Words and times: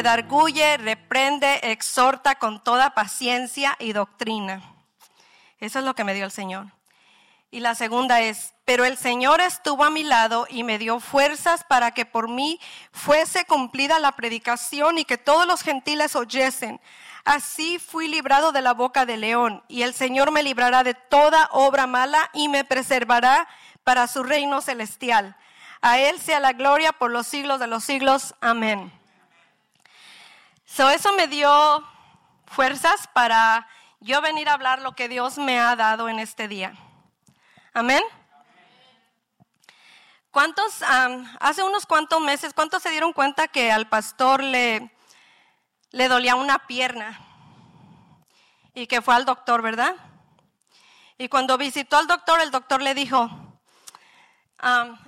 Redarguye, 0.00 0.78
reprende, 0.78 1.60
exhorta 1.62 2.36
con 2.36 2.64
toda 2.64 2.94
paciencia 2.94 3.76
y 3.78 3.92
doctrina. 3.92 4.62
Eso 5.58 5.78
es 5.78 5.84
lo 5.84 5.94
que 5.94 6.04
me 6.04 6.14
dio 6.14 6.24
el 6.24 6.30
Señor. 6.30 6.68
Y 7.50 7.60
la 7.60 7.74
segunda 7.74 8.22
es, 8.22 8.54
pero 8.64 8.86
el 8.86 8.96
Señor 8.96 9.42
estuvo 9.42 9.84
a 9.84 9.90
mi 9.90 10.02
lado 10.02 10.46
y 10.48 10.62
me 10.62 10.78
dio 10.78 11.00
fuerzas 11.00 11.64
para 11.64 11.90
que 11.90 12.06
por 12.06 12.30
mí 12.30 12.58
fuese 12.92 13.44
cumplida 13.44 13.98
la 13.98 14.12
predicación 14.12 14.96
y 14.96 15.04
que 15.04 15.18
todos 15.18 15.46
los 15.46 15.60
gentiles 15.60 16.16
oyesen. 16.16 16.80
Así 17.26 17.78
fui 17.78 18.08
librado 18.08 18.52
de 18.52 18.62
la 18.62 18.72
boca 18.72 19.04
del 19.04 19.20
león 19.20 19.62
y 19.68 19.82
el 19.82 19.92
Señor 19.92 20.30
me 20.30 20.42
librará 20.42 20.82
de 20.82 20.94
toda 20.94 21.50
obra 21.52 21.86
mala 21.86 22.30
y 22.32 22.48
me 22.48 22.64
preservará 22.64 23.46
para 23.84 24.06
su 24.06 24.22
reino 24.22 24.62
celestial. 24.62 25.36
A 25.82 25.98
Él 25.98 26.18
sea 26.18 26.40
la 26.40 26.54
gloria 26.54 26.92
por 26.92 27.10
los 27.10 27.26
siglos 27.26 27.60
de 27.60 27.66
los 27.66 27.84
siglos. 27.84 28.34
Amén. 28.40 28.98
So, 30.72 30.88
eso 30.88 31.12
me 31.14 31.26
dio 31.26 31.84
fuerzas 32.46 33.08
para 33.12 33.66
yo 33.98 34.20
venir 34.20 34.48
a 34.48 34.52
hablar 34.52 34.80
lo 34.80 34.92
que 34.92 35.08
Dios 35.08 35.36
me 35.36 35.58
ha 35.58 35.74
dado 35.74 36.08
en 36.08 36.20
este 36.20 36.46
día. 36.46 36.74
Amén. 37.74 38.00
¿Cuántos, 40.30 40.84
hace 41.40 41.64
unos 41.64 41.86
cuantos 41.86 42.20
meses, 42.20 42.54
cuántos 42.54 42.84
se 42.84 42.90
dieron 42.90 43.12
cuenta 43.12 43.48
que 43.48 43.72
al 43.72 43.88
pastor 43.88 44.44
le, 44.44 44.94
le 45.90 46.08
dolía 46.08 46.36
una 46.36 46.60
pierna 46.68 47.18
y 48.72 48.86
que 48.86 49.02
fue 49.02 49.16
al 49.16 49.24
doctor, 49.24 49.62
verdad? 49.62 49.96
Y 51.18 51.28
cuando 51.28 51.58
visitó 51.58 51.96
al 51.96 52.06
doctor, 52.06 52.40
el 52.40 52.52
doctor 52.52 52.80
le 52.80 52.94
dijo, 52.94 53.28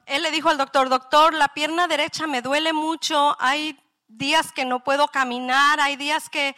él 0.06 0.22
le 0.22 0.30
dijo 0.32 0.48
al 0.48 0.58
doctor, 0.58 0.88
doctor, 0.88 1.32
la 1.34 1.54
pierna 1.54 1.86
derecha 1.86 2.26
me 2.26 2.42
duele 2.42 2.72
mucho, 2.72 3.36
hay 3.38 3.78
días 4.16 4.52
que 4.52 4.64
no 4.64 4.84
puedo 4.84 5.08
caminar, 5.08 5.80
hay 5.80 5.96
días 5.96 6.28
que, 6.28 6.56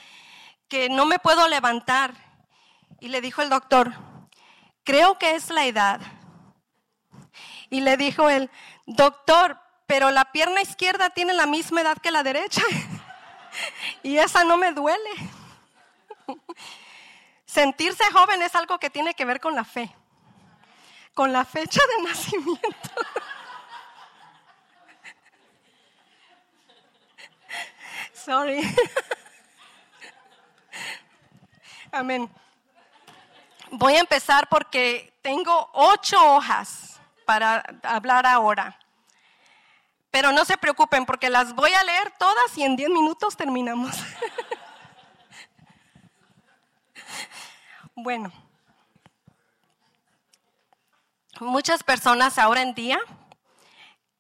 que 0.69 0.89
no 0.89 1.07
me 1.07 1.19
puedo 1.19 1.49
levantar. 1.49 2.15
Y 3.01 3.09
le 3.09 3.21
dijo 3.21 3.43
el 3.43 3.51
doctor, 3.51 3.93
creo 4.85 5.19
que 5.19 5.35
es 5.35 5.51
la 5.51 5.67
edad. 5.67 6.01
Y 7.71 7.81
le 7.81 7.97
dijo 7.97 8.29
el 8.31 8.51
doctor, 8.87 9.59
pero 9.87 10.11
la 10.11 10.27
pierna 10.33 10.63
izquierda 10.63 11.11
tiene 11.11 11.35
la 11.35 11.47
misma 11.47 11.81
edad 11.81 11.99
que 11.99 12.11
la 12.11 12.23
derecha. 12.23 12.63
y 14.03 14.17
esa 14.19 14.45
no 14.45 14.57
me 14.57 14.73
duele. 14.73 15.11
Sentirse 17.47 18.05
joven 18.13 18.43
es 18.43 18.55
algo 18.55 18.79
que 18.79 18.91
tiene 18.91 19.15
que 19.15 19.25
ver 19.25 19.41
con 19.41 19.55
la 19.55 19.65
fe, 19.65 19.95
con 21.15 21.33
la 21.33 21.45
fecha 21.45 21.81
de 21.97 22.03
nacimiento. 22.09 22.61
Sorry. 28.25 28.63
Amén. 31.93 32.31
Voy 33.71 33.95
a 33.95 34.01
empezar 34.01 34.49
porque 34.49 35.13
tengo 35.21 35.71
ocho 35.75 36.17
hojas 36.35 37.01
para 37.27 37.63
hablar 37.83 38.27
ahora. 38.27 38.79
Pero 40.11 40.33
no 40.33 40.45
se 40.45 40.57
preocupen 40.57 41.05
porque 41.05 41.29
las 41.29 41.55
voy 41.55 41.73
a 41.73 41.85
leer 41.85 42.13
todas 42.19 42.57
y 42.57 42.63
en 42.63 42.77
diez 42.77 42.89
minutos 42.89 43.37
terminamos. 43.37 43.95
bueno, 47.95 48.33
muchas 51.41 51.83
personas 51.83 52.39
ahora 52.39 52.63
en 52.63 52.75
día 52.75 52.99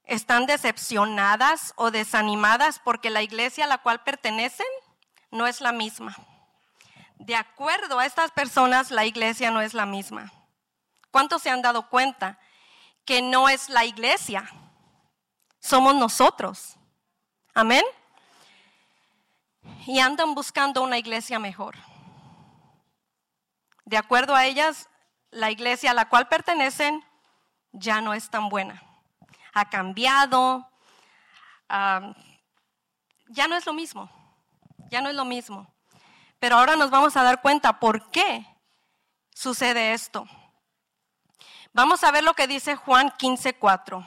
están 0.05 0.47
decepcionadas 0.47 1.73
o 1.77 1.91
desanimadas 1.91 2.79
porque 2.79 3.11
la 3.11 3.23
iglesia 3.23 3.65
a 3.65 3.69
la 3.69 3.79
cual 3.79 4.03
pertenecen 4.03 4.67
no 5.31 5.47
es 5.47 5.61
la 5.61 5.73
misma. 5.73 6.15
De 7.17 7.37
acuerdo 7.37 7.99
a 7.99 8.07
estas 8.07 8.31
personas, 8.33 8.91
la 8.91 9.07
iglesia 9.07 9.51
no 9.51 9.61
es 9.61 9.73
la 9.75 9.87
misma. 9.87 10.33
¿Cuántos 11.11 11.43
se 11.43 11.51
han 11.51 11.63
dado 11.63 11.89
cuenta 11.89 12.39
que 13.05 13.23
no 13.23 13.49
es 13.49 13.69
la 13.69 13.85
iglesia? 13.85 14.51
Somos 15.61 15.95
nosotros. 15.95 16.77
Amén. 17.55 17.85
Y 19.87 20.01
andan 20.01 20.35
buscando 20.35 20.83
una 20.83 20.99
iglesia 20.99 21.39
mejor. 21.39 21.77
De 23.85 23.97
acuerdo 23.97 24.35
a 24.35 24.45
ellas, 24.45 24.89
la 25.31 25.51
iglesia 25.51 25.93
a 25.93 25.95
la 25.95 26.09
cual 26.09 26.29
pertenecen 26.29 27.05
ya 27.73 28.01
no 28.01 28.13
es 28.13 28.29
tan 28.31 28.49
buena. 28.49 28.83
Ha 29.55 29.71
cambiado. 29.71 30.69
ya 31.69 33.49
no 33.49 33.57
es 33.57 33.67
lo 33.67 33.73
mismo. 33.73 34.11
Ya 34.91 35.01
no 35.01 35.09
es 35.09 35.15
lo 35.15 35.25
mismo. 35.25 35.73
Pero 36.39 36.57
ahora 36.57 36.77
nos 36.77 36.91
vamos 36.91 37.17
a 37.17 37.23
dar 37.23 37.41
cuenta 37.41 37.81
por 37.81 38.11
qué 38.11 38.47
sucede 39.35 39.95
esto. 39.95 40.27
Vamos 41.73 42.05
a 42.05 42.11
ver 42.11 42.23
lo 42.23 42.35
que 42.35 42.47
dice 42.47 42.77
Juan 42.77 43.11
15:4. 43.11 44.05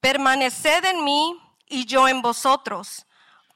Permaneced 0.00 0.84
en 0.84 1.04
mí 1.04 1.40
y 1.66 1.86
yo 1.86 2.08
en 2.08 2.22
vosotros. 2.22 3.06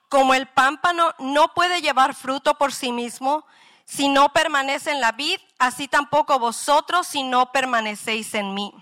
Como 0.09 0.35
el 0.35 0.47
pámpano 0.49 1.15
no 1.19 1.55
puede 1.55 1.83
llevar 1.83 2.15
fruto 2.15 2.56
por 2.56 2.73
sí 2.73 2.93
mismo 2.93 3.47
si 3.85 4.09
no 4.09 4.33
permanece 4.33 4.91
en 4.91 5.01
la 5.01 5.12
vid, 5.12 5.39
así 5.59 5.89
tampoco 5.89 6.39
vosotros 6.39 7.06
si 7.06 7.23
no 7.23 7.53
permanecéis 7.53 8.35
en 8.35 8.55
mí. 8.55 8.73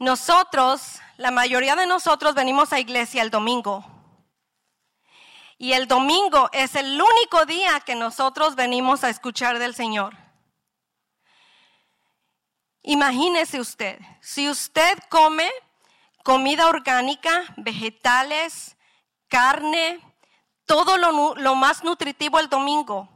Nosotros, 0.00 0.98
la 1.18 1.30
mayoría 1.30 1.76
de 1.76 1.86
nosotros 1.86 2.34
venimos 2.34 2.72
a 2.72 2.80
iglesia 2.80 3.20
el 3.20 3.30
domingo 3.30 3.84
y 5.58 5.74
el 5.74 5.86
domingo 5.86 6.48
es 6.54 6.74
el 6.74 6.98
único 6.98 7.44
día 7.44 7.80
que 7.80 7.94
nosotros 7.94 8.54
venimos 8.54 9.04
a 9.04 9.10
escuchar 9.10 9.58
del 9.58 9.74
Señor. 9.74 10.16
Imagínese 12.80 13.60
usted, 13.60 14.00
si 14.22 14.48
usted 14.48 14.98
come 15.10 15.50
comida 16.24 16.68
orgánica, 16.68 17.44
vegetales, 17.58 18.78
carne, 19.28 20.00
todo 20.64 20.96
lo, 20.96 21.34
lo, 21.34 21.54
más 21.56 21.84
nutritivo 21.84 22.38
el 22.38 22.48
domingo, 22.48 23.06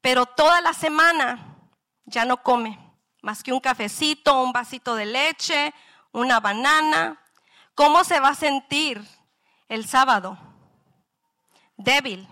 pero 0.00 0.24
toda 0.26 0.60
la 0.60 0.72
semana 0.72 1.58
ya 2.04 2.24
no 2.24 2.44
come 2.44 2.78
más 3.22 3.42
que 3.42 3.52
un 3.52 3.58
cafecito, 3.58 4.40
un 4.40 4.52
vasito 4.52 4.94
de 4.94 5.06
leche, 5.06 5.74
una 6.12 6.40
banana. 6.40 7.20
¿Cómo 7.74 8.04
se 8.04 8.20
va 8.20 8.28
a 8.28 8.34
sentir 8.34 9.02
el 9.68 9.88
sábado? 9.88 10.38
débil. 11.82 12.28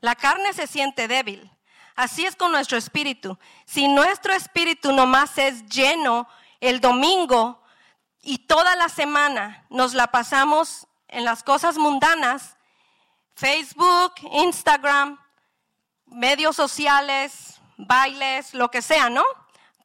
La 0.00 0.14
carne 0.14 0.52
se 0.52 0.66
siente 0.66 1.08
débil. 1.08 1.50
Así 1.96 2.24
es 2.24 2.36
con 2.36 2.52
nuestro 2.52 2.78
espíritu. 2.78 3.38
Si 3.66 3.88
nuestro 3.88 4.32
espíritu 4.32 4.92
nomás 4.92 5.36
es 5.38 5.66
lleno 5.66 6.28
el 6.60 6.80
domingo 6.80 7.62
y 8.22 8.38
toda 8.38 8.76
la 8.76 8.88
semana 8.88 9.64
nos 9.68 9.94
la 9.94 10.08
pasamos 10.08 10.86
en 11.08 11.24
las 11.24 11.42
cosas 11.42 11.76
mundanas, 11.76 12.56
Facebook, 13.34 14.14
Instagram, 14.32 15.18
medios 16.06 16.54
sociales, 16.54 17.60
bailes, 17.76 18.54
lo 18.54 18.70
que 18.70 18.82
sea, 18.82 19.10
¿no? 19.10 19.24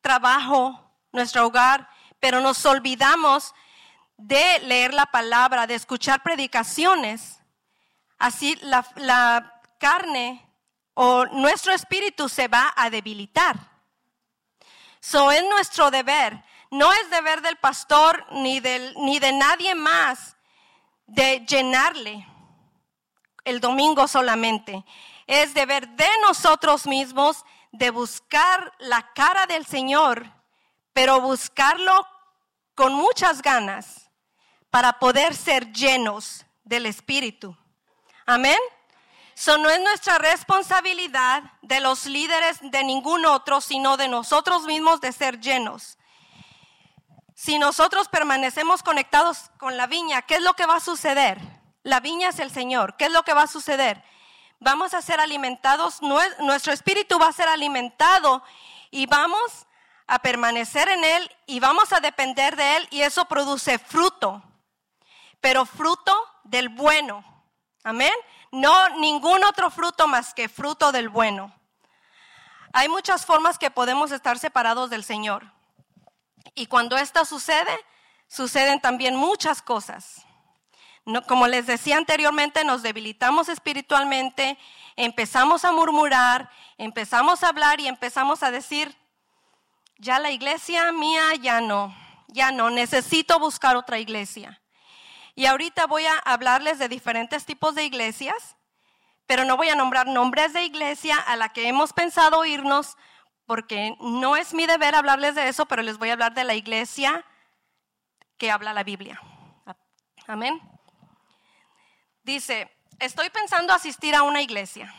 Trabajo, 0.02 0.80
nuestro 1.12 1.48
hogar, 1.48 1.90
pero 2.24 2.40
nos 2.40 2.66
olvidamos 2.66 3.54
de 4.16 4.60
leer 4.60 4.94
la 4.94 5.08
palabra, 5.08 5.68
de 5.68 5.76
escuchar 5.76 6.24
predicaciones 6.24 7.42
así 8.18 8.58
la, 8.62 9.62
carne 9.78 10.42
o 10.94 11.26
nuestro 11.26 11.74
espíritu 11.74 12.30
se 12.30 12.48
va 12.48 12.74
a 12.78 12.90
debilitar. 12.90 13.58
So 15.02 15.34
es 15.34 15.44
nuestro 15.50 15.92
deber, 15.92 16.42
no 16.72 16.94
es 16.94 17.10
deber 17.10 17.42
del 17.42 17.58
pastor 17.58 18.26
ni, 18.32 18.62
ni 18.62 19.20
de 19.20 19.34
nadie 19.34 19.76
más 19.76 20.38
de 21.06 21.46
llenarle 21.46 22.26
el 23.44 23.60
domingo 23.60 24.08
solamente. 24.08 24.86
Es 25.28 25.54
deber 25.54 25.90
de 25.90 26.08
nosotros 26.22 26.88
mismos 26.88 27.44
de 27.74 27.90
buscar 27.90 28.72
la 28.80 29.12
cara 29.12 29.46
del 29.46 29.66
Señor, 29.66 30.32
pero 30.94 31.20
buscarlo 31.20 32.13
con 32.76 32.94
muchas 32.94 33.42
ganas 33.42 34.10
para 34.70 35.00
poder 35.00 35.36
ser 35.36 35.72
llenos 35.72 36.46
del 36.64 36.86
Espíritu. 36.86 37.56
Amén. 38.26 38.58
Eso 39.36 39.58
no 39.58 39.70
es 39.70 39.82
nuestra 39.82 40.18
responsabilidad 40.18 41.44
de 41.62 41.80
los 41.80 42.06
líderes 42.06 42.60
de 42.62 42.84
ningún 42.84 43.26
otro, 43.26 43.62
sino 43.62 43.98
de 43.98 44.08
nosotros 44.08 44.64
mismos 44.64 45.02
de 45.02 45.12
ser 45.12 45.40
llenos. 45.40 45.98
Si 47.36 47.58
nosotros 47.58 48.08
permanecemos 48.10 48.84
conectados 48.84 49.52
con 49.58 49.76
la 49.76 49.88
viña, 49.88 50.22
¿qué 50.22 50.36
es 50.36 50.42
lo 50.42 50.54
que 50.54 50.66
va 50.66 50.78
a 50.78 50.80
suceder? 50.80 51.40
La 51.82 52.00
viña 52.00 52.30
es 52.30 52.40
el 52.40 52.52
Señor. 52.52 52.96
¿Qué 52.96 53.06
es 53.06 53.12
lo 53.12 53.24
que 53.24 53.34
va 53.34 53.44
a 53.44 53.48
suceder? 53.48 54.04
Vamos 54.60 54.94
a 54.94 55.02
ser 55.02 55.20
alimentados, 55.20 56.02
nuestro 56.02 56.72
espíritu 56.72 57.20
va 57.20 57.28
a 57.28 57.34
ser 57.34 57.50
alimentado 57.50 58.42
y 58.92 59.08
vamos 59.08 59.68
a 60.08 60.20
permanecer 60.20 60.90
en 60.90 61.04
Él 61.04 61.32
y 61.46 61.60
vamos 61.60 61.94
a 61.94 62.00
depender 62.00 62.56
de 62.56 62.78
Él 62.78 62.88
y 62.92 63.02
eso 63.02 63.26
produce 63.26 63.80
fruto. 63.80 64.42
pero 65.42 65.66
fruto 65.66 66.16
del 66.46 66.70
bueno. 66.70 67.24
Amén. 67.84 68.14
No 68.52 68.90
ningún 69.00 69.44
otro 69.44 69.70
fruto 69.70 70.08
más 70.08 70.34
que 70.34 70.48
fruto 70.48 70.94
del 70.94 71.10
bueno. 71.10 71.54
Hay 72.72 72.88
muchas 72.88 73.26
formas 73.26 73.60
que 73.60 73.70
podemos 73.70 74.12
estar 74.12 74.40
separados 74.40 74.90
del 74.90 75.04
Señor. 75.04 75.52
Y 76.56 76.68
cuando 76.68 76.98
esto 76.98 77.26
sucede, 77.26 77.78
suceden 78.28 78.80
también 78.80 79.16
muchas 79.16 79.62
cosas. 79.62 80.26
como 81.28 81.48
les 81.48 81.68
decía 81.68 81.98
anteriormente, 81.98 82.64
nos 82.64 82.82
debilitamos 82.82 83.50
espiritualmente, 83.50 84.58
empezamos 84.96 85.66
a 85.66 85.74
murmurar, 85.74 86.50
empezamos 86.78 87.44
a 87.44 87.50
hablar 87.50 87.82
y 87.82 87.88
empezamos 87.88 88.42
a 88.42 88.52
decir, 88.52 88.96
ya 90.04 90.20
la 90.20 90.32
iglesia 90.32 90.92
mía 90.92 91.34
ya 91.42 91.62
no, 91.62 91.96
ya 92.28 92.52
no, 92.52 92.70
necesito 92.70 93.40
buscar 93.40 93.76
otra 93.76 94.00
iglesia. 94.00 94.62
Y 95.34 95.46
ahorita 95.46 95.88
voy 95.88 96.06
a 96.06 96.20
hablarles 96.20 96.78
de 96.78 96.90
diferentes 96.90 97.46
tipos 97.46 97.74
de 97.74 97.86
iglesias, 97.86 98.56
pero 99.26 99.46
no 99.46 99.58
voy 99.58 99.70
a 99.70 99.76
nombrar 99.76 100.06
nombres 100.06 100.54
de 100.54 100.64
iglesia 100.64 101.18
a 101.18 101.36
la 101.38 101.50
que 101.50 101.68
hemos 101.68 101.94
pensado 101.94 102.46
irnos, 102.46 102.98
porque 103.46 103.96
no 104.00 104.36
es 104.36 104.54
mi 104.54 104.68
deber 104.68 104.94
hablarles 104.94 105.36
de 105.36 105.48
eso, 105.48 105.66
pero 105.66 105.82
les 105.82 105.98
voy 105.98 106.10
a 106.10 106.14
hablar 106.14 106.34
de 106.34 106.44
la 106.44 106.54
iglesia 106.54 107.26
que 108.38 108.52
habla 108.52 108.74
la 108.74 108.84
Biblia. 108.84 109.22
Amén. 110.28 110.62
Dice, 112.24 112.70
estoy 113.00 113.30
pensando 113.30 113.74
asistir 113.74 114.16
a 114.16 114.24
una 114.24 114.42
iglesia. 114.42 114.94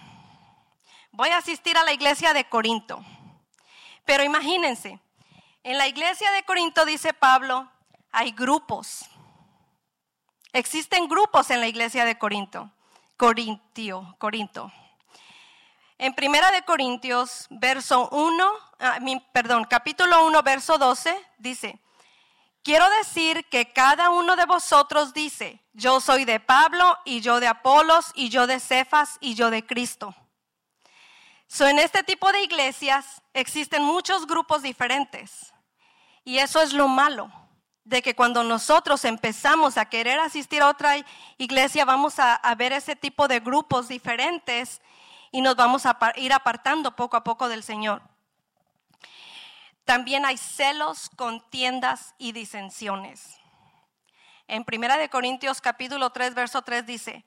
Voy 1.12 1.28
a 1.28 1.38
asistir 1.38 1.76
a 1.76 1.84
la 1.84 1.92
iglesia 1.92 2.32
de 2.32 2.48
Corinto. 2.48 3.04
Pero 4.04 4.22
imagínense, 4.22 5.00
en 5.62 5.78
la 5.78 5.86
iglesia 5.86 6.30
de 6.32 6.42
Corinto, 6.44 6.84
dice 6.84 7.14
Pablo, 7.14 7.70
hay 8.12 8.32
grupos. 8.32 9.06
Existen 10.52 11.08
grupos 11.08 11.50
en 11.50 11.60
la 11.60 11.66
iglesia 11.66 12.04
de 12.04 12.18
Corinto. 12.18 12.70
Corintio, 13.16 14.14
Corinto. 14.18 14.72
En 15.96 16.14
Primera 16.14 16.50
de 16.50 16.62
Corintios, 16.62 17.46
verso 17.50 18.08
1, 18.10 18.52
ah, 18.80 18.98
perdón, 19.32 19.64
capítulo 19.64 20.26
1, 20.26 20.42
verso 20.42 20.76
12, 20.76 21.16
dice, 21.38 21.80
quiero 22.62 22.88
decir 22.98 23.46
que 23.48 23.72
cada 23.72 24.10
uno 24.10 24.36
de 24.36 24.44
vosotros 24.44 25.14
dice, 25.14 25.62
yo 25.72 26.00
soy 26.00 26.24
de 26.24 26.40
Pablo 26.40 26.98
y 27.04 27.20
yo 27.20 27.40
de 27.40 27.46
Apolos 27.46 28.10
y 28.14 28.28
yo 28.28 28.46
de 28.46 28.60
Cefas 28.60 29.18
y 29.20 29.34
yo 29.34 29.50
de 29.50 29.64
Cristo. 29.64 30.14
So, 31.54 31.68
en 31.68 31.78
este 31.78 32.02
tipo 32.02 32.32
de 32.32 32.42
iglesias 32.42 33.22
existen 33.32 33.80
muchos 33.80 34.26
grupos 34.26 34.60
diferentes. 34.60 35.54
Y 36.24 36.38
eso 36.38 36.60
es 36.60 36.72
lo 36.72 36.88
malo, 36.88 37.30
de 37.84 38.02
que 38.02 38.16
cuando 38.16 38.42
nosotros 38.42 39.04
empezamos 39.04 39.78
a 39.78 39.84
querer 39.84 40.18
asistir 40.18 40.62
a 40.62 40.68
otra 40.68 40.96
iglesia, 41.38 41.84
vamos 41.84 42.18
a, 42.18 42.40
ver 42.56 42.72
ese 42.72 42.96
tipo 42.96 43.28
de 43.28 43.38
grupos 43.38 43.86
diferentes 43.86 44.82
y 45.30 45.42
nos 45.42 45.54
vamos 45.54 45.86
a 45.86 45.96
ir 46.16 46.32
apartando 46.32 46.96
poco 46.96 47.16
a 47.16 47.22
poco 47.22 47.46
del 47.48 47.62
Señor. 47.62 48.02
También 49.84 50.26
hay 50.26 50.38
celos, 50.38 51.08
contiendas 51.14 52.16
y 52.18 52.32
disensiones. 52.32 53.38
En 54.48 54.64
Primera 54.64 54.96
de 54.96 55.08
Corintios 55.08 55.60
capítulo 55.60 56.10
3 56.10 56.34
verso 56.34 56.62
3 56.62 56.84
dice, 56.84 57.24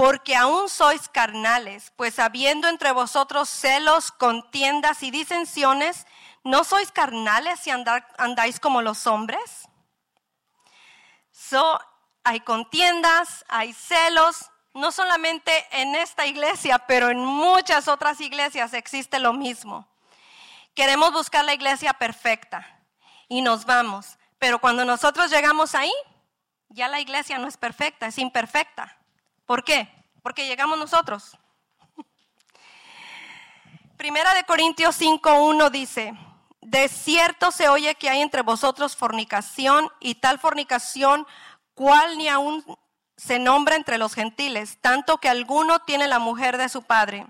porque 0.00 0.34
aún 0.34 0.70
sois 0.70 1.10
carnales, 1.10 1.92
pues 1.94 2.18
habiendo 2.18 2.68
entre 2.68 2.90
vosotros 2.90 3.50
celos, 3.50 4.10
contiendas 4.10 5.02
y 5.02 5.10
disensiones, 5.10 6.06
¿no 6.42 6.64
sois 6.64 6.90
carnales 6.90 7.60
si 7.60 7.70
andáis 7.70 8.60
como 8.60 8.80
los 8.80 9.06
hombres? 9.06 9.68
So, 11.30 11.78
hay 12.24 12.40
contiendas, 12.40 13.44
hay 13.46 13.74
celos, 13.74 14.50
no 14.72 14.90
solamente 14.90 15.52
en 15.70 15.94
esta 15.94 16.24
iglesia, 16.24 16.78
pero 16.78 17.10
en 17.10 17.18
muchas 17.18 17.86
otras 17.86 18.22
iglesias 18.22 18.72
existe 18.72 19.18
lo 19.18 19.34
mismo. 19.34 19.86
Queremos 20.74 21.12
buscar 21.12 21.44
la 21.44 21.52
iglesia 21.52 21.92
perfecta 21.92 22.66
y 23.28 23.42
nos 23.42 23.66
vamos, 23.66 24.16
pero 24.38 24.60
cuando 24.60 24.86
nosotros 24.86 25.30
llegamos 25.30 25.74
ahí, 25.74 25.92
ya 26.70 26.88
la 26.88 27.00
iglesia 27.00 27.36
no 27.36 27.48
es 27.48 27.58
perfecta, 27.58 28.06
es 28.06 28.16
imperfecta. 28.16 28.96
¿Por 29.50 29.64
qué? 29.64 29.92
Porque 30.22 30.46
llegamos 30.46 30.78
nosotros. 30.78 31.36
Primera 33.96 34.32
de 34.32 34.44
Corintios 34.44 35.00
5.1 35.00 35.70
dice, 35.70 36.16
de 36.60 36.86
cierto 36.86 37.50
se 37.50 37.68
oye 37.68 37.96
que 37.96 38.08
hay 38.08 38.20
entre 38.20 38.42
vosotros 38.42 38.94
fornicación 38.94 39.90
y 39.98 40.14
tal 40.14 40.38
fornicación 40.38 41.26
cual 41.74 42.16
ni 42.16 42.28
aún 42.28 42.64
se 43.16 43.40
nombra 43.40 43.74
entre 43.74 43.98
los 43.98 44.14
gentiles, 44.14 44.78
tanto 44.80 45.18
que 45.18 45.28
alguno 45.28 45.80
tiene 45.80 46.06
la 46.06 46.20
mujer 46.20 46.56
de 46.56 46.68
su 46.68 46.84
padre. 46.84 47.26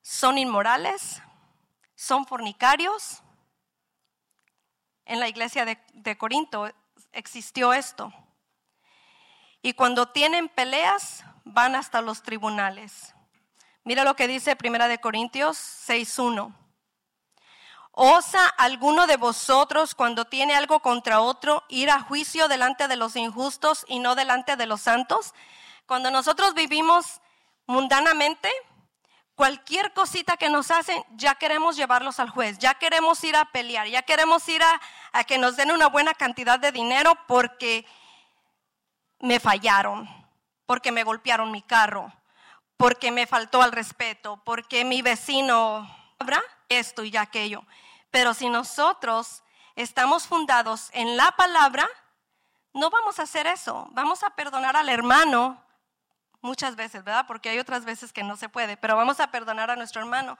Son 0.00 0.38
inmorales, 0.38 1.20
son 1.94 2.24
fornicarios. 2.24 3.22
En 5.04 5.20
la 5.20 5.28
iglesia 5.28 5.66
de, 5.66 5.78
de 5.92 6.16
Corinto 6.16 6.72
existió 7.12 7.74
esto. 7.74 8.10
Y 9.62 9.74
cuando 9.74 10.08
tienen 10.08 10.48
peleas, 10.48 11.24
van 11.44 11.76
hasta 11.76 12.02
los 12.02 12.24
tribunales. 12.24 13.14
Mira 13.84 14.02
lo 14.02 14.16
que 14.16 14.26
dice 14.26 14.56
Primera 14.56 14.88
de 14.88 14.98
Corintios 14.98 15.56
6:1. 15.56 16.52
¿Osa 17.92 18.46
alguno 18.48 19.06
de 19.06 19.16
vosotros 19.16 19.94
cuando 19.94 20.24
tiene 20.24 20.54
algo 20.54 20.80
contra 20.80 21.20
otro 21.20 21.62
ir 21.68 21.90
a 21.90 22.00
juicio 22.00 22.48
delante 22.48 22.88
de 22.88 22.96
los 22.96 23.14
injustos 23.16 23.84
y 23.86 24.00
no 24.00 24.14
delante 24.14 24.56
de 24.56 24.66
los 24.66 24.80
santos? 24.80 25.32
Cuando 25.86 26.10
nosotros 26.10 26.54
vivimos 26.54 27.20
mundanamente, 27.66 28.50
cualquier 29.34 29.92
cosita 29.92 30.36
que 30.36 30.48
nos 30.48 30.70
hacen, 30.70 31.04
ya 31.16 31.34
queremos 31.34 31.76
llevarlos 31.76 32.18
al 32.18 32.30
juez, 32.30 32.58
ya 32.58 32.74
queremos 32.74 33.22
ir 33.24 33.36
a 33.36 33.44
pelear, 33.52 33.86
ya 33.86 34.02
queremos 34.02 34.48
ir 34.48 34.62
a, 34.62 34.80
a 35.12 35.24
que 35.24 35.38
nos 35.38 35.56
den 35.56 35.70
una 35.70 35.88
buena 35.88 36.14
cantidad 36.14 36.58
de 36.58 36.72
dinero 36.72 37.12
porque 37.28 37.86
me 39.22 39.40
fallaron, 39.40 40.06
porque 40.66 40.92
me 40.92 41.04
golpearon 41.04 41.50
mi 41.50 41.62
carro, 41.62 42.12
porque 42.76 43.10
me 43.10 43.26
faltó 43.26 43.62
al 43.62 43.72
respeto, 43.72 44.42
porque 44.44 44.84
mi 44.84 45.00
vecino, 45.00 45.88
¿habrá 46.18 46.42
esto 46.68 47.04
y 47.04 47.16
aquello. 47.16 47.64
Pero 48.10 48.34
si 48.34 48.48
nosotros 48.48 49.42
estamos 49.76 50.26
fundados 50.26 50.90
en 50.92 51.16
la 51.16 51.32
palabra, 51.32 51.88
no 52.74 52.90
vamos 52.90 53.18
a 53.18 53.22
hacer 53.22 53.46
eso. 53.46 53.88
Vamos 53.92 54.22
a 54.22 54.30
perdonar 54.30 54.76
al 54.76 54.88
hermano 54.88 55.62
muchas 56.40 56.74
veces, 56.74 57.04
¿verdad? 57.04 57.26
Porque 57.26 57.48
hay 57.48 57.58
otras 57.58 57.84
veces 57.84 58.12
que 58.12 58.24
no 58.24 58.36
se 58.36 58.48
puede, 58.48 58.76
pero 58.76 58.96
vamos 58.96 59.20
a 59.20 59.30
perdonar 59.30 59.70
a 59.70 59.76
nuestro 59.76 60.00
hermano. 60.00 60.36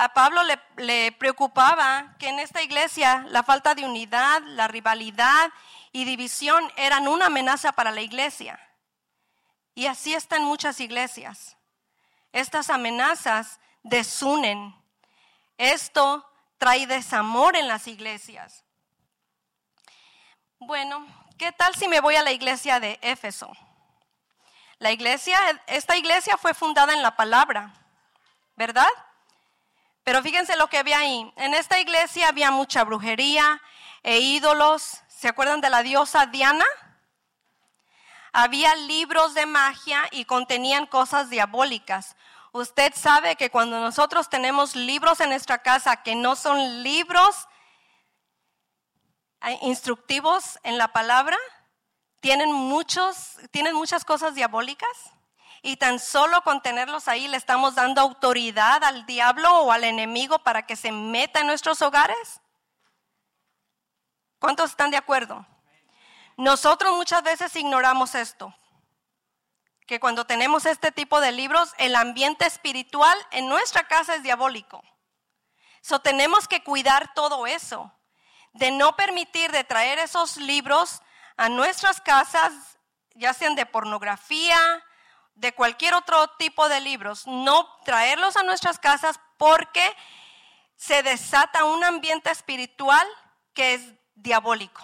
A 0.00 0.14
Pablo 0.14 0.40
le, 0.78 1.12
preocupaba 1.12 2.16
que 2.18 2.30
en 2.30 2.38
esta 2.38 2.62
iglesia 2.62 3.26
la 3.28 3.42
falta 3.42 3.74
de 3.74 3.84
unidad, 3.84 4.40
la 4.44 4.66
rivalidad 4.66 5.50
y 5.92 6.06
división 6.06 6.72
eran 6.76 7.06
una 7.06 7.26
amenaza 7.26 7.72
para 7.72 7.90
la 7.90 8.00
iglesia. 8.00 8.58
Y 9.74 9.88
así 9.88 10.14
está 10.14 10.36
en 10.36 10.44
muchas 10.44 10.80
iglesias. 10.80 11.58
Estas 12.32 12.70
amenazas 12.70 13.60
desunen. 13.82 14.74
Esto 15.58 16.26
trae 16.56 16.86
desamor 16.86 17.54
en 17.54 17.68
las 17.68 17.86
iglesias. 17.86 18.64
Bueno, 20.60 21.06
¿qué 21.36 21.52
tal 21.52 21.74
si 21.74 21.88
me 21.88 22.00
voy 22.00 22.16
a 22.16 22.22
la 22.22 22.32
iglesia 22.32 22.80
de 22.80 22.98
Éfeso? 23.02 23.52
La 24.78 24.92
iglesia, 24.92 25.38
esta 25.66 25.98
iglesia 25.98 26.38
fue 26.38 26.54
fundada 26.54 26.94
en 26.94 27.02
la 27.02 27.16
palabra, 27.16 27.74
¿verdad? 28.56 28.88
Pero 30.04 30.22
fíjense 30.22 30.56
lo 30.56 30.68
que 30.68 30.78
había 30.78 30.98
ahí. 30.98 31.32
En 31.36 31.54
esta 31.54 31.78
iglesia 31.78 32.28
había 32.28 32.50
mucha 32.50 32.84
brujería 32.84 33.60
e 34.02 34.18
ídolos, 34.20 35.02
¿Se 35.20 35.28
acuerdan 35.28 35.60
de 35.60 35.68
la 35.68 35.82
diosa 35.82 36.24
Diana? 36.24 36.64
Había 38.32 38.74
libros 38.74 39.34
de 39.34 39.44
magia 39.44 40.02
y 40.12 40.24
contenían 40.24 40.86
cosas 40.86 41.28
diabólicas. 41.28 42.16
Usted 42.52 42.94
sabe 42.96 43.36
que 43.36 43.50
cuando 43.50 43.78
nosotros 43.80 44.30
tenemos 44.30 44.74
libros 44.74 45.20
en 45.20 45.28
nuestra 45.28 45.58
casa 45.58 46.02
que 46.02 46.14
no 46.14 46.36
son 46.36 46.82
libros 46.82 47.48
eh, 49.42 49.58
instructivos 49.60 50.58
en 50.62 50.78
la 50.78 50.88
palabra, 50.88 51.36
tienen, 52.20 52.50
muchos, 52.50 53.36
tienen 53.50 53.74
muchas 53.74 54.06
cosas 54.06 54.34
diabólicas 54.34 54.88
y 55.62 55.76
tan 55.76 55.98
solo 55.98 56.42
con 56.42 56.62
tenerlos 56.62 57.08
ahí 57.08 57.28
le 57.28 57.36
estamos 57.36 57.74
dando 57.74 58.00
autoridad 58.00 58.82
al 58.84 59.06
diablo 59.06 59.60
o 59.60 59.72
al 59.72 59.84
enemigo 59.84 60.38
para 60.40 60.66
que 60.66 60.76
se 60.76 60.92
meta 60.92 61.40
en 61.40 61.46
nuestros 61.46 61.82
hogares. 61.82 62.40
¿Cuántos 64.38 64.70
están 64.70 64.90
de 64.90 64.96
acuerdo? 64.96 65.46
Nosotros 66.36 66.96
muchas 66.96 67.22
veces 67.22 67.54
ignoramos 67.56 68.14
esto, 68.14 68.54
que 69.86 70.00
cuando 70.00 70.24
tenemos 70.24 70.64
este 70.64 70.92
tipo 70.92 71.20
de 71.20 71.32
libros, 71.32 71.74
el 71.76 71.94
ambiente 71.94 72.46
espiritual 72.46 73.18
en 73.30 73.48
nuestra 73.48 73.86
casa 73.86 74.14
es 74.14 74.22
diabólico. 74.22 74.82
So 75.82 76.00
tenemos 76.00 76.48
que 76.48 76.62
cuidar 76.62 77.12
todo 77.14 77.46
eso. 77.46 77.92
de 78.52 78.72
no 78.72 78.96
permitir 78.96 79.52
de 79.52 79.62
traer 79.62 80.00
esos 80.00 80.36
libros 80.36 81.02
a 81.36 81.48
nuestras 81.48 82.00
casas, 82.00 82.52
ya 83.14 83.32
sean 83.32 83.54
de 83.54 83.66
pornografía, 83.66 84.58
de 85.40 85.54
cualquier 85.54 85.94
otro 85.94 86.28
tipo 86.38 86.68
de 86.68 86.80
libros, 86.80 87.26
no 87.26 87.66
traerlos 87.84 88.36
a 88.36 88.42
nuestras 88.42 88.78
casas 88.78 89.18
porque 89.38 89.82
se 90.76 91.02
desata 91.02 91.64
un 91.64 91.82
ambiente 91.82 92.30
espiritual 92.30 93.06
que 93.54 93.74
es 93.74 93.82
diabólico. 94.14 94.82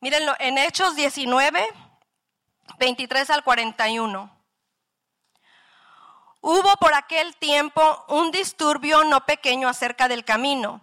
Mírenlo, 0.00 0.34
en 0.38 0.58
Hechos 0.58 0.94
19, 0.94 1.66
23 2.78 3.30
al 3.30 3.42
41. 3.42 4.30
Hubo 6.40 6.76
por 6.76 6.94
aquel 6.94 7.36
tiempo 7.36 8.04
un 8.08 8.30
disturbio 8.30 9.02
no 9.04 9.26
pequeño 9.26 9.68
acerca 9.68 10.06
del 10.06 10.24
camino, 10.24 10.80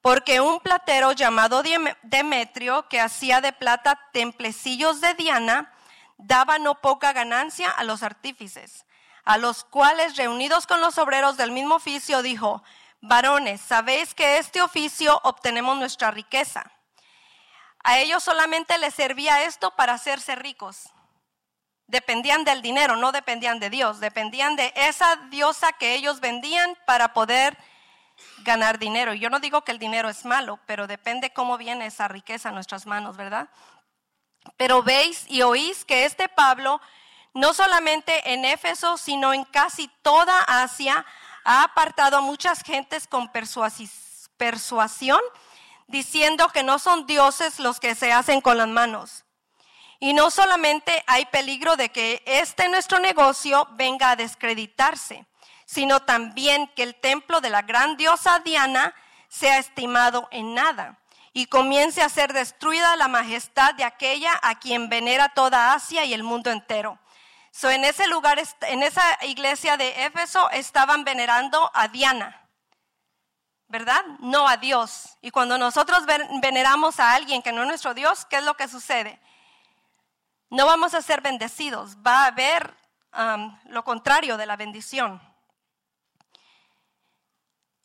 porque 0.00 0.40
un 0.40 0.58
platero 0.60 1.12
llamado 1.12 1.62
Demetrio, 2.02 2.88
que 2.88 3.00
hacía 3.00 3.40
de 3.40 3.52
plata 3.52 4.08
templecillos 4.12 5.00
de 5.00 5.14
Diana, 5.14 5.72
daba 6.24 6.58
no 6.58 6.80
poca 6.80 7.12
ganancia 7.12 7.70
a 7.70 7.84
los 7.84 8.02
artífices, 8.02 8.86
a 9.24 9.38
los 9.38 9.64
cuales, 9.64 10.16
reunidos 10.16 10.66
con 10.66 10.80
los 10.80 10.98
obreros 10.98 11.36
del 11.36 11.50
mismo 11.52 11.76
oficio, 11.76 12.22
dijo, 12.22 12.62
varones, 13.00 13.60
sabéis 13.60 14.14
que 14.14 14.38
este 14.38 14.62
oficio 14.62 15.20
obtenemos 15.24 15.76
nuestra 15.76 16.10
riqueza. 16.10 16.70
A 17.82 17.98
ellos 17.98 18.22
solamente 18.22 18.76
les 18.78 18.94
servía 18.94 19.44
esto 19.44 19.74
para 19.76 19.94
hacerse 19.94 20.36
ricos 20.36 20.90
dependían 21.90 22.44
del 22.44 22.62
dinero, 22.62 22.96
no 22.96 23.12
dependían 23.12 23.58
de 23.58 23.68
Dios, 23.68 24.00
dependían 24.00 24.56
de 24.56 24.72
esa 24.76 25.16
diosa 25.28 25.72
que 25.72 25.94
ellos 25.94 26.20
vendían 26.20 26.76
para 26.86 27.12
poder 27.12 27.58
ganar 28.44 28.78
dinero. 28.78 29.12
Yo 29.12 29.28
no 29.28 29.40
digo 29.40 29.62
que 29.62 29.72
el 29.72 29.78
dinero 29.78 30.08
es 30.08 30.24
malo, 30.24 30.60
pero 30.66 30.86
depende 30.86 31.32
cómo 31.32 31.58
viene 31.58 31.86
esa 31.86 32.06
riqueza 32.06 32.50
a 32.50 32.52
nuestras 32.52 32.86
manos, 32.86 33.16
¿verdad? 33.16 33.48
Pero 34.56 34.82
veis 34.82 35.24
y 35.28 35.42
oís 35.42 35.84
que 35.84 36.04
este 36.04 36.28
Pablo, 36.28 36.80
no 37.34 37.54
solamente 37.54 38.32
en 38.32 38.44
Éfeso, 38.44 38.96
sino 38.96 39.32
en 39.32 39.44
casi 39.44 39.88
toda 40.02 40.38
Asia, 40.42 41.04
ha 41.44 41.62
apartado 41.62 42.18
a 42.18 42.22
muchas 42.22 42.62
gentes 42.62 43.06
con 43.06 43.30
persuasión, 43.32 45.20
diciendo 45.86 46.48
que 46.48 46.62
no 46.62 46.78
son 46.78 47.06
dioses 47.06 47.58
los 47.58 47.80
que 47.80 47.94
se 47.94 48.12
hacen 48.12 48.40
con 48.40 48.58
las 48.58 48.68
manos. 48.68 49.24
Y 49.98 50.14
no 50.14 50.30
solamente 50.30 51.04
hay 51.06 51.26
peligro 51.26 51.76
de 51.76 51.90
que 51.90 52.22
este 52.24 52.68
nuestro 52.68 53.00
negocio 53.00 53.68
venga 53.72 54.10
a 54.10 54.16
descreditarse, 54.16 55.26
sino 55.66 56.00
también 56.00 56.68
que 56.68 56.82
el 56.82 56.94
templo 56.94 57.40
de 57.40 57.50
la 57.50 57.62
gran 57.62 57.96
diosa 57.96 58.38
Diana 58.38 58.94
sea 59.28 59.58
estimado 59.58 60.28
en 60.30 60.54
nada 60.54 60.99
y 61.32 61.46
comience 61.46 62.02
a 62.02 62.08
ser 62.08 62.32
destruida 62.32 62.96
la 62.96 63.08
majestad 63.08 63.74
de 63.74 63.84
aquella 63.84 64.32
a 64.42 64.58
quien 64.58 64.88
venera 64.88 65.28
toda 65.30 65.74
Asia 65.74 66.04
y 66.04 66.14
el 66.14 66.22
mundo 66.22 66.50
entero. 66.50 66.98
So, 67.52 67.70
en 67.70 67.84
ese 67.84 68.06
lugar, 68.06 68.40
en 68.62 68.82
esa 68.82 69.02
iglesia 69.22 69.76
de 69.76 70.06
Éfeso, 70.06 70.50
estaban 70.50 71.04
venerando 71.04 71.70
a 71.74 71.88
Diana, 71.88 72.48
¿verdad? 73.68 74.04
No 74.20 74.48
a 74.48 74.56
Dios. 74.56 75.16
Y 75.20 75.30
cuando 75.30 75.58
nosotros 75.58 76.04
veneramos 76.40 77.00
a 77.00 77.14
alguien 77.14 77.42
que 77.42 77.52
no 77.52 77.62
es 77.62 77.68
nuestro 77.68 77.94
Dios, 77.94 78.24
¿qué 78.26 78.36
es 78.36 78.44
lo 78.44 78.54
que 78.54 78.68
sucede? 78.68 79.20
no 80.50 80.66
vamos 80.66 80.94
a 80.94 81.02
ser 81.02 81.20
bendecidos, 81.20 81.96
va 82.04 82.24
a 82.24 82.26
haber 82.26 82.74
um, 83.16 83.56
lo 83.66 83.84
contrario 83.84 84.36
de 84.36 84.46
la 84.46 84.56
bendición. 84.56 85.20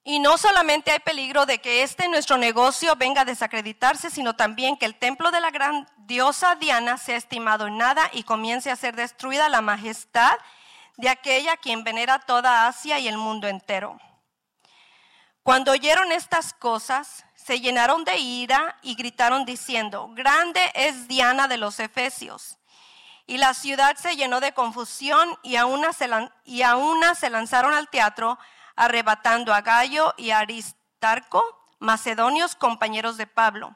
Y 0.08 0.20
no 0.20 0.38
solamente 0.38 0.92
hay 0.92 1.00
peligro 1.00 1.48
de 1.48 1.58
que 1.58 1.82
este 1.82 2.08
nuestro 2.08 2.38
negocio 2.38 2.96
venga 2.96 3.22
a 3.22 3.26
desacreditarse, 3.26 4.12
sino 4.12 4.36
también 4.36 4.78
que 4.78 4.86
el 4.86 4.94
templo 4.94 5.32
de 5.32 5.42
la 5.42 5.50
gran 5.50 5.88
diosa 5.98 6.54
Diana 6.54 7.00
sea 7.00 7.18
estimado 7.18 7.66
en 7.66 7.80
nada 7.80 8.12
y 8.14 8.22
comience 8.22 8.70
a 8.70 8.76
ser 8.76 8.96
destruida 8.96 9.50
la 9.50 9.62
majestad 9.62 10.38
de 10.98 11.10
aquella 11.10 11.58
quien 11.58 11.84
venera 11.84 12.20
toda 12.20 12.68
Asia 12.68 13.00
y 13.00 13.08
el 13.08 13.18
mundo 13.18 13.48
entero. 13.48 14.00
Cuando 15.42 15.72
oyeron 15.72 16.12
estas 16.12 16.54
cosas, 16.54 17.26
se 17.34 17.60
llenaron 17.60 18.04
de 18.04 18.20
ira 18.20 18.78
y 18.84 18.94
gritaron 18.94 19.44
diciendo, 19.44 20.12
grande 20.14 20.62
es 20.76 21.08
Diana 21.08 21.48
de 21.48 21.58
los 21.58 21.80
Efesios. 21.80 22.60
Y 23.26 23.38
la 23.38 23.56
ciudad 23.56 23.96
se 23.96 24.16
llenó 24.16 24.40
de 24.40 24.54
confusión 24.54 25.36
y 25.42 25.56
a 25.56 25.66
una 25.66 25.90
y 26.46 26.62
se 27.16 27.30
lanzaron 27.32 27.74
al 27.74 27.90
teatro, 27.90 28.38
arrebatando 28.76 29.54
a 29.54 29.62
Gallo 29.62 30.14
y 30.18 30.32
a 30.32 30.40
Aristarco, 30.40 31.44
macedonios 31.80 32.56
compañeros 32.56 33.18
de 33.18 33.28
Pablo. 33.28 33.76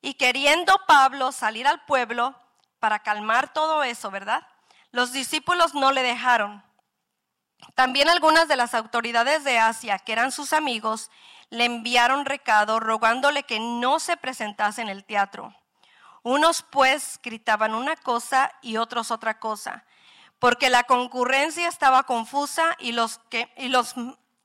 Y 0.00 0.14
queriendo 0.14 0.80
Pablo 0.86 1.32
salir 1.32 1.66
al 1.66 1.84
pueblo 1.84 2.34
para 2.78 3.00
calmar 3.00 3.52
todo 3.52 3.82
eso, 3.82 4.10
¿verdad? 4.10 4.46
Los 4.90 5.12
discípulos 5.12 5.74
no 5.74 5.92
le 5.92 6.02
dejaron. 6.02 6.64
También 7.74 8.08
algunas 8.08 8.48
de 8.48 8.56
las 8.56 8.74
autoridades 8.74 9.44
de 9.44 9.58
Asia, 9.58 9.98
que 9.98 10.12
eran 10.12 10.30
sus 10.32 10.52
amigos, 10.52 11.10
le 11.50 11.64
enviaron 11.64 12.24
recado 12.24 12.80
rogándole 12.80 13.44
que 13.44 13.60
no 13.60 13.98
se 13.98 14.16
presentase 14.16 14.82
en 14.82 14.88
el 14.88 15.04
teatro. 15.04 15.54
Unos 16.22 16.62
pues 16.62 17.20
gritaban 17.22 17.74
una 17.74 17.96
cosa 17.96 18.52
y 18.60 18.78
otros 18.78 19.10
otra 19.10 19.38
cosa, 19.38 19.84
porque 20.38 20.70
la 20.70 20.84
concurrencia 20.84 21.68
estaba 21.68 22.04
confusa 22.04 22.76
y 22.78 22.92
los, 22.92 23.18
que, 23.30 23.52
y 23.56 23.68
los, 23.68 23.94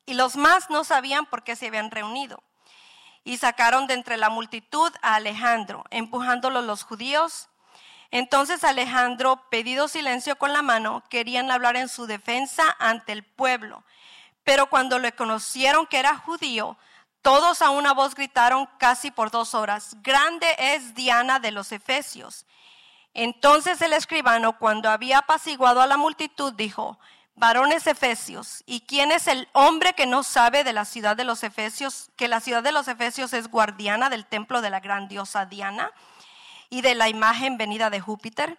y 0.06 0.14
los 0.14 0.36
más 0.36 0.70
no 0.70 0.84
sabían 0.84 1.26
por 1.26 1.44
qué 1.44 1.56
se 1.56 1.68
habían 1.68 1.92
reunido. 1.92 2.44
Y 3.24 3.38
sacaron 3.38 3.88
de 3.88 3.94
entre 3.94 4.18
la 4.18 4.30
multitud 4.30 4.92
a 5.02 5.16
Alejandro, 5.16 5.84
empujándolo 5.92 6.62
los 6.62 6.84
judíos. 6.84 7.50
Entonces 8.10 8.64
Alejandro, 8.64 9.48
pedido 9.50 9.88
silencio 9.88 10.38
con 10.38 10.54
la 10.54 10.62
mano, 10.62 11.04
querían 11.10 11.52
hablar 11.52 11.76
en 11.76 11.88
su 11.88 12.08
defensa 12.08 12.76
ante 12.80 13.12
el 13.12 13.24
pueblo. 13.24 13.84
Pero 14.44 14.68
cuando 14.68 14.98
le 14.98 15.12
conocieron 15.12 15.86
que 15.86 16.00
era 16.00 16.18
judío, 16.18 16.78
todos 17.22 17.62
a 17.62 17.70
una 17.70 17.94
voz 17.94 18.16
gritaron 18.16 18.68
casi 18.80 19.12
por 19.12 19.30
dos 19.30 19.54
horas, 19.54 19.96
grande 20.02 20.48
es 20.58 20.96
Diana 20.96 21.40
de 21.40 21.52
los 21.52 21.72
Efesios. 21.72 22.46
Entonces 23.14 23.82
el 23.82 23.94
escribano, 23.94 24.58
cuando 24.58 24.90
había 24.90 25.20
apaciguado 25.20 25.82
a 25.82 25.88
la 25.88 25.98
multitud, 25.98 26.54
dijo, 26.54 26.98
varones 27.36 27.88
Efesios, 27.88 28.64
¿y 28.66 28.82
quién 28.82 29.12
es 29.12 29.28
el 29.28 29.50
hombre 29.54 29.94
que 29.94 30.06
no 30.06 30.24
sabe 30.24 30.64
de 30.64 30.74
la 30.74 30.86
ciudad 30.86 31.18
de 31.18 31.26
los 31.26 31.44
Efesios, 31.44 32.10
que 32.16 32.28
la 32.28 32.40
ciudad 32.40 32.64
de 32.64 32.72
los 32.72 32.88
Efesios 32.88 33.34
es 33.34 33.50
guardiana 33.50 34.10
del 34.10 34.26
templo 34.26 34.62
de 34.62 34.70
la 34.70 34.80
gran 34.80 35.08
diosa 35.08 35.46
Diana 35.46 35.92
y 36.70 36.82
de 36.82 36.96
la 36.96 37.10
imagen 37.10 37.58
venida 37.58 37.90
de 37.90 38.00
Júpiter? 38.00 38.58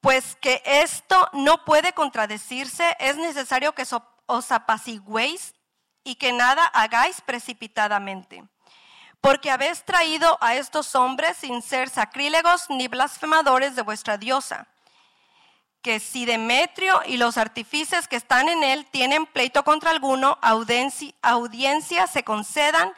Pues 0.00 0.36
que 0.36 0.62
esto 0.64 1.28
no 1.32 1.64
puede 1.64 1.92
contradecirse, 1.92 2.96
es 3.00 3.16
necesario 3.16 3.74
que 3.74 3.84
os 4.26 4.52
apaciguéis 4.52 5.54
y 6.04 6.14
que 6.14 6.32
nada 6.32 6.64
hagáis 6.66 7.20
precipitadamente. 7.20 8.44
Porque 9.20 9.50
habéis 9.50 9.84
traído 9.84 10.38
a 10.40 10.54
estos 10.54 10.94
hombres 10.94 11.36
sin 11.36 11.62
ser 11.62 11.90
sacrílegos 11.90 12.70
ni 12.70 12.88
blasfemadores 12.88 13.76
de 13.76 13.82
vuestra 13.82 14.16
diosa. 14.16 14.66
Que 15.82 16.00
si 16.00 16.24
Demetrio 16.24 17.02
y 17.06 17.16
los 17.16 17.36
artífices 17.36 18.08
que 18.08 18.16
están 18.16 18.48
en 18.48 18.62
él 18.62 18.86
tienen 18.90 19.26
pleito 19.26 19.62
contra 19.62 19.90
alguno, 19.90 20.38
audiencia, 20.42 22.06
se 22.06 22.22
concedan 22.22 22.92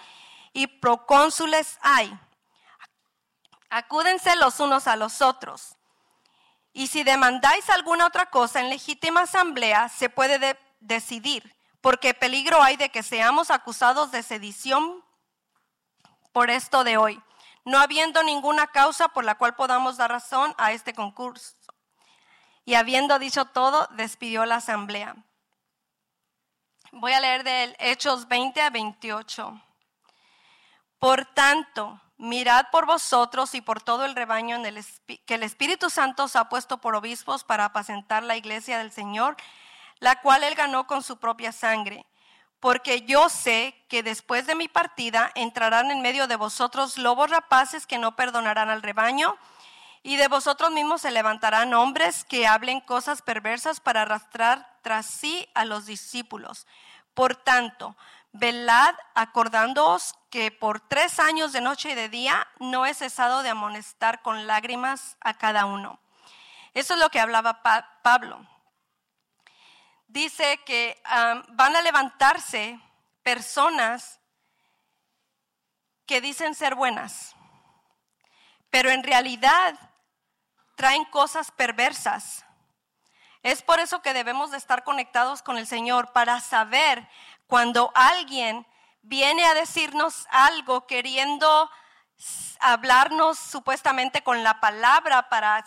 y 0.53 0.67
procónsules 0.67 1.79
hay. 1.83 2.13
Acúdense 3.71 4.37
los 4.37 4.61
unos 4.61 4.87
a 4.87 4.97
los 4.97 5.23
otros. 5.23 5.77
Y 6.73 6.89
si 6.89 7.05
demandáis 7.05 7.69
alguna 7.71 8.07
otra 8.07 8.27
cosa 8.31 8.61
en 8.61 8.71
legítima 8.71 9.23
asamblea, 9.23 9.89
se 9.89 10.09
puede 10.09 10.59
decidir 10.81 11.55
porque 11.83 12.15
peligro 12.15 12.63
hay 12.63 12.77
de 12.77 12.89
que 12.89 13.03
seamos 13.03 13.51
acusados 13.51 14.13
de 14.13 14.23
sedición 14.23 15.05
por 16.33 16.51
esto 16.51 16.85
de 16.85 16.97
hoy, 16.97 17.23
no 17.65 17.79
habiendo 17.79 18.23
ninguna 18.23 18.67
causa 18.69 19.09
por 19.09 19.25
la 19.25 19.37
cual 19.37 19.55
podamos 19.55 19.97
dar 19.97 20.11
razón 20.11 20.55
a 20.59 20.73
este 20.73 20.95
concurso. 20.95 21.55
Y 22.65 22.75
habiendo 22.75 23.19
dicho 23.19 23.45
todo, 23.47 23.89
despidió 23.93 24.45
la 24.45 24.57
asamblea. 24.57 25.17
Voy 26.93 27.13
a 27.13 27.21
leer 27.21 27.45
del 27.45 27.77
Hechos 27.79 28.29
20 28.29 28.61
a 28.61 28.71
28. 28.71 29.61
Por 30.99 31.25
tanto, 31.27 32.01
mirad 32.17 32.67
por 32.71 32.87
vosotros 32.87 33.55
y 33.55 33.61
por 33.61 33.83
todo 33.83 34.05
el 34.05 34.15
rebaño 34.15 34.57
en 34.57 34.67
el, 34.67 34.85
que 35.27 35.35
el 35.35 35.43
Espíritu 35.43 35.91
Santo 35.91 36.25
os 36.25 36.37
ha 36.37 36.49
puesto 36.49 36.79
por 36.79 36.95
obispos 36.95 37.45
para 37.45 37.65
apacentar 37.65 38.23
la 38.23 38.37
iglesia 38.37 38.79
del 38.79 38.93
Señor 38.93 39.37
la 40.03 40.21
cual 40.21 40.43
él 40.43 40.57
ganó 40.57 40.89
con 40.89 41.01
su 41.05 41.17
propia 41.17 41.53
sangre. 41.53 42.05
Porque 42.63 43.03
yo 43.03 43.29
sé 43.29 43.75
que 43.89 44.05
después 44.05 44.47
de 44.47 44.55
mi 44.55 44.69
partida 44.69 45.33
entrarán 45.35 45.91
en 45.91 46.01
medio 46.01 46.29
de 46.29 46.37
vosotros 46.37 46.97
lobos 46.97 47.29
rapaces 47.29 47.89
que 47.89 47.99
no 47.99 48.15
perdonarán 48.15 48.71
al 48.71 48.83
rebaño, 48.83 49.37
y 50.05 50.15
de 50.15 50.29
vosotros 50.29 50.71
mismos 50.71 51.03
se 51.03 51.11
levantarán 51.11 51.75
hombres 51.75 52.23
que 52.23 52.47
hablen 52.47 52.81
cosas 52.81 53.21
perversas 53.21 53.81
para 53.81 54.03
arrastrar 54.03 54.79
tras 54.83 55.07
sí 55.07 55.49
a 55.55 55.65
los 55.65 55.87
discípulos. 55.87 56.69
Por 57.15 57.35
tanto, 57.35 57.97
velad 58.31 58.95
acordándoos 59.17 60.15
que 60.31 60.53
por 60.53 60.79
tres 60.79 61.19
años 61.19 61.53
de 61.53 61.63
noche 61.63 61.91
y 61.91 61.95
de 61.97 62.09
día 62.09 62.47
no 62.61 62.87
he 62.87 62.95
cesado 62.95 63.43
de 63.43 63.49
amonestar 63.51 64.23
con 64.23 64.47
lágrimas 64.47 65.17
a 65.21 65.35
cada 65.35 65.65
uno. 65.65 65.99
Eso 66.75 66.95
es 66.95 67.01
lo 67.01 67.11
que 67.11 67.19
hablaba 67.19 67.61
Pablo. 68.05 68.47
Dice 70.13 70.61
que 70.67 71.03
van 71.55 71.75
a 71.75 71.81
levantarse 71.81 72.79
personas 73.23 74.21
que 76.05 76.21
dicen 76.21 76.55
ser 76.55 76.75
buenas, 76.75 77.35
pero 78.69 78.91
en 78.91 79.05
realidad 79.05 79.75
traen 80.77 81.07
cosas 81.07 81.51
perversas. 81.51 82.45
Es 83.43 83.63
por 83.63 83.81
eso 83.81 84.03
que 84.03 84.13
debemos 84.13 84.51
de 84.51 84.59
estar 84.59 84.85
conectados 84.85 85.41
con 85.41 85.57
el 85.57 85.67
Señor 85.67 86.13
para 86.13 86.41
saber 86.41 87.09
cuando 87.47 87.91
alguien 87.95 88.67
viene 89.01 89.47
a 89.47 89.55
decirnos 89.55 90.27
algo 90.31 90.87
queriendo 90.87 91.71
hablarnos 92.61 93.39
supuestamente 93.39 94.23
con 94.23 94.43
la 94.43 94.61
palabra 94.61 95.31
para 95.31 95.65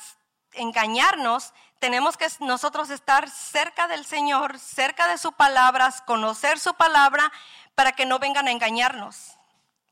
engañarnos, 0.54 1.52
tenemos 1.80 2.18
que 2.18 2.28
nosotros 2.40 2.90
estar 2.90 3.30
cerca 3.30 3.88
del 3.88 4.06
Señor, 4.06 4.60
cerca 4.60 5.08
de 5.08 5.18
su 5.18 5.32
palabra, 5.34 5.94
conocer 6.06 6.60
su 6.60 6.74
palabra 6.74 7.32
para 7.76 7.92
que 7.92 8.06
no 8.06 8.20
vengan 8.20 8.48
a 8.48 8.52
engañarnos. 8.52 9.38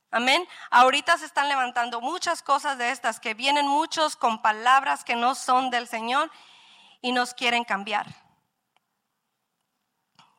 Amén. 0.09 0.47
Ahorita 0.69 1.17
se 1.17 1.25
están 1.25 1.47
levantando 1.49 1.99
muchas 1.99 2.43
cosas 2.43 2.77
de 2.77 2.91
estas, 2.91 3.19
que 3.19 3.33
vienen 3.33 3.67
muchos 3.67 4.15
con 4.15 4.41
palabras 4.41 5.03
que 5.03 5.15
no 5.15 5.33
son 5.33 5.69
del 5.71 5.87
Señor 5.87 6.31
y 7.01 7.11
nos 7.11 7.33
quieren 7.33 7.63
cambiar. 7.63 8.05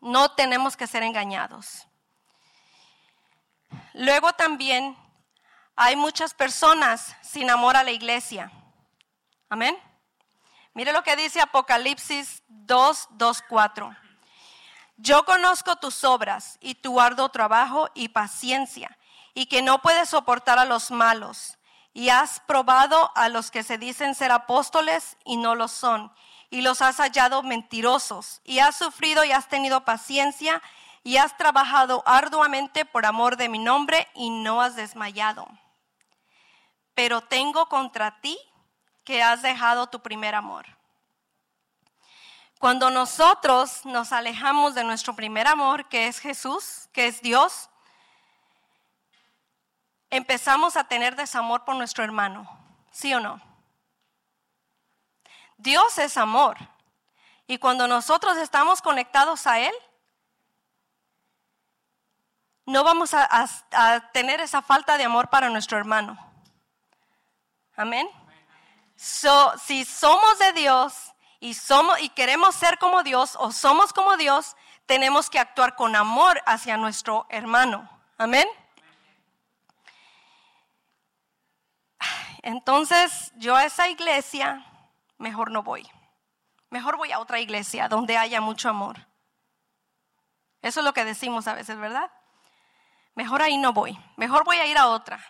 No 0.00 0.30
tenemos 0.30 0.76
que 0.76 0.86
ser 0.86 1.02
engañados. 1.02 1.88
Luego 3.94 4.32
también 4.32 4.96
hay 5.76 5.96
muchas 5.96 6.34
personas 6.34 7.16
sin 7.22 7.50
amor 7.50 7.76
a 7.76 7.82
la 7.82 7.90
iglesia. 7.90 8.52
Amén. 9.48 9.76
Mire 10.74 10.92
lo 10.92 11.04
que 11.04 11.14
dice 11.14 11.40
Apocalipsis 11.40 12.42
2, 12.48 13.08
2, 13.10 13.42
4. 13.48 13.96
Yo 14.96 15.24
conozco 15.24 15.76
tus 15.76 16.02
obras 16.02 16.58
y 16.60 16.74
tu 16.74 17.00
arduo 17.00 17.28
trabajo 17.28 17.88
y 17.94 18.08
paciencia 18.08 18.98
y 19.34 19.46
que 19.46 19.62
no 19.62 19.80
puedes 19.82 20.08
soportar 20.08 20.58
a 20.58 20.64
los 20.64 20.90
malos. 20.90 21.58
Y 21.92 22.08
has 22.08 22.40
probado 22.40 23.12
a 23.14 23.28
los 23.28 23.52
que 23.52 23.62
se 23.62 23.78
dicen 23.78 24.16
ser 24.16 24.32
apóstoles 24.32 25.16
y 25.24 25.36
no 25.36 25.54
lo 25.54 25.68
son. 25.68 26.12
Y 26.50 26.62
los 26.62 26.82
has 26.82 26.96
hallado 26.96 27.44
mentirosos. 27.44 28.40
Y 28.44 28.58
has 28.58 28.76
sufrido 28.76 29.24
y 29.24 29.30
has 29.30 29.48
tenido 29.48 29.84
paciencia 29.84 30.60
y 31.04 31.18
has 31.18 31.36
trabajado 31.36 32.02
arduamente 32.04 32.84
por 32.84 33.06
amor 33.06 33.36
de 33.36 33.48
mi 33.48 33.60
nombre 33.60 34.08
y 34.14 34.30
no 34.30 34.60
has 34.60 34.74
desmayado. 34.74 35.46
Pero 36.94 37.20
tengo 37.20 37.66
contra 37.66 38.20
ti 38.20 38.38
que 39.04 39.22
has 39.22 39.42
dejado 39.42 39.86
tu 39.88 40.00
primer 40.00 40.34
amor. 40.34 40.66
Cuando 42.58 42.90
nosotros 42.90 43.84
nos 43.84 44.12
alejamos 44.12 44.74
de 44.74 44.84
nuestro 44.84 45.14
primer 45.14 45.46
amor, 45.46 45.88
que 45.88 46.08
es 46.08 46.18
Jesús, 46.18 46.88
que 46.92 47.06
es 47.06 47.20
Dios, 47.20 47.68
empezamos 50.10 50.76
a 50.76 50.84
tener 50.84 51.16
desamor 51.16 51.64
por 51.64 51.76
nuestro 51.76 52.04
hermano, 52.04 52.48
¿sí 52.90 53.12
o 53.12 53.20
no? 53.20 53.40
Dios 55.58 55.98
es 55.98 56.16
amor. 56.16 56.56
Y 57.46 57.58
cuando 57.58 57.86
nosotros 57.86 58.36
estamos 58.38 58.80
conectados 58.80 59.46
a 59.46 59.60
Él, 59.60 59.74
no 62.66 62.82
vamos 62.82 63.12
a, 63.12 64.10
tener 64.12 64.40
esa 64.40 64.62
falta 64.62 64.96
de 64.96 65.04
amor 65.04 65.28
para 65.28 65.50
nuestro 65.50 65.76
hermano. 65.76 66.18
Amén. 67.76 68.08
Si 68.96 69.84
somos 69.84 70.38
de 70.38 70.52
Dios 70.52 71.12
y, 71.40 71.54
somos, 71.54 72.00
y 72.00 72.08
queremos 72.10 72.54
ser 72.54 72.78
como 72.78 73.02
Dios 73.02 73.36
o 73.38 73.52
somos 73.52 73.92
como 73.92 74.16
Dios, 74.16 74.56
tenemos 74.86 75.30
que 75.30 75.38
actuar 75.38 75.76
con 75.76 75.96
amor 75.96 76.42
hacia 76.46 76.76
nuestro 76.76 77.26
hermano. 77.28 77.88
Amén. 78.18 78.48
Entonces 82.42 83.32
yo 83.36 83.56
a 83.56 83.64
esa 83.64 83.88
iglesia 83.88 84.64
mejor 85.18 85.50
no 85.50 85.62
voy. 85.62 85.88
Mejor 86.68 86.96
voy 86.96 87.12
a 87.12 87.18
otra 87.18 87.40
iglesia 87.40 87.88
donde 87.88 88.18
haya 88.18 88.40
mucho 88.40 88.68
amor. 88.68 88.98
Eso 90.60 90.80
es 90.80 90.84
lo 90.84 90.92
que 90.92 91.04
decimos 91.04 91.46
a 91.46 91.54
veces, 91.54 91.78
¿verdad? 91.78 92.10
Mejor 93.14 93.42
ahí 93.42 93.56
no 93.56 93.72
voy. 93.72 93.98
Mejor 94.16 94.44
voy 94.44 94.56
a 94.56 94.66
ir 94.66 94.76
a 94.76 94.88
otra. 94.88 95.24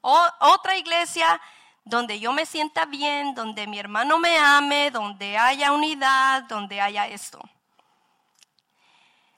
otra 0.00 0.76
iglesia 0.76 1.40
donde 1.86 2.18
yo 2.18 2.32
me 2.32 2.46
sienta 2.46 2.84
bien, 2.84 3.34
donde 3.36 3.68
mi 3.68 3.78
hermano 3.78 4.18
me 4.18 4.36
ame, 4.36 4.90
donde 4.90 5.38
haya 5.38 5.70
unidad, 5.70 6.42
donde 6.42 6.80
haya 6.80 7.06
esto. 7.06 7.40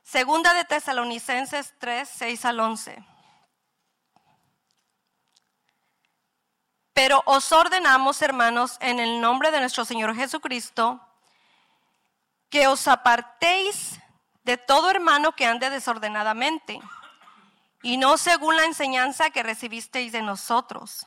Segunda 0.03 0.55
de 0.55 0.65
Tesalonicenses 0.65 1.75
3, 1.79 2.09
6 2.09 2.45
al 2.47 2.61
11. 2.61 3.05
Pero 6.95 7.23
os 7.27 7.53
ordenamos, 7.53 8.23
hermanos, 8.23 8.79
en 8.81 8.99
el 8.99 9.21
nombre 9.21 9.51
de 9.51 9.61
nuestro 9.61 9.85
Señor 9.85 10.17
Jesucristo, 10.17 11.07
que 12.49 12.67
os 12.67 12.89
apartéis 12.89 14.01
de 14.45 14.57
todo 14.57 14.89
hermano 14.89 15.33
que 15.33 15.45
ande 15.45 15.69
desordenadamente, 15.69 16.81
y 17.83 17.99
no 17.99 18.17
según 18.17 18.57
la 18.57 18.65
enseñanza 18.65 19.29
que 19.29 19.43
recibisteis 19.43 20.13
de 20.13 20.23
nosotros, 20.23 21.07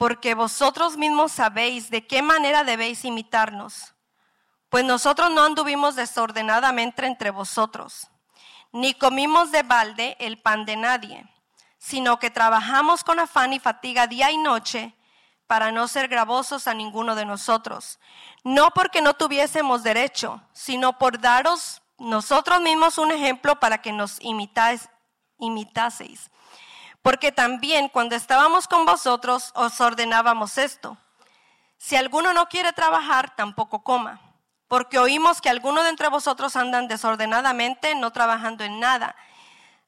porque 0.00 0.34
vosotros 0.34 0.96
mismos 0.96 1.30
sabéis 1.30 1.90
de 1.90 2.08
qué 2.08 2.22
manera 2.22 2.64
debéis 2.64 3.04
imitarnos, 3.04 3.94
pues 4.68 4.84
nosotros 4.84 5.30
no 5.30 5.44
anduvimos 5.44 5.94
desordenadamente 5.94 7.04
entre 7.04 7.30
vosotros, 7.30 8.08
ni 8.72 8.94
comimos 8.94 9.52
de 9.52 9.62
balde 9.62 10.16
el 10.18 10.40
pan 10.40 10.64
de 10.64 10.76
nadie 10.76 11.30
sino 11.80 12.18
que 12.18 12.30
trabajamos 12.30 13.02
con 13.02 13.18
afán 13.18 13.54
y 13.54 13.58
fatiga 13.58 14.06
día 14.06 14.30
y 14.30 14.36
noche 14.36 14.94
para 15.46 15.72
no 15.72 15.88
ser 15.88 16.08
gravosos 16.08 16.68
a 16.68 16.74
ninguno 16.74 17.14
de 17.14 17.24
nosotros. 17.24 17.98
No 18.44 18.70
porque 18.70 19.00
no 19.00 19.14
tuviésemos 19.14 19.82
derecho, 19.82 20.42
sino 20.52 20.98
por 20.98 21.18
daros 21.18 21.82
nosotros 21.98 22.60
mismos 22.60 22.98
un 22.98 23.10
ejemplo 23.10 23.58
para 23.58 23.78
que 23.78 23.92
nos 23.92 24.20
imitáis, 24.20 24.88
imitaseis. 25.38 26.30
Porque 27.02 27.32
también 27.32 27.88
cuando 27.88 28.14
estábamos 28.14 28.68
con 28.68 28.84
vosotros 28.84 29.52
os 29.54 29.80
ordenábamos 29.80 30.58
esto. 30.58 30.98
Si 31.78 31.96
alguno 31.96 32.34
no 32.34 32.48
quiere 32.48 32.72
trabajar, 32.72 33.34
tampoco 33.34 33.82
coma. 33.82 34.20
Porque 34.68 34.98
oímos 34.98 35.40
que 35.40 35.48
algunos 35.48 35.84
de 35.84 35.90
entre 35.90 36.08
vosotros 36.08 36.56
andan 36.56 36.88
desordenadamente, 36.88 37.94
no 37.94 38.12
trabajando 38.12 38.64
en 38.64 38.78
nada, 38.78 39.16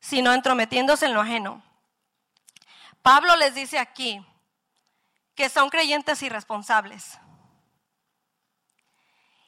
sino 0.00 0.32
entrometiéndose 0.32 1.06
en 1.06 1.14
lo 1.14 1.20
ajeno. 1.20 1.62
Pablo 3.02 3.36
les 3.36 3.54
dice 3.54 3.78
aquí 3.78 4.24
que 5.34 5.48
son 5.48 5.70
creyentes 5.70 6.22
irresponsables. 6.22 7.18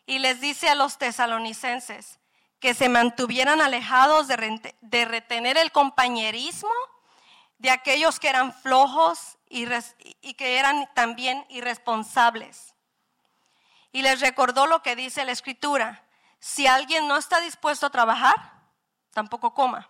Y 0.07 0.19
les 0.19 0.41
dice 0.41 0.69
a 0.69 0.75
los 0.75 0.99
tesalonicenses 0.99 2.19
que 2.61 2.75
se 2.75 2.89
mantuvieran 2.89 3.61
alejados 3.61 4.29
de, 4.29 5.05
retener 5.05 5.57
el 5.57 5.73
compañerismo 5.73 6.71
de 7.65 7.71
aquellos 7.71 8.21
que 8.21 8.29
eran 8.29 8.53
flojos 8.53 9.39
y, 9.49 9.65
que 10.35 10.59
eran 10.59 10.87
también 10.93 11.47
irresponsables. 11.49 12.75
Y 13.91 14.03
les 14.03 14.21
recordó 14.21 14.67
lo 14.67 14.83
que 14.83 14.95
dice 14.95 15.25
la 15.25 15.33
escritura. 15.33 16.05
Si 16.39 16.67
alguien 16.67 17.09
no 17.09 17.17
está 17.17 17.41
dispuesto 17.41 17.87
a 17.87 17.91
trabajar, 17.91 18.53
tampoco 19.15 19.55
coma. 19.55 19.89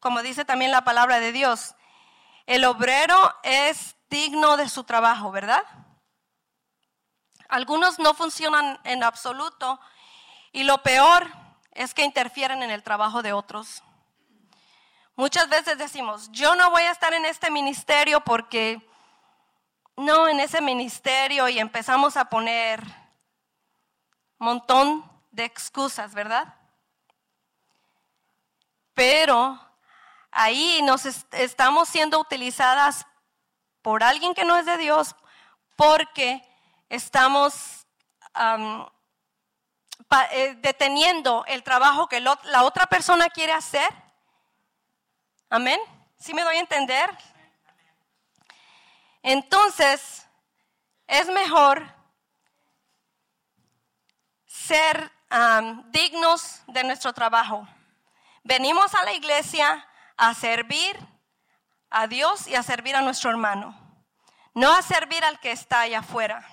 Como 0.00 0.22
dice 0.22 0.46
también 0.46 0.70
la 0.70 0.82
palabra 0.82 1.20
de 1.20 1.30
Dios, 1.30 1.74
el 2.46 2.64
obrero 2.64 3.36
es 3.42 3.94
digno 4.08 4.56
de 4.56 4.70
su 4.70 4.84
trabajo, 4.84 5.30
¿verdad? 5.30 5.64
Algunos 7.50 7.98
no 7.98 8.14
funcionan 8.14 8.80
en 8.84 9.04
absoluto 9.04 9.78
y 10.52 10.64
lo 10.64 10.82
peor 10.82 11.30
es 11.72 11.92
que 11.92 12.04
interfieren 12.04 12.62
en 12.62 12.70
el 12.70 12.82
trabajo 12.82 13.20
de 13.20 13.34
otros. 13.34 13.82
Muchas 15.18 15.48
veces 15.48 15.76
decimos, 15.76 16.30
yo 16.30 16.54
no 16.54 16.70
voy 16.70 16.82
a 16.84 16.92
estar 16.92 17.12
en 17.12 17.24
este 17.24 17.50
ministerio 17.50 18.20
porque 18.20 18.80
no 19.96 20.28
en 20.28 20.38
ese 20.38 20.60
ministerio 20.60 21.48
y 21.48 21.58
empezamos 21.58 22.16
a 22.16 22.26
poner 22.26 22.80
montón 24.38 25.04
de 25.32 25.44
excusas, 25.44 26.14
¿verdad? 26.14 26.54
Pero 28.94 29.58
ahí 30.30 30.82
nos 30.82 31.04
estamos 31.04 31.88
siendo 31.88 32.20
utilizadas 32.20 33.04
por 33.82 34.04
alguien 34.04 34.34
que 34.34 34.44
no 34.44 34.56
es 34.56 34.66
de 34.66 34.78
Dios 34.78 35.16
porque 35.74 36.48
estamos 36.88 37.88
eh, 40.30 40.54
deteniendo 40.58 41.44
el 41.48 41.64
trabajo 41.64 42.08
que 42.08 42.20
la 42.20 42.62
otra 42.62 42.86
persona 42.86 43.28
quiere 43.30 43.52
hacer 43.52 44.07
Amén. 45.50 45.80
¿Sí 46.18 46.34
me 46.34 46.42
doy 46.42 46.56
a 46.56 46.60
entender? 46.60 47.10
Entonces, 49.22 50.26
es 51.06 51.26
mejor 51.28 51.82
ser 54.44 55.10
dignos 55.90 56.62
de 56.66 56.84
nuestro 56.84 57.14
trabajo. 57.14 57.66
Venimos 58.44 58.94
a 58.94 59.04
la 59.04 59.12
iglesia 59.12 59.86
a 60.18 60.34
servir 60.34 60.98
a 61.88 62.06
Dios 62.06 62.46
y 62.46 62.54
a 62.54 62.62
servir 62.62 62.94
a 62.94 63.00
nuestro 63.00 63.30
hermano. 63.30 63.78
No 64.52 64.70
a 64.72 64.82
servir 64.82 65.24
al 65.24 65.40
que 65.40 65.52
está 65.52 65.80
allá 65.82 66.00
afuera, 66.00 66.46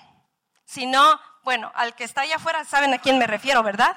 sino, 0.64 1.20
bueno, 1.42 1.70
al 1.74 1.94
que 1.94 2.04
está 2.04 2.22
allá 2.22 2.36
afuera, 2.36 2.64
saben 2.64 2.94
a 2.94 2.98
quién 2.98 3.18
me 3.18 3.26
refiero, 3.26 3.62
¿verdad? 3.62 3.94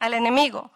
Al 0.00 0.14
enemigo. 0.14 0.72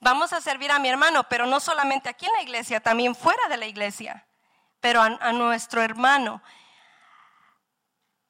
Vamos 0.00 0.32
a 0.32 0.40
servir 0.40 0.70
a 0.70 0.78
mi 0.78 0.88
hermano, 0.88 1.24
pero 1.28 1.46
no 1.46 1.60
solamente 1.60 2.08
aquí 2.08 2.26
en 2.26 2.32
la 2.32 2.42
iglesia, 2.42 2.80
también 2.80 3.14
fuera 3.14 3.48
de 3.48 3.56
la 3.56 3.66
iglesia, 3.66 4.26
pero 4.80 5.00
a, 5.02 5.32
nuestro 5.32 5.82
hermano, 5.82 6.42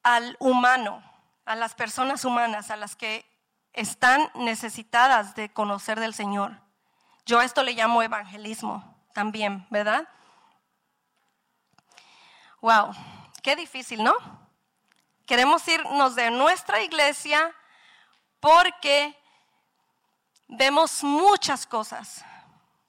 al 0.02 0.36
humano, 0.38 1.02
a 1.44 1.56
las 1.56 1.74
personas 1.74 2.24
humanas, 2.24 2.70
a 2.70 2.76
las 2.76 2.94
que 2.94 3.26
están 3.72 4.30
necesitadas 4.34 5.34
de 5.34 5.52
conocer 5.52 6.00
del 6.00 6.14
Señor. 6.14 6.60
Yo 7.26 7.40
a 7.40 7.44
esto 7.44 7.62
le 7.62 7.72
llamo 7.72 8.02
evangelismo 8.02 8.96
también, 9.12 9.66
¿verdad? 9.70 10.08
Wow, 12.60 12.92
qué 13.42 13.56
difícil, 13.56 14.02
¿no? 14.02 14.14
Queremos 15.26 15.66
irnos 15.66 16.14
de 16.14 16.30
nuestra 16.30 16.80
iglesia 16.82 17.52
porque 18.38 19.18
vemos 20.48 21.02
muchas 21.02 21.66
cosas, 21.66 22.24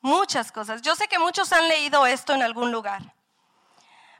muchas 0.02 0.52
cosas. 0.52 0.82
Yo 0.82 0.96
sé 0.96 1.08
que 1.08 1.20
muchos 1.20 1.52
han 1.52 1.68
leído 1.68 2.06
esto 2.06 2.34
en 2.34 2.44
algún 2.44 2.72
lugar. 2.72 3.14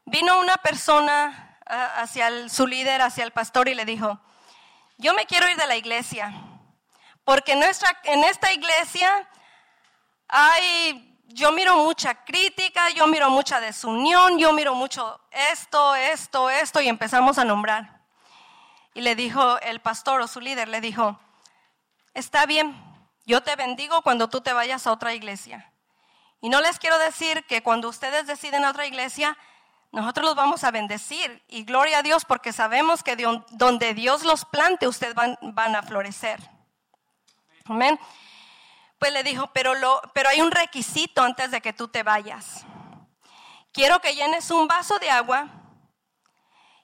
Vino 0.06 0.40
una 0.40 0.58
persona 0.58 1.60
ah, 1.66 2.02
hacia 2.02 2.50
su 2.50 2.66
líder, 2.66 3.02
hacia 3.02 3.24
el 3.24 3.32
pastor 3.32 3.68
y 3.68 3.76
le 3.76 3.86
dijo, 3.86 4.20
yo 4.98 5.14
me 5.14 5.26
quiero 5.26 5.50
ir 5.50 5.58
de 5.58 5.68
la 5.68 5.76
iglesia, 5.76 6.34
porque 7.24 7.56
nuestra, 7.56 8.00
en 8.04 8.24
esta 8.24 8.52
iglesia 8.52 9.28
hay, 10.28 11.20
yo 11.28 11.52
miro 11.52 11.76
mucha 11.78 12.24
crítica, 12.24 12.90
yo 12.92 13.06
miro 13.06 13.30
mucha 13.30 13.60
desunión, 13.60 14.40
yo 14.40 14.54
miro 14.54 14.74
mucho 14.74 15.20
esto, 15.32 15.94
esto, 15.94 16.50
esto, 16.50 16.82
y 16.82 16.88
empezamos 16.88 17.38
a 17.38 17.46
nombrar. 17.46 18.02
Y 18.94 19.02
le 19.02 19.16
dijo 19.16 19.60
el 19.60 19.82
pastor 19.82 20.22
o 20.22 20.28
su 20.28 20.40
líder, 20.40 20.70
le 20.70 20.82
dijo, 20.82 21.20
está 22.14 22.46
bien, 22.46 22.76
yo 23.28 23.44
te 23.44 23.56
bendigo 23.58 24.02
cuando 24.02 24.30
tú 24.30 24.42
te 24.42 24.54
vayas 24.54 24.88
a 24.88 24.92
otra 24.94 25.14
iglesia. 25.14 25.72
Y 26.40 26.50
no 26.50 26.62
les 26.62 26.80
quiero 26.80 26.98
decir 26.98 27.44
que 27.46 27.62
cuando 27.62 27.90
ustedes 27.90 28.26
deciden 28.26 28.64
a 28.64 28.70
otra 28.70 28.86
iglesia, 28.86 29.38
nosotros 29.92 30.26
los 30.26 30.36
vamos 30.36 30.64
a 30.64 30.72
bendecir. 30.72 31.44
Y 31.50 31.66
gloria 31.66 32.00
a 32.00 32.04
Dios 32.04 32.24
porque 32.24 32.54
sabemos 32.54 33.04
que 33.04 33.18
donde 33.52 33.94
Dios 33.94 34.24
los 34.24 34.46
plante, 34.46 34.88
ustedes 34.88 35.14
van, 35.14 35.76
a 35.76 35.84
florecer. 35.84 36.40
Amén. 37.66 38.00
Pues 38.98 39.12
le 39.12 39.24
dijo, 39.24 39.52
pero, 39.54 39.76
lo, 39.76 40.02
pero 40.14 40.30
hay 40.30 40.40
un 40.40 40.52
requisito 40.52 41.22
antes 41.22 41.52
de 41.52 41.60
que 41.60 41.74
tú 41.74 41.90
te 41.90 42.04
vayas. 42.04 42.66
Quiero 43.74 44.00
que 44.00 44.16
llenes 44.16 44.52
un 44.52 44.70
vaso 44.70 45.00
de 45.00 45.10
agua 45.12 45.50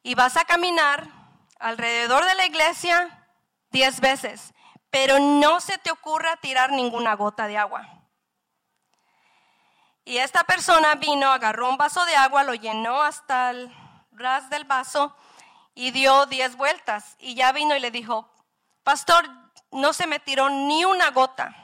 y 0.03 0.13
vas 0.13 0.35
a 0.35 0.43
caminar 0.43 1.07
alrededor 1.57 2.25
de 2.25 2.35
la 2.35 2.45
iglesia 2.45 3.25
diez 3.71 4.01
veces, 4.01 4.53
pero 4.93 5.17
no 5.17 5.59
se 5.59 5.79
te 5.79 5.89
ocurra 5.89 6.35
tirar 6.35 6.71
ninguna 6.71 7.15
gota 7.15 7.47
de 7.47 7.57
agua. 7.57 7.89
Y 10.05 10.19
esta 10.19 10.43
persona 10.43 10.93
vino, 10.93 11.31
agarró 11.31 11.67
un 11.67 11.77
vaso 11.77 12.05
de 12.05 12.15
agua, 12.15 12.43
lo 12.43 12.53
llenó 12.53 13.01
hasta 13.01 13.49
el 13.49 13.75
ras 14.11 14.51
del 14.51 14.65
vaso 14.65 15.17
y 15.73 15.89
dio 15.89 16.27
diez 16.27 16.55
vueltas. 16.55 17.15
Y 17.17 17.33
ya 17.33 17.51
vino 17.51 17.75
y 17.75 17.79
le 17.79 17.89
dijo, 17.89 18.31
pastor, 18.83 19.27
no 19.71 19.93
se 19.93 20.05
me 20.05 20.19
tiró 20.19 20.51
ni 20.51 20.85
una 20.85 21.09
gota. 21.09 21.55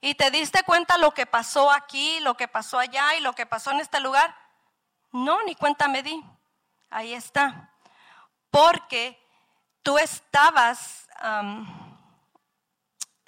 ¿Y 0.00 0.16
te 0.16 0.32
diste 0.32 0.64
cuenta 0.64 0.98
lo 0.98 1.14
que 1.14 1.26
pasó 1.26 1.70
aquí, 1.70 2.18
lo 2.18 2.36
que 2.36 2.48
pasó 2.48 2.80
allá 2.80 3.14
y 3.14 3.20
lo 3.20 3.32
que 3.32 3.46
pasó 3.46 3.70
en 3.70 3.78
este 3.78 4.00
lugar? 4.00 4.34
No, 5.12 5.40
ni 5.44 5.54
cuenta 5.54 5.86
me 5.86 6.02
di. 6.02 6.20
Ahí 6.90 7.14
está. 7.14 7.76
Porque 8.50 9.24
tú 9.84 9.98
estabas 9.98 11.06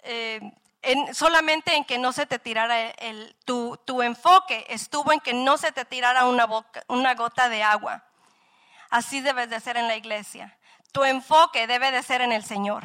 eh, 0.03 0.41
solamente 1.13 1.75
en 1.75 1.85
que 1.85 1.99
no 1.99 2.13
se 2.13 2.27
te 2.27 2.39
tirara 2.39 2.91
el, 2.91 3.35
tu, 3.45 3.79
tu, 3.85 4.03
enfoque, 4.03 4.67
estuvo 4.69 5.13
en 5.13 5.21
que 5.21 5.33
no 5.33 5.57
se 5.57 5.73
te 5.73 5.85
tirara 5.85 6.27
una, 6.27 6.47
una 6.89 7.15
gota 7.15 7.49
de 7.49 7.63
agua. 7.63 8.05
Así 8.91 9.21
debes 9.21 9.49
de 9.49 9.61
ser 9.61 9.77
en 9.77 9.89
la 9.89 9.97
iglesia. 9.97 10.57
Tu 10.93 11.05
enfoque 11.05 11.67
debe 11.67 11.91
de 11.91 12.03
ser 12.03 12.21
en 12.21 12.33
el 12.33 12.45
Señor. 12.45 12.83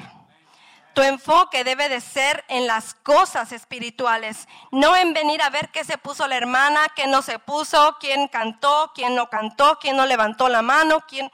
Tu 0.94 1.04
enfoque 1.04 1.64
debe 1.64 1.90
de 1.90 2.02
ser 2.02 2.44
en 2.48 2.66
las 2.66 2.96
cosas 2.96 3.52
espirituales, 3.52 4.48
no 4.72 4.96
en 4.96 5.14
venir 5.14 5.44
a 5.44 5.52
ver 5.52 5.70
qué 5.70 5.84
se 5.84 6.00
puso 6.00 6.28
la 6.28 6.38
hermana, 6.38 6.88
qué 6.96 7.06
no 7.06 7.22
se 7.22 7.38
puso, 7.38 7.98
quién 8.00 8.28
cantó, 8.28 8.92
quién 8.96 9.14
no 9.14 9.30
cantó, 9.30 9.78
quién 9.80 9.96
no 9.96 10.08
levantó 10.08 10.50
la 10.50 10.64
mano, 10.64 11.02
quién... 11.08 11.32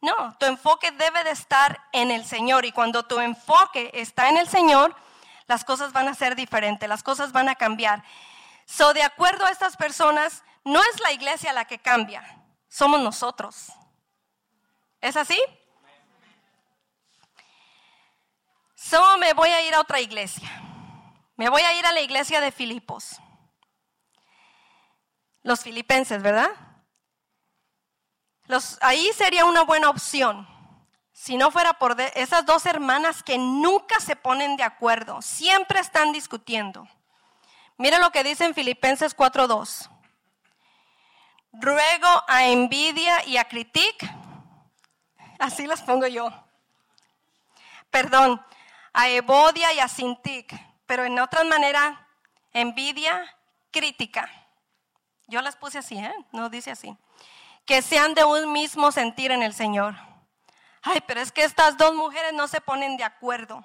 No, 0.00 0.36
tu 0.38 0.46
enfoque 0.46 0.90
debe 0.92 1.22
de 1.24 1.32
estar 1.32 1.82
en 1.92 2.10
el 2.10 2.24
Señor 2.24 2.64
y 2.64 2.72
cuando 2.72 3.04
tu 3.04 3.20
enfoque 3.20 3.90
está 3.92 4.30
en 4.30 4.38
el 4.38 4.48
Señor, 4.48 4.96
las 5.46 5.64
cosas 5.64 5.92
van 5.92 6.08
a 6.08 6.14
ser 6.14 6.36
diferentes, 6.36 6.88
las 6.88 7.02
cosas 7.02 7.32
van 7.32 7.48
a 7.48 7.54
cambiar. 7.54 8.02
So, 8.66 8.92
de 8.94 9.02
acuerdo 9.02 9.44
a 9.44 9.50
estas 9.50 9.76
personas, 9.76 10.42
no 10.64 10.80
es 10.82 11.00
la 11.00 11.12
iglesia 11.12 11.52
la 11.52 11.66
que 11.66 11.78
cambia, 11.78 12.22
somos 12.68 13.00
nosotros. 13.00 13.68
¿Es 15.00 15.16
así? 15.16 15.38
So 18.74 19.18
me 19.18 19.32
voy 19.32 19.48
a 19.48 19.66
ir 19.66 19.74
a 19.74 19.80
otra 19.80 20.00
iglesia. 20.00 20.50
Me 21.36 21.48
voy 21.48 21.62
a 21.62 21.78
ir 21.78 21.84
a 21.86 21.92
la 21.92 22.00
iglesia 22.00 22.40
de 22.40 22.52
Filipos. 22.52 23.16
Los 25.42 25.60
filipenses, 25.60 26.22
¿verdad? 26.22 26.50
Los, 28.46 28.78
ahí 28.82 29.10
sería 29.14 29.44
una 29.44 29.62
buena 29.62 29.88
opción. 29.90 30.46
Si 31.14 31.36
no 31.36 31.52
fuera 31.52 31.74
por 31.74 31.98
esas 32.16 32.44
dos 32.44 32.66
hermanas 32.66 33.22
que 33.22 33.38
nunca 33.38 34.00
se 34.00 34.16
ponen 34.16 34.56
de 34.56 34.64
acuerdo, 34.64 35.22
siempre 35.22 35.78
están 35.78 36.12
discutiendo. 36.12 36.88
Mira 37.76 38.00
lo 38.00 38.10
que 38.10 38.24
dice 38.24 38.44
en 38.44 38.52
Filipenses 38.52 39.16
4:2. 39.16 39.88
Ruego 41.52 42.24
a 42.26 42.46
envidia 42.46 43.24
y 43.26 43.36
a 43.36 43.44
critic. 43.44 44.12
Así 45.38 45.68
las 45.68 45.82
pongo 45.82 46.08
yo. 46.08 46.30
Perdón, 47.90 48.44
a 48.92 49.08
Evodia 49.08 49.72
y 49.72 49.78
a 49.78 49.86
Sintic, 49.86 50.52
pero 50.84 51.04
en 51.04 51.20
otra 51.20 51.44
manera, 51.44 52.08
envidia, 52.52 53.36
crítica. 53.70 54.28
Yo 55.28 55.40
las 55.42 55.54
puse 55.54 55.78
así, 55.78 55.96
¿eh? 55.96 56.14
No 56.32 56.48
dice 56.48 56.72
así. 56.72 56.96
Que 57.64 57.82
sean 57.82 58.14
de 58.14 58.24
un 58.24 58.52
mismo 58.52 58.90
sentir 58.90 59.30
en 59.30 59.44
el 59.44 59.54
Señor. 59.54 59.94
Ay, 60.84 61.02
pero 61.06 61.20
es 61.20 61.32
que 61.32 61.44
estas 61.44 61.78
dos 61.78 61.94
mujeres 61.94 62.34
no 62.34 62.46
se 62.46 62.60
ponen 62.60 62.98
de 62.98 63.04
acuerdo. 63.04 63.64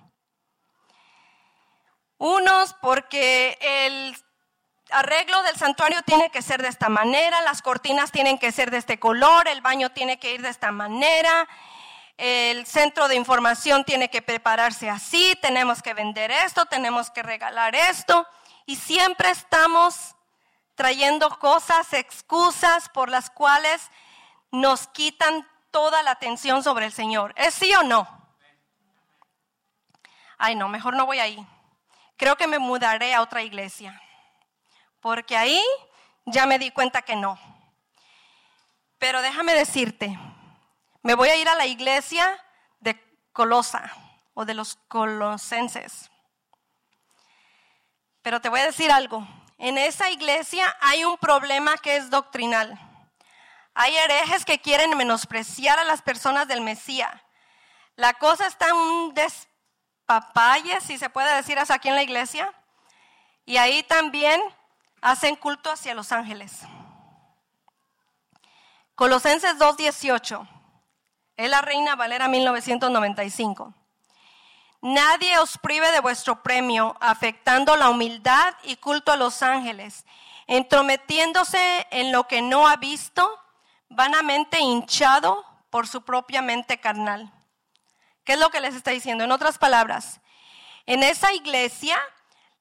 Unos 2.18 2.74
porque 2.82 3.58
el 3.62 4.18
arreglo 4.90 5.44
del 5.44 5.58
santuario 5.58 6.02
tiene 6.04 6.32
que 6.32 6.42
ser 6.42 6.62
de 6.62 6.70
esta 6.70 6.90
manera, 6.90 7.42
las 7.42 7.62
cortinas 7.62 8.12
tienen 8.12 8.40
que 8.40 8.52
ser 8.52 8.72
de 8.72 8.78
este 8.78 9.00
color, 9.00 9.48
el 9.48 9.62
baño 9.62 9.92
tiene 9.92 10.18
que 10.18 10.34
ir 10.34 10.42
de 10.42 10.50
esta 10.50 10.72
manera, 10.72 11.48
el 12.18 12.66
centro 12.66 13.08
de 13.08 13.16
información 13.16 13.84
tiene 13.84 14.10
que 14.10 14.22
prepararse 14.22 14.90
así, 14.90 15.38
tenemos 15.42 15.82
que 15.82 15.94
vender 15.94 16.32
esto, 16.32 16.66
tenemos 16.66 17.12
que 17.12 17.22
regalar 17.22 17.76
esto, 17.76 18.26
y 18.66 18.78
siempre 18.78 19.30
estamos 19.30 20.16
trayendo 20.76 21.30
cosas, 21.38 21.94
excusas 21.94 22.90
por 22.90 23.10
las 23.10 23.30
cuales 23.30 23.92
nos 24.52 24.88
quitan 24.88 25.48
toda 25.72 26.04
la 26.04 26.12
atención 26.12 26.64
sobre 26.64 26.86
el 26.86 26.92
Señor. 26.92 27.34
¿Es 27.36 27.54
sí 27.54 27.74
o 27.76 27.84
no? 27.84 28.08
Ay, 30.38 30.56
no, 30.56 30.70
mejor 30.70 30.96
no 30.96 31.06
voy 31.06 31.20
ahí. 31.20 31.46
Creo 32.18 32.36
que 32.38 32.48
me 32.48 32.60
mudaré 32.60 33.14
a 33.14 33.22
otra 33.22 33.44
iglesia, 33.44 34.02
porque 35.00 35.38
ahí 35.38 35.62
ya 36.26 36.46
me 36.46 36.60
di 36.60 36.72
cuenta 36.72 37.02
que 37.02 37.16
no. 37.16 37.40
Pero 38.98 39.22
déjame 39.22 39.54
decirte, 39.54 40.18
me 41.02 41.16
voy 41.16 41.30
a 41.30 41.38
ir 41.38 41.48
a 41.48 41.56
la 41.56 41.66
iglesia 41.66 42.44
de 42.80 43.02
Colosa 43.32 43.92
o 44.34 44.46
de 44.46 44.54
los 44.54 44.76
colosenses. 44.88 46.10
Pero 48.22 48.42
te 48.42 48.50
voy 48.50 48.60
a 48.60 48.66
decir 48.66 48.92
algo. 48.92 49.26
En 49.58 49.78
esa 49.78 50.10
iglesia 50.10 50.78
hay 50.82 51.04
un 51.06 51.18
problema 51.18 51.78
que 51.78 51.98
es 51.98 52.10
doctrinal. 52.10 52.89
Hay 53.74 53.96
herejes 53.96 54.46
que 54.46 54.60
quieren 54.60 54.98
menospreciar 54.98 55.80
a 55.80 55.84
las 55.84 56.02
personas 56.02 56.48
del 56.48 56.62
Mesías. 56.62 57.12
La 57.96 58.14
cosa 58.14 58.48
está 58.48 58.68
en 58.68 58.76
un 58.76 59.14
despapalle, 59.14 60.82
si 60.82 60.98
se 60.98 61.10
puede 61.10 61.36
decir 61.36 61.60
así 61.60 61.74
aquí 61.74 61.90
en 61.90 61.96
la 61.96 62.04
iglesia. 62.04 62.54
Y 63.46 63.58
ahí 63.58 63.84
también 63.84 64.42
hacen 65.02 65.36
culto 65.36 65.72
hacia 65.72 65.94
los 65.94 66.12
ángeles. 66.12 66.62
Colosenses 68.96 69.58
2.18. 69.58 70.48
Es 71.38 71.50
la 71.50 71.62
Reina 71.62 71.96
Valera 71.96 72.28
1995. 72.28 73.74
Nadie 74.82 75.38
os 75.40 75.58
prive 75.58 75.92
de 75.92 76.00
vuestro 76.00 76.42
premio, 76.42 76.96
afectando 77.02 77.76
la 77.76 77.90
humildad 77.90 78.54
y 78.64 78.78
culto 78.78 79.12
a 79.12 79.18
los 79.18 79.42
ángeles, 79.42 80.06
entrometiéndose 80.48 81.88
en 81.92 82.12
lo 82.12 82.28
que 82.28 82.42
no 82.42 82.68
ha 82.68 82.78
visto, 82.78 83.40
vanamente 83.90 84.60
hinchado 84.60 85.46
por 85.70 85.88
su 85.88 86.04
propia 86.04 86.42
mente 86.42 86.80
carnal. 86.80 87.32
¿Qué 88.24 88.34
es 88.34 88.40
lo 88.40 88.50
que 88.50 88.62
les 88.62 88.76
está 88.76 88.92
diciendo? 88.92 89.24
En 89.24 89.32
otras 89.32 89.58
palabras, 89.58 90.22
en 90.86 91.04
esa 91.04 91.34
iglesia 91.34 91.98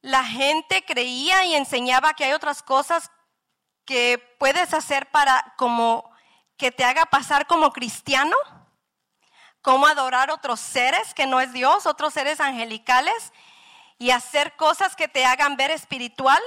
la 0.00 0.24
gente 0.24 0.84
creía 0.84 1.44
y 1.44 1.54
enseñaba 1.54 2.14
que 2.14 2.24
hay 2.24 2.32
otras 2.32 2.62
cosas 2.62 3.10
que 3.84 4.18
puedes 4.38 4.74
hacer 4.74 5.10
para 5.10 5.54
como 5.56 6.10
que 6.56 6.70
te 6.70 6.84
haga 6.84 7.06
pasar 7.06 7.46
como 7.46 7.72
cristiano, 7.72 8.36
como 9.62 9.86
adorar 9.86 10.30
otros 10.30 10.60
seres 10.60 11.14
que 11.14 11.26
no 11.26 11.40
es 11.40 11.52
Dios, 11.52 11.86
otros 11.86 12.14
seres 12.14 12.40
angelicales 12.40 13.32
y 13.98 14.10
hacer 14.10 14.56
cosas 14.56 14.94
que 14.94 15.08
te 15.08 15.24
hagan 15.24 15.56
ver 15.56 15.70
espiritual. 15.70 16.42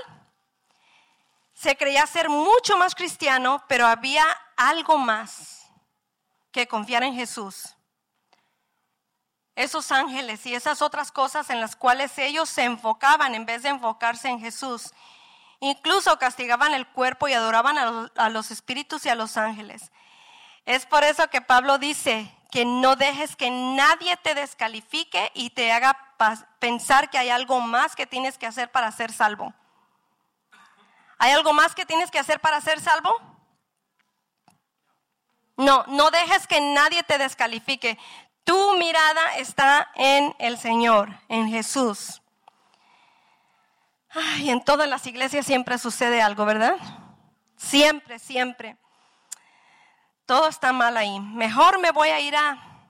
Se 1.61 1.77
creía 1.77 2.07
ser 2.07 2.27
mucho 2.27 2.75
más 2.75 2.95
cristiano, 2.95 3.63
pero 3.67 3.85
había 3.85 4.25
algo 4.57 4.97
más 4.97 5.67
que 6.51 6.67
confiar 6.67 7.03
en 7.03 7.13
Jesús 7.13 7.75
esos 9.55 9.91
ángeles 9.91 10.43
y 10.47 10.55
esas 10.55 10.81
otras 10.81 11.11
cosas 11.11 11.51
en 11.51 11.61
las 11.61 11.75
cuales 11.75 12.17
ellos 12.17 12.49
se 12.49 12.63
enfocaban 12.63 13.35
en 13.35 13.45
vez 13.45 13.61
de 13.61 13.69
enfocarse 13.69 14.27
en 14.27 14.39
Jesús. 14.39 14.91
Incluso 15.59 16.17
castigaban 16.17 16.73
el 16.73 16.87
cuerpo 16.87 17.27
y 17.27 17.33
adoraban 17.33 17.77
a 17.77 18.29
los, 18.29 18.49
espíritus 18.49 19.05
y 19.05 19.09
a 19.09 19.15
los 19.15 19.37
ángeles. 19.37 19.91
Es 20.65 20.87
por 20.87 21.03
eso 21.03 21.29
que 21.29 21.41
Pablo 21.41 21.77
dice 21.77 22.35
que 22.49 22.65
no 22.65 22.95
dejes 22.95 23.35
que 23.35 23.51
nadie 23.51 24.17
te 24.17 24.33
descalifique 24.33 25.31
y 25.35 25.51
te 25.51 25.71
haga 25.71 26.15
pensar 26.57 27.11
que 27.11 27.19
hay 27.19 27.29
algo 27.29 27.59
más 27.61 27.95
que 27.95 28.07
tienes 28.07 28.39
que 28.39 28.47
hacer 28.47 28.71
para 28.71 28.91
ser 28.91 29.11
salvo. 29.11 29.53
¿Hay 31.23 31.33
algo 31.33 31.53
más 31.53 31.75
que 31.75 31.85
tienes 31.85 32.09
que 32.09 32.17
hacer 32.17 32.39
para 32.39 32.59
ser 32.61 32.81
salvo? 32.81 33.13
No, 35.55 35.85
no 35.85 36.09
dejes 36.09 36.47
que 36.47 36.59
nadie 36.59 37.03
te 37.03 37.19
descalifique. 37.19 37.99
Tu 38.43 38.75
mirada 38.77 39.37
está 39.37 39.91
en 39.93 40.35
el 40.39 40.57
Señor, 40.57 41.09
en 41.29 41.47
Jesús. 41.47 42.23
Y 44.39 44.49
en 44.49 44.65
todas 44.65 44.89
las 44.89 45.05
iglesias 45.05 45.45
siempre 45.45 45.77
sucede 45.77 46.23
algo, 46.23 46.43
¿verdad? 46.43 46.77
Siempre, 47.55 48.17
siempre. 48.17 48.77
Todo 50.25 50.47
está 50.47 50.73
mal 50.73 50.97
ahí. 50.97 51.19
Mejor 51.19 51.79
me 51.79 51.91
voy 51.91 52.09
a 52.09 52.19
ir 52.19 52.35
a 52.35 52.89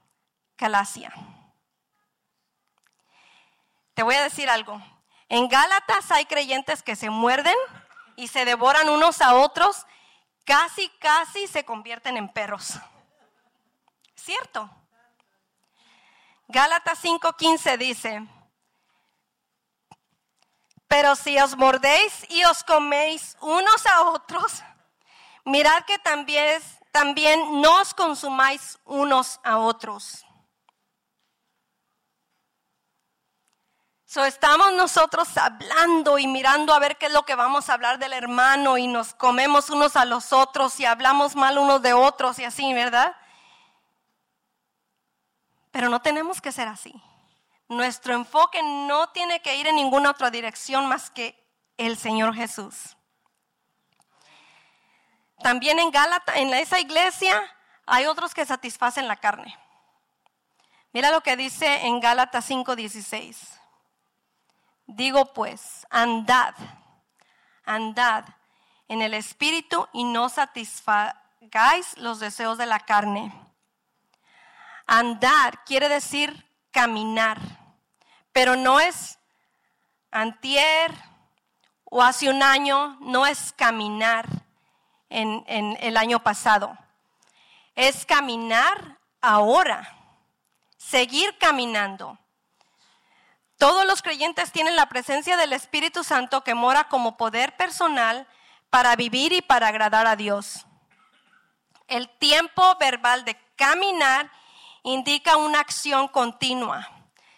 Galacia. 0.58 1.12
Te 3.94 4.04
voy 4.04 4.16
a 4.16 4.24
decir 4.24 4.50
algo. 4.50 4.82
En 5.28 5.50
Gálatas 5.50 6.10
hay 6.12 6.24
creyentes 6.24 6.82
que 6.82 6.96
se 6.96 7.10
muerden 7.10 7.58
y 8.22 8.28
se 8.28 8.46
devoran 8.46 8.88
unos 8.88 9.20
a 9.20 9.34
otros, 9.34 9.88
casi, 10.46 10.90
casi 11.00 11.48
se 11.48 11.66
convierten 11.66 12.18
en 12.18 12.30
perros. 12.30 12.74
¿Cierto? 14.16 14.70
Gálatas 16.48 17.00
5:15 17.04 17.78
dice, 17.78 18.28
pero 20.88 21.16
si 21.16 21.40
os 21.40 21.58
mordéis 21.58 22.28
y 22.30 22.44
os 22.44 22.64
coméis 22.64 23.38
unos 23.42 23.88
a 23.88 24.04
otros, 24.04 24.62
mirad 25.44 25.84
que 25.86 25.98
también, 25.98 26.62
también 26.92 27.60
no 27.60 27.82
os 27.82 27.96
consumáis 27.96 28.78
unos 28.86 29.40
a 29.44 29.58
otros. 29.58 30.24
Estamos 34.14 34.74
nosotros 34.74 35.38
hablando 35.38 36.20
y 36.20 36.28
mirando 36.28 36.74
a 36.74 36.80
ver 36.80 36.98
qué 36.98 37.06
es 37.06 37.14
lo 37.14 37.24
que 37.24 37.36
vamos 37.36 37.70
a 37.70 37.74
hablar 37.74 37.98
del 37.98 38.12
hermano 38.12 38.78
y 38.78 38.86
nos 38.86 39.14
comemos 39.14 39.70
unos 39.70 39.96
a 39.96 40.04
los 40.04 40.34
otros 40.34 40.78
y 40.82 40.86
hablamos 40.86 41.38
mal 41.38 41.58
unos 41.58 41.82
de 41.82 41.94
otros 41.94 42.38
y 42.38 42.44
así, 42.44 42.74
¿verdad? 42.74 43.16
Pero 45.72 45.88
no 45.88 46.02
tenemos 46.02 46.42
que 46.42 46.52
ser 46.52 46.68
así. 46.68 46.94
Nuestro 47.70 48.14
enfoque 48.14 48.62
no 48.62 49.08
tiene 49.12 49.42
que 49.42 49.56
ir 49.56 49.68
en 49.68 49.78
ninguna 49.78 50.10
otra 50.10 50.30
dirección 50.30 50.88
más 50.88 51.10
que 51.10 51.42
el 51.78 51.98
Señor 51.98 52.36
Jesús. 52.36 52.98
También 55.42 55.80
en 55.80 55.90
Gálata, 55.90 56.38
en 56.38 56.54
esa 56.54 56.82
iglesia, 56.82 57.42
hay 57.86 58.08
otros 58.08 58.34
que 58.34 58.46
satisfacen 58.46 59.08
la 59.08 59.16
carne. 59.16 59.58
Mira 60.92 61.12
lo 61.12 61.22
que 61.22 61.38
dice 61.38 61.86
en 61.86 62.02
Gálatas 62.02 62.50
5:16. 62.50 63.61
Digo 64.96 65.34
pues, 65.34 65.88
andad, 65.90 66.54
andad 67.64 68.26
en 68.88 69.02
el 69.02 69.14
espíritu 69.14 69.88
y 69.94 70.04
no 70.04 70.28
satisfagáis 70.28 71.98
los 71.98 72.20
deseos 72.20 72.58
de 72.58 72.66
la 72.66 72.80
carne 72.82 73.34
Andar 74.86 75.64
quiere 75.64 75.88
decir 75.88 76.46
caminar, 76.72 77.40
pero 78.34 78.58
no 78.58 78.82
es 78.82 79.18
antier 80.12 80.94
o 81.86 82.04
hace 82.04 82.30
un 82.30 82.44
año, 82.44 82.98
no 83.00 83.26
es 83.26 83.54
caminar 83.54 84.28
en, 85.08 85.46
en 85.48 85.78
el 85.80 85.96
año 85.96 86.22
pasado. 86.22 86.78
Es 87.74 88.06
caminar 88.06 88.98
ahora, 89.22 89.98
seguir 90.76 91.38
caminando. 91.38 92.20
Todos 93.62 93.86
los 93.86 94.02
creyentes 94.02 94.52
tienen 94.52 94.76
la 94.76 94.90
presencia 94.90 95.38
del 95.38 95.54
Espíritu 95.54 96.04
Santo 96.04 96.44
que 96.44 96.56
mora 96.56 96.86
como 96.86 97.16
poder 97.16 97.56
personal 97.58 98.28
para 98.72 98.96
vivir 98.96 99.34
y 99.34 99.44
para 99.44 99.68
agradar 99.68 100.08
a 100.08 100.16
Dios. 100.16 100.66
El 101.88 102.10
tiempo 102.10 102.76
verbal 102.80 103.24
de 103.24 103.38
caminar 103.56 104.32
indica 104.82 105.38
una 105.38 105.60
acción 105.60 106.08
continua, 106.08 106.90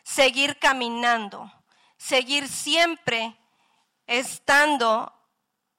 seguir 0.03 0.57
caminando, 0.59 1.51
seguir 1.97 2.47
siempre 2.47 3.37
estando 4.07 5.13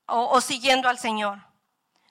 o, 0.04 0.42
siguiendo 0.42 0.90
al 0.90 0.98
Señor. 0.98 1.38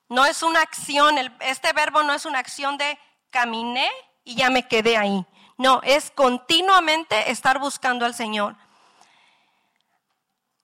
No 0.10 0.26
es 0.26 0.42
una 0.42 0.62
acción, 0.62 1.20
este 1.40 1.72
verbo 1.74 2.02
no 2.02 2.16
es 2.16 2.26
una 2.26 2.40
acción 2.40 2.80
de 2.80 2.98
caminé 3.30 3.92
y 4.24 4.34
ya 4.34 4.50
me 4.50 4.68
quedé 4.68 4.98
ahí. 4.98 5.24
No, 5.58 5.82
es 5.84 6.12
continuamente 6.12 7.32
estar 7.32 7.60
buscando 7.60 8.06
al 8.06 8.16
Señor. 8.16 8.56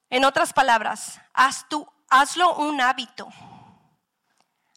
En 0.10 0.26
otras 0.26 0.54
palabras, 0.54 1.22
haz 1.34 1.68
tú, 1.70 1.88
hazlo 2.10 2.56
un 2.56 2.82
hábito. 2.82 3.28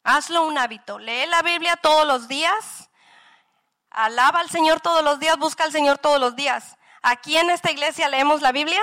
Hazlo 0.04 0.46
un 0.46 0.58
hábito. 0.58 0.98
Lee 0.98 1.26
la 1.26 1.42
Biblia 1.42 1.76
todos 1.76 2.06
los 2.06 2.28
días. 2.28 2.90
Alaba 3.90 4.40
al 4.40 4.50
Señor 4.50 4.80
todos 4.80 5.02
los 5.04 5.20
días, 5.20 5.38
busca 5.38 5.64
al 5.64 5.72
Señor 5.72 5.98
todos 5.98 6.20
los 6.20 6.34
días. 6.34 6.76
Aquí 7.02 7.36
en 7.36 7.50
esta 7.50 7.70
iglesia 7.70 8.08
leemos 8.08 8.42
la 8.42 8.52
Biblia. 8.52 8.80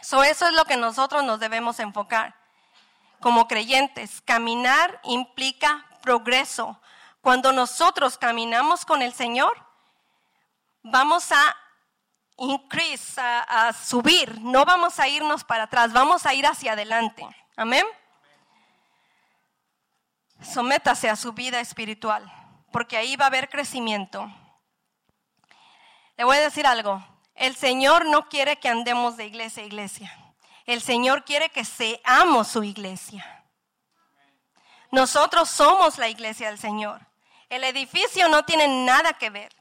eso 0.00 0.22
es 0.22 0.52
lo 0.52 0.64
que 0.64 0.76
nosotros 0.76 1.24
nos 1.24 1.40
debemos 1.40 1.78
enfocar. 1.80 2.34
Como 3.20 3.48
creyentes, 3.48 4.20
caminar 4.22 5.00
implica 5.04 5.86
progreso. 6.02 6.80
Cuando 7.26 7.50
nosotros 7.50 8.16
caminamos 8.16 8.84
con 8.84 9.02
el 9.02 9.12
Señor, 9.12 9.52
vamos 10.84 11.32
a 11.32 11.56
increase, 12.36 13.20
a, 13.20 13.66
a 13.66 13.72
subir, 13.72 14.40
no 14.42 14.64
vamos 14.64 15.00
a 15.00 15.08
irnos 15.08 15.42
para 15.42 15.64
atrás, 15.64 15.92
vamos 15.92 16.24
a 16.24 16.34
ir 16.34 16.46
hacia 16.46 16.74
adelante. 16.74 17.26
Amén. 17.56 17.84
Sométase 20.40 21.10
a 21.10 21.16
su 21.16 21.32
vida 21.32 21.58
espiritual 21.58 22.32
porque 22.70 22.96
ahí 22.96 23.16
va 23.16 23.24
a 23.24 23.26
haber 23.26 23.48
crecimiento. 23.48 24.32
Le 26.16 26.22
voy 26.22 26.36
a 26.36 26.42
decir 26.42 26.64
algo, 26.64 27.04
el 27.34 27.56
Señor 27.56 28.06
no 28.06 28.28
quiere 28.28 28.60
que 28.60 28.68
andemos 28.68 29.16
de 29.16 29.26
iglesia 29.26 29.64
a 29.64 29.66
iglesia, 29.66 30.34
el 30.64 30.80
Señor 30.80 31.24
quiere 31.24 31.48
que 31.48 31.64
seamos 31.64 32.46
su 32.46 32.62
iglesia. 32.62 33.44
Nosotros 34.92 35.50
somos 35.50 35.98
la 35.98 36.08
iglesia 36.08 36.50
del 36.50 36.60
Señor. 36.60 37.04
El 37.48 37.64
edificio 37.64 38.28
no 38.28 38.44
tiene 38.44 38.66
nada 38.84 39.14
que 39.14 39.30
ver. 39.30 39.54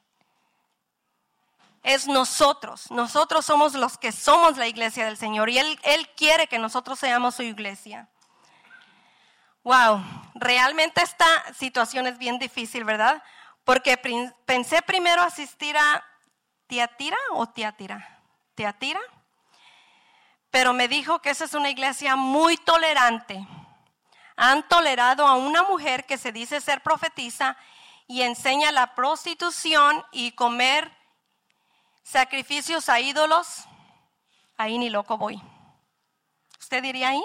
Es 1.84 2.08
nosotros. 2.08 2.90
Nosotros 2.90 3.46
somos 3.46 3.76
los 3.76 3.98
que 3.98 4.12
somos 4.12 4.58
la 4.58 4.68
iglesia 4.68 5.06
del 5.06 5.18
Señor. 5.18 5.50
Y 5.50 5.60
Él, 5.60 5.80
Él 5.84 6.10
quiere 6.16 6.48
que 6.48 6.58
nosotros 6.58 6.98
seamos 6.98 7.36
su 7.36 7.44
iglesia. 7.44 8.10
Wow, 9.64 10.04
realmente 10.36 11.02
esta 11.02 11.26
situación 11.54 12.06
es 12.06 12.18
bien 12.20 12.38
difícil, 12.38 12.84
¿verdad? 12.84 13.24
Porque 13.64 13.98
pensé 14.46 14.82
primero 14.84 15.24
asistir 15.24 15.76
a 15.76 16.06
Tiatira 16.68 17.18
o 17.32 17.48
Tiatira, 17.48 18.22
Tiatira, 18.54 19.00
pero 20.52 20.72
me 20.72 20.88
dijo 20.88 21.20
que 21.20 21.32
esa 21.32 21.46
es 21.46 21.56
una 21.56 21.72
iglesia 21.72 22.16
muy 22.16 22.58
tolerante. 22.58 23.46
Han 24.36 24.68
tolerado 24.68 25.28
a 25.28 25.34
una 25.34 25.64
mujer 25.64 26.06
que 26.06 26.20
se 26.20 26.32
dice 26.32 26.62
ser 26.62 26.82
profetisa 26.82 27.58
y 28.08 28.22
enseña 28.22 28.72
la 28.72 28.96
prostitución 28.96 30.04
y 30.12 30.32
comer 30.32 30.92
sacrificios 32.04 32.90
a 32.90 33.00
ídolos. 33.00 33.66
Ahí 34.58 34.78
ni 34.78 34.90
loco 34.90 35.18
voy. 35.18 35.42
¿Usted 36.60 36.82
diría 36.82 37.10
ahí? 37.10 37.24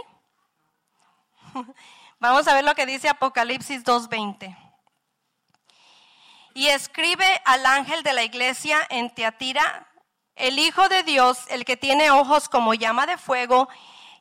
Vamos 2.19 2.49
a 2.49 2.55
ver 2.55 2.65
lo 2.65 2.75
que 2.75 2.87
dice 2.87 3.09
Apocalipsis 3.09 3.85
2.20. 3.85 4.57
Y 6.55 6.67
escribe 6.69 7.41
al 7.45 7.65
ángel 7.65 8.03
de 8.03 8.13
la 8.13 8.25
iglesia 8.25 8.79
en 8.91 9.15
Teatira, 9.15 9.87
el 10.35 10.59
Hijo 10.59 10.89
de 10.89 11.03
Dios, 11.03 11.47
el 11.49 11.65
que 11.65 11.77
tiene 11.77 12.11
ojos 12.11 12.49
como 12.49 12.75
llama 12.75 13.07
de 13.07 13.19
fuego 13.19 13.69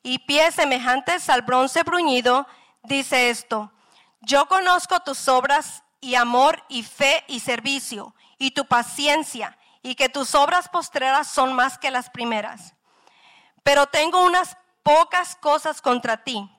y 0.03 0.19
pies 0.19 0.55
semejantes 0.55 1.29
al 1.29 1.41
bronce 1.41 1.83
bruñido, 1.83 2.47
dice 2.83 3.29
esto, 3.29 3.71
yo 4.21 4.47
conozco 4.47 4.99
tus 4.99 5.27
obras 5.27 5.83
y 6.01 6.15
amor 6.15 6.63
y 6.69 6.83
fe 6.83 7.23
y 7.27 7.39
servicio 7.39 8.15
y 8.37 8.51
tu 8.51 8.65
paciencia 8.65 9.57
y 9.81 9.95
que 9.95 10.09
tus 10.09 10.35
obras 10.35 10.69
postreras 10.69 11.27
son 11.27 11.53
más 11.53 11.77
que 11.77 11.91
las 11.91 12.09
primeras. 12.09 12.73
Pero 13.63 13.87
tengo 13.87 14.23
unas 14.23 14.57
pocas 14.83 15.35
cosas 15.35 15.81
contra 15.81 16.23
ti, 16.23 16.49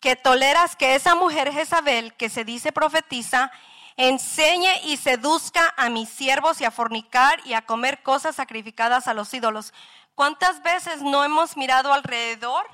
que 0.00 0.16
toleras 0.16 0.76
que 0.76 0.94
esa 0.94 1.14
mujer 1.14 1.52
Jezabel, 1.52 2.14
que 2.14 2.28
se 2.28 2.44
dice 2.44 2.72
profetiza, 2.72 3.50
enseñe 3.96 4.72
y 4.84 4.96
seduzca 4.96 5.74
a 5.76 5.88
mis 5.88 6.08
siervos 6.08 6.60
y 6.60 6.64
a 6.64 6.70
fornicar 6.70 7.40
y 7.44 7.54
a 7.54 7.62
comer 7.62 8.02
cosas 8.02 8.36
sacrificadas 8.36 9.06
a 9.06 9.14
los 9.14 9.32
ídolos. 9.32 9.72
¿Cuántas 10.14 10.62
veces 10.62 11.02
no 11.02 11.24
hemos 11.24 11.56
mirado 11.56 11.92
alrededor? 11.92 12.66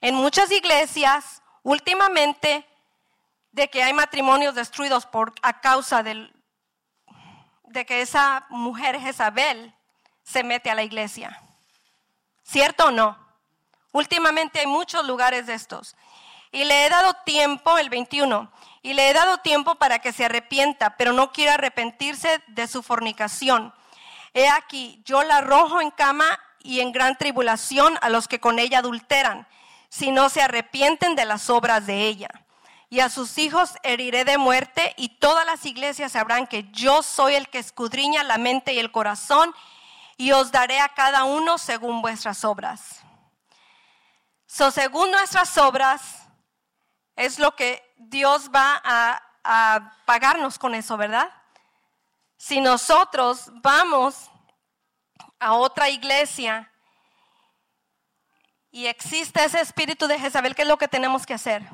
En 0.00 0.14
muchas 0.14 0.50
iglesias, 0.50 1.42
últimamente, 1.62 2.66
de 3.54 3.70
que 3.70 3.84
hay 3.84 3.92
matrimonios 3.92 4.56
destruidos 4.56 5.06
por, 5.06 5.32
a 5.40 5.60
causa 5.60 6.02
de 6.02 7.86
que 7.86 8.02
esa 8.02 8.46
mujer 8.48 9.00
Jezabel 9.00 9.72
se 10.24 10.42
mete 10.42 10.70
a 10.70 10.74
la 10.74 10.82
iglesia. 10.82 11.40
¿Cierto 12.42 12.86
o 12.86 12.90
no? 12.90 13.16
Últimamente 13.92 14.58
hay 14.58 14.66
muchos 14.66 15.06
lugares 15.06 15.46
de 15.46 15.54
estos. 15.54 15.94
Y 16.50 16.64
le 16.64 16.84
he 16.84 16.88
dado 16.88 17.14
tiempo, 17.24 17.78
el 17.78 17.90
21, 17.90 18.50
y 18.82 18.94
le 18.94 19.08
he 19.08 19.12
dado 19.12 19.38
tiempo 19.38 19.76
para 19.76 20.00
que 20.00 20.12
se 20.12 20.24
arrepienta, 20.24 20.96
pero 20.96 21.12
no 21.12 21.30
quiere 21.30 21.52
arrepentirse 21.52 22.42
de 22.48 22.66
su 22.66 22.82
fornicación. 22.82 23.72
He 24.34 24.48
aquí, 24.48 25.00
yo 25.04 25.22
la 25.22 25.36
arrojo 25.36 25.80
en 25.80 25.92
cama 25.92 26.26
y 26.58 26.80
en 26.80 26.90
gran 26.90 27.16
tribulación 27.16 27.98
a 28.00 28.08
los 28.08 28.26
que 28.26 28.40
con 28.40 28.58
ella 28.58 28.80
adulteran, 28.80 29.46
si 29.90 30.10
no 30.10 30.28
se 30.28 30.42
arrepienten 30.42 31.14
de 31.14 31.24
las 31.24 31.48
obras 31.50 31.86
de 31.86 32.08
ella. 32.08 32.43
Y 32.94 33.00
a 33.00 33.08
sus 33.08 33.38
hijos 33.38 33.74
heriré 33.82 34.24
de 34.24 34.38
muerte, 34.38 34.94
y 34.96 35.08
todas 35.08 35.44
las 35.44 35.66
iglesias 35.66 36.12
sabrán 36.12 36.46
que 36.46 36.70
yo 36.70 37.02
soy 37.02 37.34
el 37.34 37.48
que 37.48 37.58
escudriña 37.58 38.22
la 38.22 38.38
mente 38.38 38.72
y 38.72 38.78
el 38.78 38.92
corazón, 38.92 39.52
y 40.16 40.30
os 40.30 40.52
daré 40.52 40.78
a 40.78 40.90
cada 40.90 41.24
uno 41.24 41.58
según 41.58 42.02
vuestras 42.02 42.44
obras. 42.44 43.00
So, 44.46 44.70
según 44.70 45.10
nuestras 45.10 45.58
obras, 45.58 46.28
es 47.16 47.40
lo 47.40 47.56
que 47.56 47.82
Dios 47.96 48.48
va 48.54 48.80
a, 48.84 49.92
pagarnos 50.04 50.56
con 50.56 50.76
eso, 50.76 50.96
¿verdad? 50.96 51.28
Si 52.36 52.60
nosotros 52.60 53.50
vamos 53.54 54.30
a 55.40 55.54
otra 55.54 55.88
iglesia 55.88 56.70
y 58.70 58.86
existe 58.86 59.44
ese 59.44 59.60
espíritu 59.60 60.06
de 60.06 60.16
Jezabel, 60.20 60.54
¿qué 60.54 60.62
es 60.62 60.68
lo 60.68 60.78
que 60.78 60.86
tenemos 60.86 61.26
que 61.26 61.34
hacer? 61.34 61.68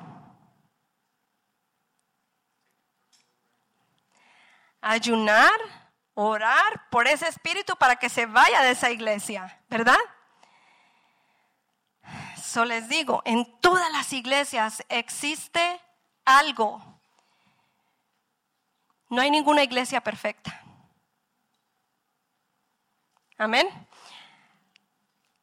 Ayunar, 4.81 5.53
orar 6.15 6.89
por 6.91 7.07
ese 7.07 7.29
espíritu 7.29 7.77
para 7.77 7.97
que 7.97 8.09
se 8.09 8.27
vaya 8.27 8.63
de 8.63 8.71
esa 8.71 8.91
iglesia, 8.91 9.61
¿verdad? 9.69 9.99
Eso 12.37 12.65
les 12.65 12.89
digo, 12.89 13.23
en 13.25 13.61
todas 13.61 13.91
las 13.93 14.13
iglesias 14.13 14.85
existe 14.89 15.81
algo. 16.25 16.83
No 19.09 19.21
hay 19.23 19.31
ninguna 19.31 19.63
iglesia 19.63 20.01
perfecta. 20.01 20.61
Amén. 23.39 23.69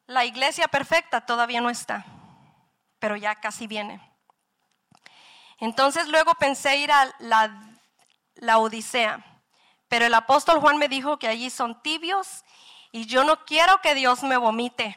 La 0.06 0.24
iglesia 0.24 0.68
perfecta 0.68 1.26
todavía 1.26 1.60
no 1.60 1.68
está, 1.68 2.06
pero 2.98 3.16
ya 3.16 3.34
casi 3.34 3.66
viene. 3.66 4.00
Entonces 5.58 6.08
luego 6.08 6.34
pensé 6.34 6.76
ir 6.76 6.92
a 6.92 7.12
la, 7.18 7.76
la 8.36 8.58
Odisea, 8.58 9.24
pero 9.88 10.06
el 10.06 10.14
apóstol 10.14 10.60
Juan 10.60 10.78
me 10.78 10.88
dijo 10.88 11.18
que 11.18 11.28
allí 11.28 11.50
son 11.50 11.80
tibios 11.82 12.44
y 12.92 13.06
yo 13.06 13.24
no 13.24 13.44
quiero 13.44 13.80
que 13.80 13.94
Dios 13.94 14.22
me 14.22 14.36
vomite. 14.36 14.96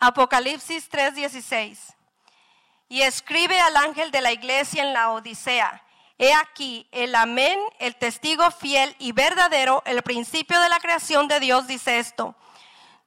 Apocalipsis 0.00 0.88
3:16. 0.90 1.94
Y 2.88 3.02
escribe 3.02 3.60
al 3.60 3.76
ángel 3.76 4.10
de 4.10 4.20
la 4.20 4.32
iglesia 4.32 4.82
en 4.82 4.92
la 4.92 5.10
Odisea. 5.10 5.82
He 6.18 6.34
aquí 6.34 6.86
el 6.92 7.14
amén, 7.14 7.58
el 7.78 7.96
testigo 7.96 8.50
fiel 8.50 8.94
y 8.98 9.12
verdadero, 9.12 9.82
el 9.86 10.02
principio 10.02 10.60
de 10.60 10.68
la 10.68 10.78
creación 10.78 11.26
de 11.26 11.40
Dios 11.40 11.66
dice 11.66 11.98
esto. 11.98 12.34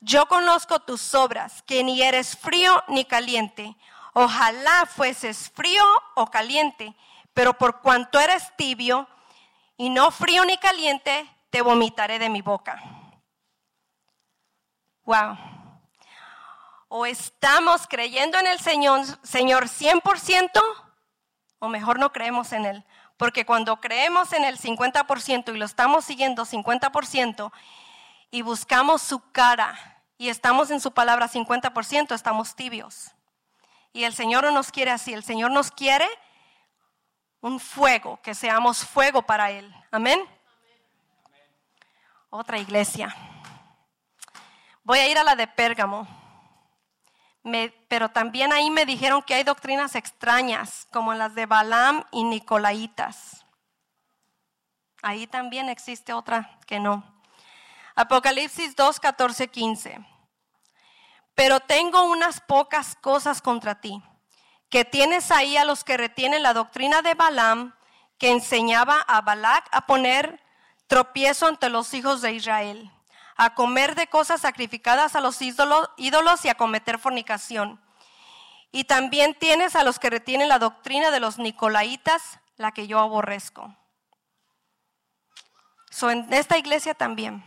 Yo 0.01 0.27
conozco 0.27 0.79
tus 0.79 1.13
obras, 1.15 1.61
que 1.63 1.83
ni 1.83 2.01
eres 2.01 2.37
frío 2.37 2.83
ni 2.87 3.05
caliente. 3.05 3.75
Ojalá 4.13 4.85
fueses 4.85 5.51
frío 5.55 5.83
o 6.15 6.27
caliente, 6.27 6.95
pero 7.33 7.57
por 7.57 7.81
cuanto 7.81 8.19
eres 8.19 8.55
tibio 8.55 9.07
y 9.77 9.89
no 9.89 10.11
frío 10.11 10.45
ni 10.45 10.57
caliente, 10.57 11.29
te 11.49 11.61
vomitaré 11.61 12.19
de 12.19 12.29
mi 12.29 12.41
boca. 12.41 12.81
Wow 15.03 15.37
o 16.97 17.05
estamos 17.05 17.87
creyendo 17.87 18.37
en 18.37 18.47
el 18.47 18.59
Señor, 18.59 19.01
Señor 19.21 19.65
100% 19.65 20.61
o 21.59 21.67
mejor 21.67 21.99
no 21.99 22.13
creemos 22.13 22.53
en 22.53 22.65
Él. 22.65 22.85
Porque 23.17 23.45
cuando 23.45 23.81
creemos 23.81 24.31
en 24.31 24.45
el 24.45 24.57
50% 24.57 25.53
y 25.53 25.57
lo 25.57 25.65
estamos 25.65 26.05
siguiendo 26.05 26.45
50% 26.45 27.51
y 28.31 28.41
buscamos 28.43 29.01
su 29.01 29.19
cara 29.31 30.01
y 30.17 30.29
estamos 30.29 30.71
en 30.71 30.79
su 30.79 30.93
palabra 30.93 31.29
50%, 31.29 32.13
estamos 32.13 32.55
tibios. 32.55 33.11
Y 33.91 34.03
el 34.03 34.13
Señor 34.13 34.45
no 34.45 34.51
nos 34.51 34.71
quiere 34.71 34.91
así, 34.91 35.13
el 35.13 35.23
Señor 35.23 35.51
nos 35.51 35.71
quiere 35.71 36.07
un 37.45 37.59
fuego, 37.59 38.19
que 38.21 38.33
seamos 38.33 38.85
fuego 38.85 39.21
para 39.21 39.51
Él. 39.51 39.73
Amén. 39.91 40.19
Otra 42.29 42.57
iglesia. 42.57 43.15
Voy 44.83 44.99
a 44.99 45.07
ir 45.07 45.17
a 45.17 45.23
la 45.23 45.35
de 45.35 45.47
Pérgamo 45.47 46.07
pero 47.87 48.09
también 48.09 48.51
ahí 48.51 48.71
me 48.71 48.85
dijeron 48.85 49.21
que 49.21 49.35
hay 49.35 49.43
doctrinas 49.43 49.95
extrañas, 49.95 50.87
como 50.91 51.13
las 51.13 51.35
de 51.35 51.45
Balaam 51.45 52.03
y 52.11 52.23
Nicolaitas. 52.23 53.45
Ahí 55.03 55.27
también 55.27 55.69
existe 55.69 56.11
otra 56.11 56.59
que 56.65 56.79
no. 56.79 57.03
Apocalipsis 57.95 58.75
2, 58.75 58.99
14, 58.99 59.47
15. 59.47 59.99
Pero 61.35 61.59
tengo 61.59 62.03
unas 62.05 62.41
pocas 62.41 62.95
cosas 62.95 63.41
contra 63.41 63.79
ti, 63.79 64.01
que 64.69 64.85
tienes 64.85 65.31
ahí 65.31 65.57
a 65.57 65.65
los 65.65 65.83
que 65.83 65.97
retienen 65.97 66.43
la 66.43 66.53
doctrina 66.53 67.01
de 67.01 67.13
Balaam, 67.13 67.75
que 68.17 68.31
enseñaba 68.31 69.01
a 69.01 69.21
Balac 69.21 69.67
a 69.71 69.85
poner 69.85 70.41
tropiezo 70.87 71.47
ante 71.47 71.69
los 71.69 71.93
hijos 71.93 72.21
de 72.21 72.33
Israel 72.33 72.91
a 73.35 73.53
comer 73.53 73.95
de 73.95 74.07
cosas 74.07 74.41
sacrificadas 74.41 75.15
a 75.15 75.21
los 75.21 75.41
ídolos, 75.41 75.89
y 75.97 76.49
a 76.49 76.55
cometer 76.55 76.99
fornicación. 76.99 77.81
Y 78.71 78.85
también 78.85 79.35
tienes 79.35 79.75
a 79.75 79.83
los 79.83 79.99
que 79.99 80.09
retienen 80.09 80.49
la 80.49 80.59
doctrina 80.59 81.11
de 81.11 81.19
los 81.19 81.37
nicolaitas, 81.37 82.39
la 82.57 82.71
que 82.71 82.87
yo 82.87 82.99
aborrezco. 82.99 83.75
So, 85.89 86.09
en 86.09 86.31
esta 86.33 86.57
iglesia 86.57 86.93
también 86.93 87.43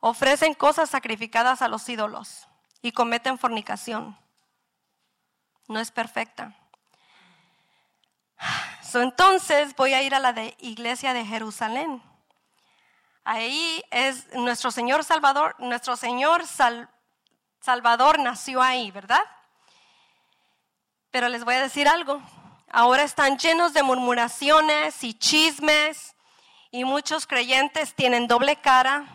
ofrecen 0.00 0.54
cosas 0.54 0.90
sacrificadas 0.90 1.62
a 1.62 1.68
los 1.68 1.88
ídolos 1.88 2.48
y 2.82 2.92
cometen 2.92 3.38
fornicación. 3.38 4.16
No 5.68 5.80
es 5.80 5.90
perfecta. 5.90 6.54
Entonces 8.94 9.74
voy 9.76 9.94
a 9.94 10.02
ir 10.02 10.14
a 10.14 10.20
la 10.20 10.32
iglesia 10.58 11.12
de 11.12 11.24
Jerusalén. 11.24 12.02
Ahí 13.24 13.82
es 13.90 14.32
nuestro 14.34 14.70
Señor 14.70 15.04
Salvador, 15.04 15.56
nuestro 15.58 15.96
Señor 15.96 16.44
Salvador 17.60 18.18
nació 18.18 18.62
ahí, 18.62 18.90
¿verdad? 18.90 19.20
Pero 21.10 21.28
les 21.28 21.44
voy 21.44 21.54
a 21.56 21.62
decir 21.62 21.88
algo. 21.88 22.22
Ahora 22.70 23.02
están 23.02 23.38
llenos 23.38 23.72
de 23.72 23.82
murmuraciones 23.82 25.02
y 25.02 25.14
chismes 25.14 26.14
y 26.70 26.84
muchos 26.84 27.26
creyentes 27.26 27.94
tienen 27.94 28.26
doble 28.26 28.56
cara. 28.56 29.06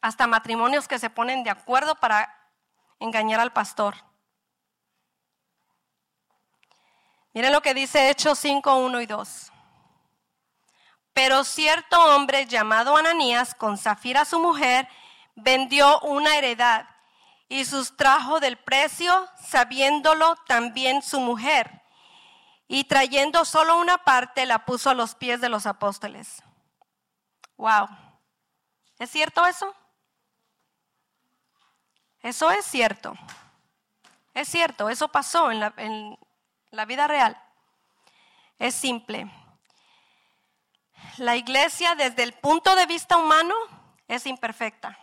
hasta 0.00 0.26
matrimonios 0.26 0.88
que 0.88 0.98
se 0.98 1.10
ponen 1.10 1.44
de 1.44 1.50
acuerdo 1.50 1.94
para 1.94 2.50
engañar 2.98 3.38
al 3.38 3.52
pastor. 3.52 3.94
Miren 7.34 7.52
lo 7.52 7.62
que 7.62 7.74
dice 7.74 8.10
Hechos 8.10 8.38
5, 8.40 8.76
1 8.76 9.00
y 9.00 9.06
2. 9.06 9.52
Pero 11.14 11.44
cierto 11.44 11.98
hombre 12.14 12.46
llamado 12.46 12.96
Ananías, 12.96 13.54
con 13.54 13.78
Zafira 13.78 14.24
su 14.24 14.38
mujer, 14.38 14.88
vendió 15.34 16.00
una 16.00 16.36
heredad 16.36 16.88
y 17.48 17.64
sustrajo 17.64 18.40
del 18.40 18.56
precio, 18.56 19.28
sabiéndolo 19.42 20.36
también 20.46 21.02
su 21.02 21.20
mujer. 21.20 21.82
Y 22.66 22.84
trayendo 22.84 23.44
solo 23.44 23.76
una 23.76 23.98
parte, 23.98 24.46
la 24.46 24.64
puso 24.64 24.90
a 24.90 24.94
los 24.94 25.14
pies 25.14 25.40
de 25.40 25.50
los 25.50 25.66
apóstoles. 25.66 26.42
Wow. 27.56 27.88
¿Es 28.98 29.10
cierto 29.10 29.44
eso? 29.46 29.74
Eso 32.22 32.50
es 32.50 32.64
cierto. 32.64 33.14
Es 34.32 34.48
cierto, 34.48 34.88
eso 34.88 35.08
pasó 35.08 35.50
en 35.50 35.60
la, 35.60 35.74
en 35.76 36.16
la 36.72 36.86
vida 36.86 37.06
real. 37.06 37.40
Es 38.58 38.74
simple. 38.74 39.30
La 41.18 41.36
iglesia 41.36 41.94
desde 41.94 42.22
el 42.22 42.32
punto 42.32 42.74
de 42.74 42.86
vista 42.86 43.16
humano 43.16 43.54
es 44.08 44.26
imperfecta. 44.26 44.98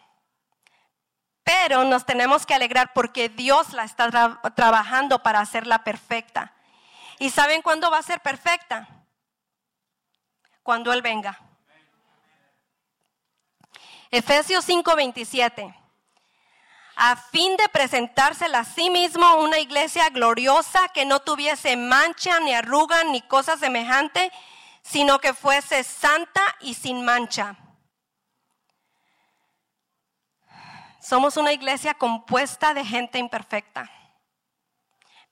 Pero 1.43 1.84
nos 1.84 2.05
tenemos 2.05 2.45
que 2.45 2.55
alegrar 2.55 2.91
porque 2.93 3.30
Dios 3.30 3.74
la 3.74 3.84
está 3.84 4.09
trabajando 4.55 5.24
para 5.24 5.39
hacerla 5.39 5.84
perfecta. 5.84 6.53
¿Y 7.20 7.30
saben 7.30 7.61
cuándo 7.61 7.89
va 7.91 7.99
a 7.99 8.03
ser 8.03 8.20
perfecta? 8.22 8.88
Cuando 10.63 10.91
Él 10.91 11.01
venga. 11.01 11.39
Efesios 14.11 14.65
5:27. 14.67 15.79
A 17.02 17.16
fin 17.16 17.56
de 17.56 17.70
presentársela 17.70 18.60
a 18.60 18.64
sí 18.66 18.89
mismo 18.89 19.36
una 19.36 19.58
iglesia 19.60 20.10
gloriosa 20.10 20.89
que 20.89 21.06
no 21.06 21.22
tuviese 21.22 21.78
mancha, 21.78 22.41
ni 22.41 22.54
arruga, 22.54 23.06
ni 23.06 23.22
cosa 23.22 23.56
semejante, 23.56 24.34
sino 24.82 25.20
que 25.20 25.34
fuese 25.34 25.86
santa 25.86 26.41
y 26.60 26.74
sin 26.74 27.06
mancha. 27.06 27.56
Somos 31.02 31.38
una 31.38 31.54
iglesia 31.54 31.93
compuesta 31.93 32.74
de 32.74 32.84
gente 32.84 33.18
imperfecta, 33.18 33.89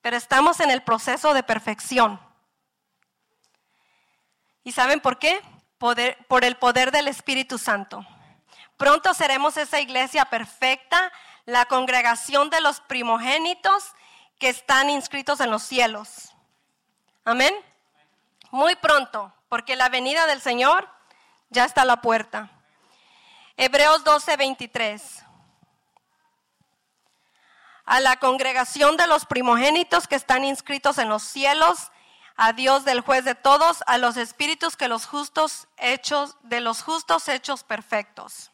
pero 0.01 0.15
estamos 0.15 0.61
en 0.61 0.71
el 0.71 0.83
proceso 0.83 1.33
de 1.33 1.43
perfección. 1.43 2.17
¿Y 4.63 4.71
saben 4.71 5.01
por 5.01 5.19
qué? 5.19 5.41
por 5.77 6.45
el 6.45 6.55
poder 6.55 6.91
del 6.91 7.09
Espíritu 7.09 7.57
Santo. 7.57 8.07
Pronto 8.77 9.13
seremos 9.13 9.57
esa 9.57 9.81
iglesia 9.81 10.25
perfecta, 10.25 11.11
la 11.47 11.65
congregación 11.65 12.51
de 12.51 12.61
los 12.61 12.81
primogénitos 12.81 13.93
que 14.37 14.49
están 14.49 14.91
inscritos 14.91 15.39
en 15.39 15.49
los 15.49 15.63
cielos. 15.63 16.35
Amén. 17.23 17.55
Muy 18.51 18.75
pronto, 18.75 19.33
porque 19.49 19.75
la 19.75 19.89
venida 19.89 20.27
del 20.27 20.41
Señor 20.41 20.87
ya 21.49 21.63
está 21.63 21.81
a 21.81 21.85
la 21.85 22.01
puerta. 22.01 22.51
Hebreos 23.55 24.03
12, 24.03 24.37
23 24.37 25.23
a 27.87 28.01
la 28.01 28.17
congregación 28.17 28.97
de 28.97 29.07
los 29.07 29.25
primogénitos 29.25 30.09
que 30.09 30.15
están 30.15 30.43
inscritos 30.43 30.97
en 30.97 31.07
los 31.07 31.23
cielos, 31.23 31.89
a 32.35 32.51
Dios 32.51 32.83
del 32.83 32.99
juez 32.99 33.23
de 33.23 33.33
todos, 33.33 33.81
a 33.87 33.97
los 33.97 34.17
espíritus 34.17 34.75
que 34.75 34.89
los 34.89 35.05
justos 35.05 35.69
hechos, 35.77 36.35
de 36.43 36.59
los 36.59 36.83
justos 36.83 37.29
hechos 37.29 37.63
perfectos. 37.63 38.51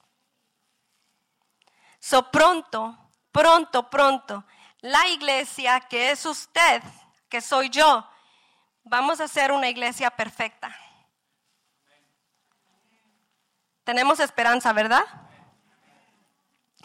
So 2.04 2.30
pronto, 2.30 2.98
pronto, 3.32 3.90
pronto, 3.90 4.44
la 4.82 5.08
iglesia 5.08 5.80
que 5.80 6.12
es 6.12 6.26
usted, 6.26 6.84
que 7.30 7.40
soy 7.40 7.70
yo, 7.70 8.06
vamos 8.84 9.22
a 9.22 9.30
ser 9.30 9.54
una 9.54 9.70
iglesia 9.70 10.12
perfecta. 10.12 10.76
Tenemos 13.86 14.20
esperanza, 14.20 14.74
¿verdad? 14.74 15.06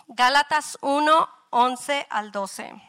Gálatas 0.06 0.78
1, 0.82 1.28
11 1.50 2.06
al 2.08 2.30
12. 2.30 2.80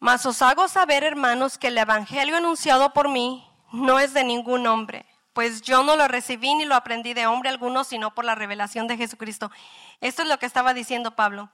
Mas 0.00 0.26
os 0.26 0.42
hago 0.42 0.66
saber, 0.66 1.04
hermanos, 1.04 1.56
que 1.56 1.68
el 1.68 1.78
Evangelio 1.78 2.36
anunciado 2.36 2.92
por 2.92 3.08
mí 3.08 3.48
no 3.70 4.00
es 4.00 4.12
de 4.12 4.24
ningún 4.24 4.66
hombre, 4.66 5.06
pues 5.38 5.62
yo 5.62 5.84
no 5.84 5.94
lo 5.94 6.08
recibí 6.08 6.52
ni 6.56 6.64
lo 6.64 6.74
aprendí 6.74 7.14
de 7.14 7.28
hombre 7.28 7.48
alguno, 7.48 7.84
sino 7.84 8.12
por 8.12 8.24
la 8.24 8.34
revelación 8.34 8.88
de 8.88 8.96
Jesucristo. 8.96 9.52
Esto 10.00 10.22
es 10.22 10.28
lo 10.28 10.40
que 10.40 10.46
estaba 10.46 10.74
diciendo 10.74 11.14
Pablo. 11.14 11.48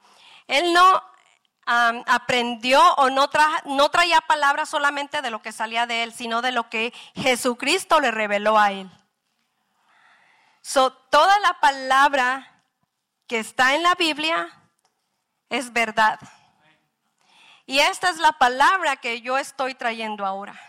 Él 0.47 0.73
no 0.73 1.03
aprendió 1.67 2.81
o 2.95 3.11
no, 3.11 3.29
no 3.65 3.89
traía 3.89 4.21
palabras 4.21 4.69
solamente 4.69 5.21
de 5.21 5.29
lo 5.29 5.43
que 5.43 5.51
salía 5.51 5.85
de 5.85 6.01
él, 6.01 6.13
sino 6.13 6.41
de 6.41 6.51
lo 6.51 6.67
que 6.67 6.95
Jesucristo 7.13 7.99
le 7.99 8.09
reveló 8.09 8.57
a 8.57 8.71
él. 8.71 8.89
So, 10.61 10.91
toda 10.91 11.39
la 11.41 11.59
palabra 11.59 12.63
que 13.27 13.37
está 13.37 13.75
en 13.75 13.83
la 13.83 13.93
Biblia 13.93 14.49
es 15.47 15.71
verdad. 15.71 16.19
Y 17.67 17.81
esta 17.81 18.09
es 18.09 18.17
la 18.17 18.31
palabra 18.31 18.95
que 18.95 19.21
yo 19.21 19.37
estoy 19.37 19.75
trayendo 19.75 20.25
ahora. 20.25 20.59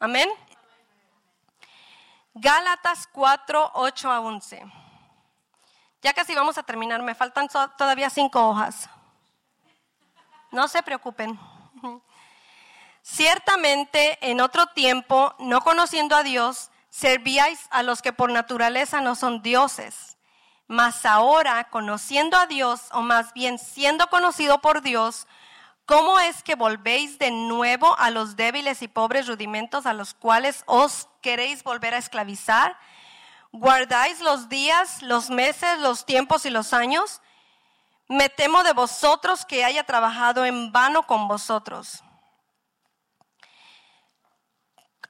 Amén. 0.00 0.30
Gálatas 2.34 3.08
4, 3.12 3.72
8 3.74 4.10
a 4.10 4.20
11. 4.20 4.62
Ya 6.02 6.12
casi 6.12 6.34
vamos 6.34 6.58
a 6.58 6.62
terminar, 6.62 7.00
me 7.02 7.14
faltan 7.14 7.48
todavía 7.76 8.10
cinco 8.10 8.48
hojas. 8.48 8.88
No 10.50 10.68
se 10.68 10.82
preocupen. 10.82 11.38
Ciertamente 13.02 14.18
en 14.20 14.40
otro 14.40 14.66
tiempo, 14.66 15.34
no 15.38 15.60
conociendo 15.62 16.16
a 16.16 16.22
Dios, 16.22 16.70
servíais 16.90 17.66
a 17.70 17.82
los 17.82 18.02
que 18.02 18.12
por 18.12 18.30
naturaleza 18.30 19.00
no 19.00 19.14
son 19.14 19.42
dioses 19.42 20.12
mas 20.72 21.04
ahora, 21.04 21.64
conociendo 21.64 22.38
a 22.38 22.46
Dios, 22.46 22.88
o 22.92 23.02
más 23.02 23.34
bien 23.34 23.58
siendo 23.58 24.06
conocido 24.08 24.62
por 24.62 24.80
Dios, 24.80 25.26
¿cómo 25.84 26.18
es 26.18 26.42
que 26.42 26.54
volvéis 26.54 27.18
de 27.18 27.30
nuevo 27.30 27.94
a 27.98 28.10
los 28.10 28.36
débiles 28.36 28.80
y 28.80 28.88
pobres 28.88 29.26
rudimentos 29.26 29.84
a 29.84 29.92
los 29.92 30.14
cuales 30.14 30.64
os 30.64 31.08
queréis 31.22 31.62
volver 31.62 31.94
a 31.94 31.98
esclavizar? 31.98 32.78
¿Guardáis 33.52 34.20
los 34.20 34.50
días, 34.50 35.00
los 35.02 35.30
meses, 35.30 35.78
los 35.78 36.04
tiempos 36.04 36.44
y 36.44 36.50
los 36.50 36.74
años? 36.74 37.22
Me 38.08 38.28
temo 38.28 38.62
de 38.64 38.74
vosotros 38.74 39.46
que 39.46 39.64
haya 39.64 39.84
trabajado 39.84 40.44
en 40.44 40.72
vano 40.72 41.06
con 41.06 41.28
vosotros. 41.28 42.02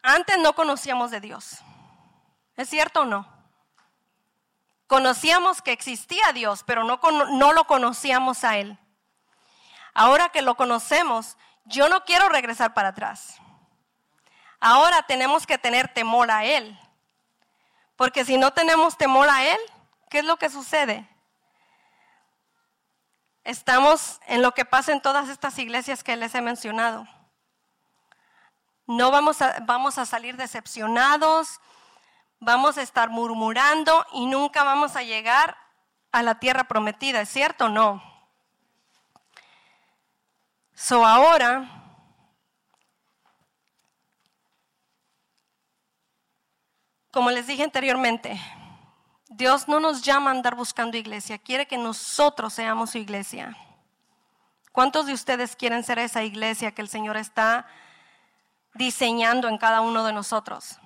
Antes 0.03 0.39
no 0.39 0.55
conocíamos 0.55 1.11
de 1.11 1.21
Dios. 1.21 1.59
¿Es 2.57 2.69
cierto 2.69 3.01
o 3.01 3.05
no? 3.05 3.27
Conocíamos 4.87 5.63
que 5.63 5.73
existía 5.73 6.33
Dios, 6.33 6.65
pero 6.65 6.85
no, 6.85 7.01
no 7.31 7.53
lo 7.53 7.67
conocíamos 7.67 8.45
a 8.45 8.59
Él. 8.59 8.79
Ahora 9.95 10.29
que 10.29 10.43
lo 10.43 10.57
conocemos, 10.57 11.37
yo 11.65 11.89
no 11.89 12.05
quiero 12.05 12.29
regresar 12.29 12.75
para 12.75 12.89
atrás. 12.89 13.42
Ahora 14.65 15.03
tenemos 15.03 15.45
que 15.45 15.59
tener 15.59 15.93
temor 15.93 16.31
a 16.31 16.45
Él. 16.45 16.79
Porque 17.97 18.25
si 18.25 18.39
no 18.39 18.53
tenemos 18.53 18.97
temor 18.97 19.29
a 19.29 19.45
Él, 19.45 19.59
¿qué 20.09 20.21
es 20.21 20.25
lo 20.25 20.37
que 20.37 20.49
sucede? 20.49 21.05
Estamos 23.43 24.21
en 24.29 24.41
lo 24.41 24.55
que 24.55 24.65
pasa 24.65 24.93
en 24.93 25.03
todas 25.03 25.29
estas 25.29 25.59
iglesias 25.59 26.05
que 26.05 26.15
les 26.15 26.33
he 26.37 26.41
mencionado. 26.41 27.09
No 28.87 29.11
vamos 29.11 29.43
a, 29.43 29.57
vamos 29.63 29.99
a 29.99 30.07
salir 30.07 30.37
decepcionados, 30.37 31.61
vamos 32.39 32.79
a 32.79 32.83
estar 32.83 33.11
murmurando 33.11 34.07
y 34.13 34.27
nunca 34.27 34.63
vamos 34.63 34.95
a 34.95 35.03
llegar 35.03 35.57
a 36.13 36.23
la 36.23 36.39
tierra 36.39 36.65
prometida, 36.69 37.21
¿es 37.21 37.31
cierto 37.31 37.65
o 37.65 37.69
no? 37.69 38.01
So 40.73 41.05
ahora, 41.05 41.82
como 47.13 47.31
les 47.31 47.47
dije 47.47 47.63
anteriormente, 47.63 48.41
Dios 49.29 49.69
no 49.69 49.81
nos 49.81 50.03
llama 50.03 50.31
a 50.31 50.35
andar 50.35 50.55
buscando 50.55 50.97
iglesia, 50.97 51.39
quiere 51.39 51.67
que 51.67 51.77
nosotros 51.77 52.55
seamos 52.55 52.91
su 52.91 52.99
iglesia. 52.99 53.57
¿Cuántos 54.73 55.05
de 55.05 55.13
ustedes 55.13 55.55
quieren 55.55 55.85
ser 55.85 55.99
esa 55.99 56.23
iglesia 56.23 56.73
que 56.73 56.81
el 56.81 56.89
Señor 56.89 57.19
está 57.19 57.67
diseñando 58.75 59.49
en 59.49 59.59
cada 59.59 59.83
uno 59.83 60.05
de 60.05 60.15
nosotros? 60.15 60.79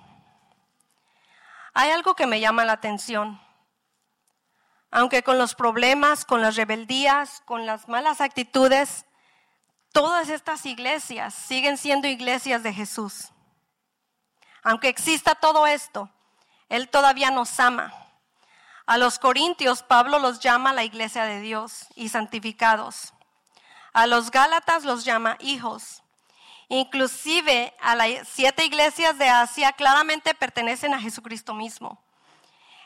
Hay 1.73 1.91
algo 1.91 2.13
que 2.13 2.27
me 2.27 2.41
llama 2.41 2.65
la 2.65 2.73
atención. 2.73 3.39
Aunque 4.91 5.23
con 5.23 5.37
los 5.37 5.55
problemas, 5.55 6.25
con 6.25 6.41
las 6.41 6.57
rebeldías, 6.57 7.41
con 7.45 7.65
las 7.65 7.87
malas 7.87 8.19
actitudes, 8.19 9.05
todas 9.93 10.27
estas 10.27 10.65
iglesias 10.65 11.33
siguen 11.33 11.77
siendo 11.77 12.07
iglesias 12.07 12.63
de 12.63 12.73
Jesús. 12.73 13.31
Aunque 14.63 14.89
exista 14.89 15.35
todo 15.35 15.65
esto, 15.65 16.09
Él 16.69 16.89
todavía 16.89 17.31
nos 17.31 17.59
ama. 17.59 17.93
A 18.85 18.97
los 18.97 19.19
corintios 19.19 19.83
Pablo 19.83 20.19
los 20.19 20.39
llama 20.39 20.73
la 20.73 20.83
iglesia 20.83 21.25
de 21.25 21.41
Dios 21.41 21.87
y 21.95 22.09
santificados. 22.09 23.13
A 23.93 24.07
los 24.07 24.31
gálatas 24.31 24.83
los 24.83 25.05
llama 25.05 25.37
hijos. 25.39 26.03
Inclusive 26.69 27.73
a 27.79 27.95
las 27.95 28.27
siete 28.27 28.65
iglesias 28.65 29.17
de 29.17 29.29
Asia 29.29 29.71
claramente 29.73 30.33
pertenecen 30.33 30.93
a 30.93 30.99
Jesucristo 30.99 31.53
mismo. 31.53 32.01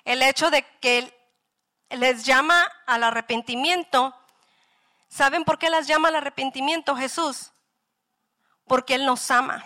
El 0.06 0.22
hecho 0.22 0.50
de 0.52 0.64
que 0.80 1.16
les 1.90 2.24
llama 2.24 2.64
al 2.86 3.04
arrepentimiento, 3.04 4.16
¿saben 5.08 5.44
por 5.44 5.60
qué 5.60 5.70
las 5.70 5.88
llama 5.88 6.10
al 6.10 6.16
arrepentimiento 6.16 6.96
Jesús? 6.96 7.52
Porque 8.66 8.96
Él 8.96 9.06
nos 9.06 9.30
ama 9.32 9.64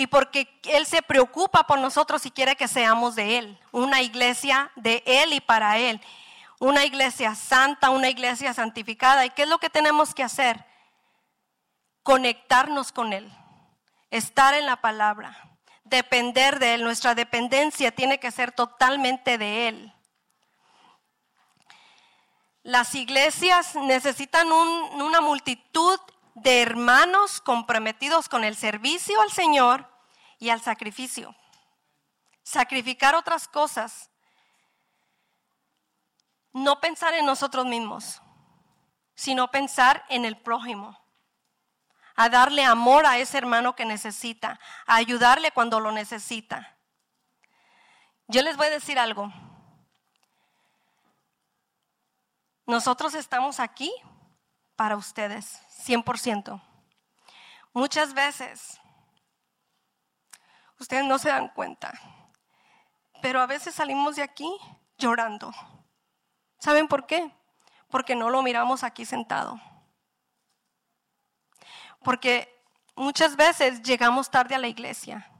y 0.00 0.06
porque 0.06 0.58
Él 0.62 0.86
se 0.86 1.02
preocupa 1.02 1.66
por 1.66 1.78
nosotros 1.78 2.24
y 2.24 2.30
quiere 2.30 2.56
que 2.56 2.68
seamos 2.68 3.16
de 3.16 3.36
Él, 3.36 3.60
una 3.70 4.00
iglesia 4.00 4.72
de 4.74 5.02
Él 5.04 5.34
y 5.34 5.42
para 5.42 5.76
Él, 5.76 6.00
una 6.58 6.86
iglesia 6.86 7.34
santa, 7.34 7.90
una 7.90 8.08
iglesia 8.08 8.54
santificada. 8.54 9.26
¿Y 9.26 9.30
qué 9.30 9.42
es 9.42 9.48
lo 9.50 9.58
que 9.58 9.68
tenemos 9.68 10.14
que 10.14 10.22
hacer? 10.22 10.64
Conectarnos 12.02 12.92
con 12.92 13.12
Él, 13.12 13.30
estar 14.10 14.54
en 14.54 14.64
la 14.64 14.80
palabra, 14.80 15.36
depender 15.84 16.58
de 16.60 16.76
Él. 16.76 16.82
Nuestra 16.82 17.14
dependencia 17.14 17.94
tiene 17.94 18.18
que 18.18 18.30
ser 18.30 18.52
totalmente 18.52 19.36
de 19.36 19.68
Él. 19.68 19.94
Las 22.62 22.94
iglesias 22.94 23.74
necesitan 23.74 24.50
una 24.50 25.20
multitud 25.20 26.00
de 26.32 26.62
hermanos 26.62 27.42
comprometidos 27.42 28.30
con 28.30 28.44
el 28.44 28.56
servicio 28.56 29.20
al 29.20 29.30
Señor 29.30 29.89
y 30.40 30.48
al 30.48 30.60
sacrificio. 30.60 31.36
Sacrificar 32.42 33.14
otras 33.14 33.46
cosas. 33.46 34.10
No 36.52 36.80
pensar 36.80 37.14
en 37.14 37.26
nosotros 37.26 37.66
mismos, 37.66 38.20
sino 39.14 39.52
pensar 39.52 40.04
en 40.08 40.24
el 40.24 40.36
prójimo. 40.36 40.98
A 42.16 42.28
darle 42.28 42.64
amor 42.64 43.06
a 43.06 43.18
ese 43.18 43.38
hermano 43.38 43.76
que 43.76 43.84
necesita, 43.84 44.58
a 44.86 44.96
ayudarle 44.96 45.52
cuando 45.52 45.78
lo 45.78 45.92
necesita. 45.92 46.76
Yo 48.26 48.42
les 48.42 48.56
voy 48.56 48.66
a 48.66 48.70
decir 48.70 48.98
algo. 48.98 49.32
Nosotros 52.66 53.14
estamos 53.14 53.60
aquí 53.60 53.92
para 54.74 54.96
ustedes, 54.96 55.60
100%. 55.86 56.60
Muchas 57.72 58.14
veces 58.14 58.79
Ustedes 60.80 61.04
no 61.04 61.18
se 61.18 61.28
dan 61.28 61.48
cuenta. 61.48 61.92
Pero 63.20 63.40
a 63.40 63.46
veces 63.46 63.74
salimos 63.74 64.16
de 64.16 64.22
aquí 64.22 64.50
llorando. 64.96 65.52
¿Saben 66.58 66.88
por 66.88 67.06
qué? 67.06 67.30
Porque 67.90 68.16
no 68.16 68.30
lo 68.30 68.42
miramos 68.42 68.82
aquí 68.82 69.04
sentado. 69.04 69.60
Porque 72.02 72.64
muchas 72.96 73.36
veces 73.36 73.82
llegamos 73.82 74.30
tarde 74.30 74.54
a 74.54 74.58
la 74.58 74.68
iglesia. 74.68 75.30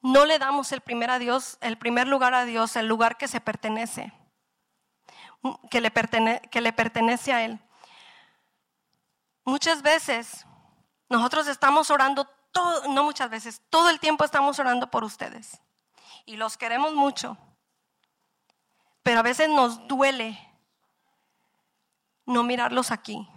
No 0.00 0.26
le 0.26 0.40
damos 0.40 0.72
el 0.72 0.80
primer 0.80 1.10
a 1.10 1.20
el 1.60 1.78
primer 1.78 2.08
lugar 2.08 2.34
a 2.34 2.44
Dios, 2.44 2.74
el 2.74 2.88
lugar 2.88 3.16
que 3.16 3.28
se 3.28 3.40
pertenece, 3.40 4.12
que 5.70 5.80
le, 5.80 5.92
que 6.50 6.60
le 6.60 6.72
pertenece 6.72 7.32
a 7.32 7.44
Él. 7.44 7.60
Muchas 9.44 9.82
veces 9.82 10.44
nosotros 11.08 11.46
estamos 11.46 11.92
orando 11.92 12.28
no 12.88 13.04
muchas 13.04 13.30
veces, 13.30 13.62
todo 13.70 13.90
el 13.90 14.00
tiempo 14.00 14.24
estamos 14.24 14.58
orando 14.58 14.90
por 14.90 15.04
ustedes. 15.04 15.60
Y 16.24 16.36
los 16.36 16.56
queremos 16.56 16.94
mucho. 16.94 17.36
Pero 19.02 19.20
a 19.20 19.22
veces 19.22 19.48
nos 19.48 19.86
duele 19.88 20.38
no 22.26 22.42
mirarlos 22.42 22.90
aquí. 22.90 23.28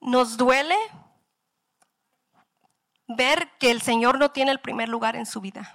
Nos 0.00 0.36
duele 0.36 0.76
ver 3.08 3.50
que 3.58 3.70
el 3.70 3.82
Señor 3.82 4.18
no 4.18 4.30
tiene 4.30 4.52
el 4.52 4.60
primer 4.60 4.88
lugar 4.88 5.16
en 5.16 5.26
su 5.26 5.40
vida. 5.40 5.74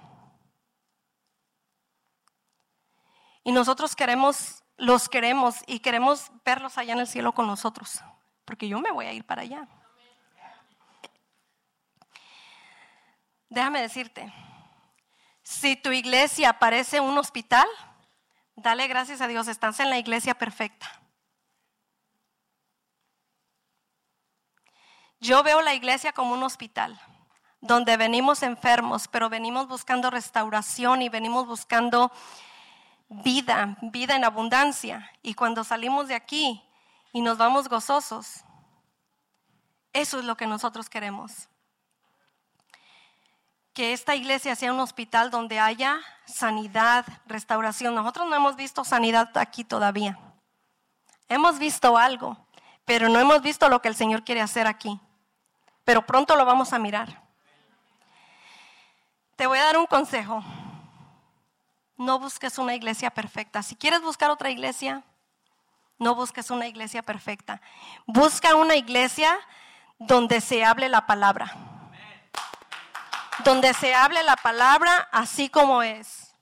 Y 3.44 3.52
nosotros 3.52 3.96
queremos, 3.96 4.62
los 4.76 5.08
queremos 5.08 5.56
y 5.66 5.80
queremos 5.80 6.30
verlos 6.44 6.78
allá 6.78 6.92
en 6.92 7.00
el 7.00 7.08
cielo 7.08 7.32
con 7.32 7.46
nosotros, 7.46 8.00
porque 8.44 8.68
yo 8.68 8.78
me 8.80 8.92
voy 8.92 9.06
a 9.06 9.12
ir 9.12 9.24
para 9.24 9.42
allá. 9.42 9.68
Déjame 13.52 13.82
decirte, 13.82 14.32
si 15.42 15.76
tu 15.76 15.92
iglesia 15.92 16.58
parece 16.58 17.00
un 17.00 17.18
hospital, 17.18 17.66
dale 18.56 18.88
gracias 18.88 19.20
a 19.20 19.28
Dios, 19.28 19.46
estás 19.46 19.78
en 19.80 19.90
la 19.90 19.98
iglesia 19.98 20.32
perfecta. 20.32 20.90
Yo 25.20 25.42
veo 25.42 25.60
la 25.60 25.74
iglesia 25.74 26.14
como 26.14 26.32
un 26.32 26.42
hospital, 26.42 26.98
donde 27.60 27.98
venimos 27.98 28.42
enfermos, 28.42 29.06
pero 29.06 29.28
venimos 29.28 29.68
buscando 29.68 30.08
restauración 30.08 31.02
y 31.02 31.10
venimos 31.10 31.46
buscando 31.46 32.10
vida, 33.10 33.76
vida 33.82 34.16
en 34.16 34.24
abundancia. 34.24 35.12
Y 35.20 35.34
cuando 35.34 35.62
salimos 35.62 36.08
de 36.08 36.14
aquí 36.14 36.64
y 37.12 37.20
nos 37.20 37.36
vamos 37.36 37.68
gozosos, 37.68 38.44
eso 39.92 40.20
es 40.20 40.24
lo 40.24 40.38
que 40.38 40.46
nosotros 40.46 40.88
queremos 40.88 41.50
que 43.72 43.92
esta 43.92 44.14
iglesia 44.14 44.54
sea 44.54 44.72
un 44.72 44.80
hospital 44.80 45.30
donde 45.30 45.58
haya 45.58 46.00
sanidad, 46.26 47.06
restauración. 47.26 47.94
Nosotros 47.94 48.28
no 48.28 48.36
hemos 48.36 48.56
visto 48.56 48.84
sanidad 48.84 49.30
aquí 49.36 49.64
todavía. 49.64 50.18
Hemos 51.28 51.58
visto 51.58 51.96
algo, 51.96 52.36
pero 52.84 53.08
no 53.08 53.18
hemos 53.18 53.40
visto 53.40 53.68
lo 53.68 53.80
que 53.80 53.88
el 53.88 53.94
Señor 53.94 54.24
quiere 54.24 54.42
hacer 54.42 54.66
aquí. 54.66 55.00
Pero 55.84 56.04
pronto 56.04 56.36
lo 56.36 56.44
vamos 56.44 56.72
a 56.72 56.78
mirar. 56.78 57.22
Te 59.36 59.46
voy 59.46 59.58
a 59.58 59.64
dar 59.64 59.78
un 59.78 59.86
consejo. 59.86 60.44
No 61.96 62.18
busques 62.18 62.58
una 62.58 62.74
iglesia 62.74 63.10
perfecta. 63.10 63.62
Si 63.62 63.74
quieres 63.74 64.02
buscar 64.02 64.30
otra 64.30 64.50
iglesia, 64.50 65.02
no 65.98 66.14
busques 66.14 66.50
una 66.50 66.66
iglesia 66.66 67.02
perfecta. 67.02 67.62
Busca 68.06 68.54
una 68.54 68.76
iglesia 68.76 69.38
donde 69.98 70.40
se 70.40 70.64
hable 70.64 70.88
la 70.88 71.06
palabra 71.06 71.71
donde 73.44 73.74
se 73.74 73.94
hable 73.94 74.22
la 74.22 74.36
palabra 74.36 75.08
así 75.12 75.48
como 75.48 75.82
es. 75.82 76.34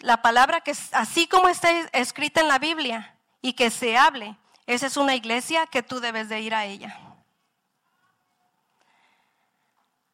La 0.00 0.22
palabra 0.22 0.60
que 0.60 0.74
así 0.92 1.26
como 1.26 1.48
está 1.48 1.70
escrita 1.92 2.40
en 2.40 2.48
la 2.48 2.58
Biblia 2.58 3.16
y 3.40 3.54
que 3.54 3.70
se 3.70 3.96
hable, 3.96 4.36
esa 4.66 4.86
es 4.86 4.96
una 4.96 5.14
iglesia 5.14 5.66
que 5.66 5.82
tú 5.82 6.00
debes 6.00 6.28
de 6.28 6.40
ir 6.40 6.54
a 6.54 6.64
ella. 6.64 6.98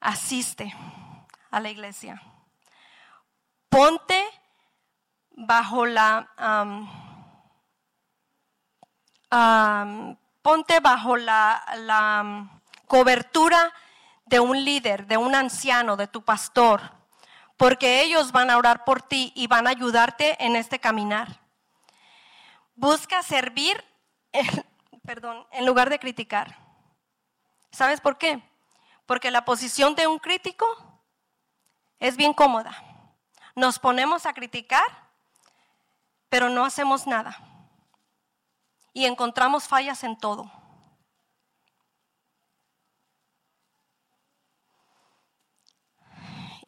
Asiste 0.00 0.74
a 1.50 1.60
la 1.60 1.70
iglesia. 1.70 2.22
Ponte 3.68 4.24
bajo 5.30 5.86
la 5.86 6.28
ponte 10.42 10.80
bajo 10.80 11.16
la, 11.16 11.64
la 11.76 12.60
cobertura 12.86 13.72
de 14.32 14.40
un 14.40 14.64
líder, 14.64 15.06
de 15.06 15.18
un 15.18 15.34
anciano, 15.34 15.94
de 15.94 16.06
tu 16.06 16.22
pastor, 16.22 16.80
porque 17.58 18.00
ellos 18.00 18.32
van 18.32 18.48
a 18.48 18.56
orar 18.56 18.82
por 18.82 19.02
ti 19.02 19.30
y 19.36 19.46
van 19.46 19.66
a 19.66 19.70
ayudarte 19.70 20.42
en 20.42 20.56
este 20.56 20.78
caminar. 20.78 21.38
Busca 22.74 23.22
servir, 23.22 23.84
perdón, 25.04 25.46
en 25.52 25.66
lugar 25.66 25.90
de 25.90 25.98
criticar. 25.98 26.56
¿Sabes 27.72 28.00
por 28.00 28.16
qué? 28.16 28.42
Porque 29.04 29.30
la 29.30 29.44
posición 29.44 29.94
de 29.94 30.06
un 30.06 30.18
crítico 30.18 30.64
es 31.98 32.16
bien 32.16 32.32
cómoda. 32.32 32.72
Nos 33.54 33.78
ponemos 33.78 34.24
a 34.24 34.32
criticar, 34.32 35.10
pero 36.30 36.48
no 36.48 36.64
hacemos 36.64 37.06
nada. 37.06 37.36
Y 38.94 39.04
encontramos 39.04 39.68
fallas 39.68 40.02
en 40.04 40.16
todo. 40.18 40.50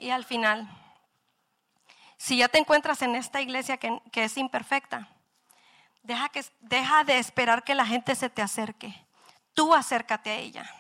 Y 0.05 0.11
al 0.11 0.26
final, 0.26 0.68
si 2.18 2.36
ya 2.36 2.48
te 2.48 2.59
encuentras 2.59 3.00
en 3.00 3.14
esta 3.14 3.40
iglesia 3.40 3.78
que, 3.78 4.02
es 4.12 4.36
imperfecta, 4.36 5.09
deja, 6.02 6.28
que, 6.28 6.44
deja 6.61 7.05
de 7.05 7.16
esperar 7.16 7.64
que 7.64 7.74
la 7.74 7.86
gente 7.86 8.14
se 8.14 8.28
te 8.28 8.42
acerque. 8.42 8.94
Tú 9.55 9.72
acércate 9.72 10.28
a 10.28 10.34
ella. 10.34 10.70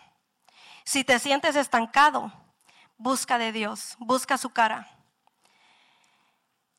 Si 0.84 1.04
te 1.04 1.18
sientes 1.18 1.56
estancado, 1.56 2.30
busca 2.98 3.38
de 3.38 3.50
Dios, 3.50 3.94
busca 3.98 4.36
su 4.36 4.50
cara. 4.50 4.90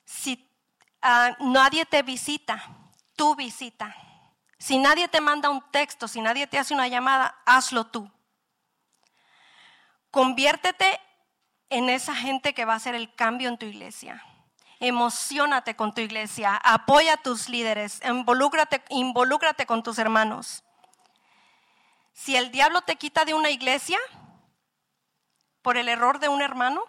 Si 0.06 0.48
ah, 1.02 1.36
nadie 1.40 1.88
te 1.88 2.04
visita, 2.04 2.64
tú 3.16 3.36
visita. 3.36 3.96
Si 4.60 4.78
nadie 4.78 5.08
te 5.08 5.20
manda 5.20 5.50
un 5.50 5.64
texto, 5.72 6.08
si 6.08 6.22
nadie 6.22 6.46
te 6.46 6.60
hace 6.60 6.76
una 6.76 6.88
llamada, 6.88 7.42
hazlo 7.44 7.88
tú. 7.88 8.08
Conviértete 10.12 11.02
en 11.70 11.90
esa 11.90 12.16
gente 12.16 12.54
que 12.54 12.66
va 12.66 12.74
a 12.74 12.78
hacer 12.78 12.96
el 12.96 13.14
cambio 13.16 13.50
en 13.50 13.58
tu 13.58 13.66
iglesia. 13.66 14.24
Emocionate 14.80 15.76
con 15.76 15.94
tu 15.94 16.02
iglesia, 16.02 16.56
apoya 16.58 17.14
a 17.14 17.18
tus 17.18 17.50
líderes, 17.50 18.02
involúcrate, 18.06 18.84
involúcrate 18.90 19.66
con 19.66 19.84
tus 19.84 19.98
hermanos. 19.98 20.64
Si 22.14 22.36
el 22.36 22.52
diablo 22.52 22.82
te 22.82 22.96
quita 22.96 23.26
de 23.26 23.34
una 23.34 23.50
iglesia 23.50 24.00
por 25.62 25.78
el 25.78 25.88
error 25.90 26.20
de 26.20 26.30
un 26.30 26.42
hermano, 26.42 26.84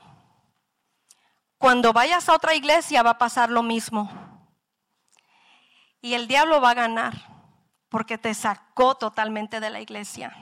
cuando 1.59 1.93
vayas 1.93 2.29
a 2.29 2.35
otra 2.35 2.55
iglesia 2.55 3.03
va 3.03 3.11
a 3.11 3.18
pasar 3.18 3.51
lo 3.51 3.62
mismo. 3.62 4.11
Y 6.01 6.14
el 6.14 6.29
diablo 6.29 6.61
va 6.61 6.70
a 6.70 6.74
ganar 6.74 7.14
porque 7.89 8.18
te 8.18 8.35
sacó 8.35 8.97
totalmente 8.97 9.61
de 9.61 9.70
la 9.70 9.81
iglesia. 9.81 10.37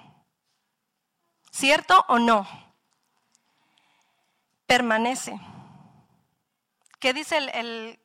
¿Cierto 1.50 2.04
o 2.08 2.18
no? 2.18 2.63
Permanece. 4.74 5.38
¿Qué 6.98 7.12
dice 7.12 7.38
el, 7.38 8.00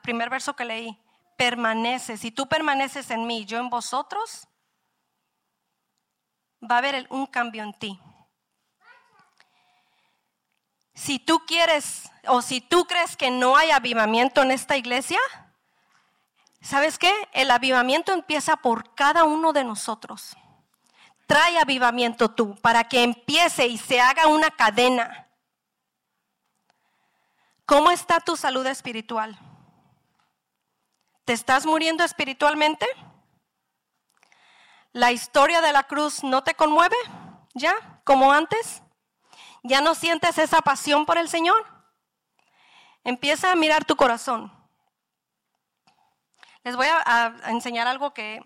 primer 0.00 0.30
verso 0.30 0.54
que 0.54 0.64
leí? 0.64 0.96
Permanece. 1.36 2.16
Si 2.16 2.30
tú 2.30 2.48
permaneces 2.48 3.10
en 3.10 3.26
mí, 3.26 3.44
yo 3.46 3.58
en 3.58 3.68
vosotros, 3.68 4.46
va 6.62 6.76
a 6.76 6.78
haber 6.78 7.08
un 7.10 7.26
cambio 7.26 7.64
en 7.64 7.72
ti. 7.72 8.00
Si 10.94 11.18
tú 11.18 11.40
quieres 11.48 12.08
o 12.28 12.42
si 12.42 12.60
tú 12.60 12.84
crees 12.84 13.16
que 13.16 13.32
no 13.32 13.56
hay 13.56 13.72
avivamiento 13.72 14.42
en 14.42 14.52
esta 14.52 14.76
iglesia, 14.76 15.18
¿sabes 16.60 16.96
qué? 16.96 17.12
El 17.32 17.50
avivamiento 17.50 18.12
empieza 18.12 18.56
por 18.58 18.94
cada 18.94 19.24
uno 19.24 19.52
de 19.52 19.64
nosotros. 19.64 20.36
Trae 21.26 21.58
avivamiento 21.58 22.30
tú 22.30 22.54
para 22.54 22.84
que 22.84 23.02
empiece 23.02 23.66
y 23.66 23.78
se 23.78 24.00
haga 24.00 24.28
una 24.28 24.52
cadena. 24.52 25.27
¿Cómo 27.68 27.90
está 27.90 28.18
tu 28.18 28.34
salud 28.34 28.64
espiritual? 28.66 29.38
¿Te 31.26 31.34
estás 31.34 31.66
muriendo 31.66 32.02
espiritualmente? 32.02 32.86
¿La 34.92 35.12
historia 35.12 35.60
de 35.60 35.74
la 35.74 35.82
cruz 35.82 36.24
no 36.24 36.42
te 36.42 36.54
conmueve 36.54 36.96
ya 37.52 37.74
como 38.04 38.32
antes? 38.32 38.82
¿Ya 39.62 39.82
no 39.82 39.94
sientes 39.94 40.38
esa 40.38 40.62
pasión 40.62 41.04
por 41.04 41.18
el 41.18 41.28
Señor? 41.28 41.62
Empieza 43.04 43.52
a 43.52 43.54
mirar 43.54 43.84
tu 43.84 43.96
corazón. 43.96 44.50
Les 46.62 46.74
voy 46.74 46.86
a, 46.86 47.36
enseñar 47.48 47.86
algo 47.86 48.14
que 48.14 48.40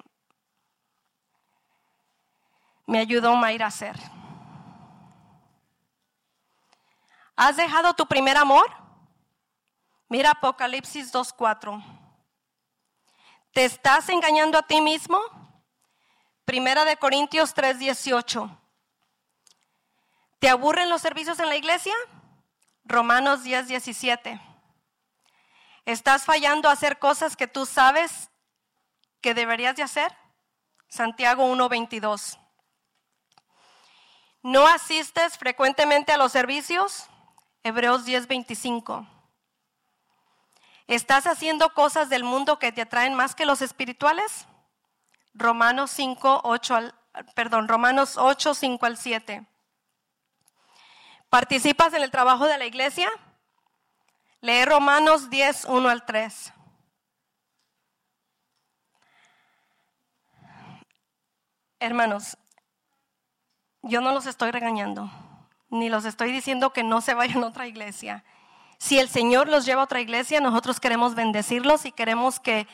me 2.89 2.99
ayudó 2.99 3.37
Mayra 3.37 3.67
a 3.67 3.69
hacer. 3.69 3.97
¿Has 7.37 7.57
dejado 7.57 7.95
tu 7.95 8.05
primer 8.07 8.37
amor? 8.37 8.82
Mira 10.13 10.33
Apocalipsis 10.33 11.11
2.4. 11.11 11.83
¿Te 13.55 13.65
estás 13.65 14.11
engañando 14.11 14.59
a 14.59 14.67
ti 14.67 14.83
mismo? 14.83 15.19
Primera 16.45 16.85
de 16.85 16.99
Corintios 16.99 17.57
3.18. 17.57 18.59
¿Te 20.39 20.51
aburren 20.51 20.91
los 20.91 21.01
servicios 21.01 21.39
en 21.39 21.49
la 21.49 21.57
iglesia? 21.57 21.95
Romanos 22.85 23.43
10, 23.43 23.69
17. 23.69 24.39
¿Estás 25.87 26.27
fallando 26.27 26.69
a 26.69 26.73
hacer 26.73 26.99
cosas 26.99 27.35
que 27.35 27.47
tú 27.47 27.65
sabes 27.65 28.29
que 29.23 29.33
deberías 29.33 29.77
de 29.77 29.85
hacer? 29.85 30.15
Santiago 30.89 31.47
1, 31.47 31.71
22. 31.71 32.39
¿No 34.43 34.67
asistes 34.67 35.39
frecuentemente 35.39 36.13
a 36.13 36.19
los 36.19 36.33
servicios? 36.33 37.07
Hebreos 37.63 38.05
10, 38.05 38.27
25. 38.27 39.22
¿Estás 40.93 41.27
haciendo 41.27 41.73
cosas 41.73 42.11
del 42.11 42.23
mundo 42.23 42.59
que 42.59 42.71
te 42.71 42.83
atraen 42.83 43.15
más 43.15 43.35
que 43.35 43.47
los 43.47 43.63
espirituales? 43.63 44.47
Romanos 45.33 45.91
5, 45.93 46.43
8 46.45 46.75
al, 46.75 46.95
perdón, 47.35 47.67
Romanos 47.67 48.19
8, 48.19 48.53
5 48.53 48.85
al 48.85 48.99
7. 48.99 49.47
¿Participas 51.31 51.95
en 51.95 52.03
el 52.03 52.11
trabajo 52.11 52.47
de 52.47 52.59
la 52.59 52.67
iglesia? 52.67 53.09
Lee 54.43 54.67
Romanos 54.67 55.31
10, 55.31 55.65
1 55.65 55.89
al 55.89 56.05
3. 56.05 56.53
Hermanos, 61.81 62.37
yo 63.81 64.03
no 64.03 64.13
los 64.13 64.27
estoy 64.27 64.51
regañando, 64.51 65.11
ni 65.71 65.89
los 65.89 66.05
estoy 66.05 66.33
diciendo 66.33 66.75
que 66.75 66.83
no 66.83 67.01
se 67.01 67.15
vayan 67.15 67.43
a 67.45 67.47
otra 67.47 67.67
iglesia. 67.67 68.23
Si 68.83 68.99
el 68.99 69.09
Señor 69.09 69.47
los 69.47 69.65
lleva 69.65 69.83
a 69.83 69.85
otra 69.85 70.01
iglesia, 70.01 70.41
nosotros 70.41 70.81
queremos 70.81 71.15
bendecirlos 71.15 71.85
y 71.85 71.93
queremos 71.93 72.41
que, 72.41 72.67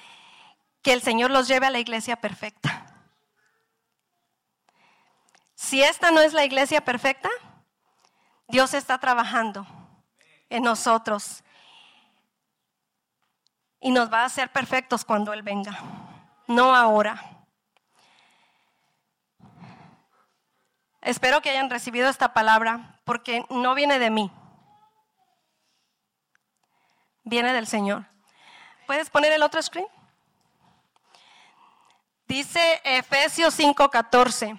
que 0.80 0.94
el 0.94 1.02
Señor 1.02 1.30
los 1.30 1.48
lleve 1.48 1.66
a 1.66 1.70
la 1.70 1.80
iglesia 1.80 2.16
perfecta. 2.16 2.86
Si 5.54 5.82
esta 5.82 6.11
no 6.11 6.22
es 6.22 6.32
la 6.32 6.46
iglesia 6.46 6.82
perfecta, 6.82 7.28
Dios 8.46 8.72
está 8.72 8.96
trabajando 8.96 9.66
en 10.48 10.62
nosotros 10.62 11.44
y 13.78 13.90
nos 13.90 14.11
va 14.11 14.22
a 14.22 14.24
hacer 14.24 14.50
perfectos 14.50 15.04
cuando 15.04 15.34
Él 15.34 15.42
venga, 15.42 15.78
no 16.46 16.74
ahora. 16.74 17.44
Espero 21.02 21.42
que 21.42 21.50
hayan 21.50 21.68
recibido 21.68 22.09
esta 22.09 22.32
palabra 22.32 22.98
porque 23.04 23.44
no 23.50 23.74
viene 23.74 23.98
de 23.98 24.09
mí, 24.09 24.32
viene 27.29 27.53
del 27.53 27.66
Señor. 27.66 28.07
¿Puedes 28.87 29.11
poner 29.11 29.33
el 29.33 29.43
otro 29.43 29.62
screen? 29.62 29.87
Dice 32.26 32.81
Efesios 32.85 33.55
5:14. 33.59 34.59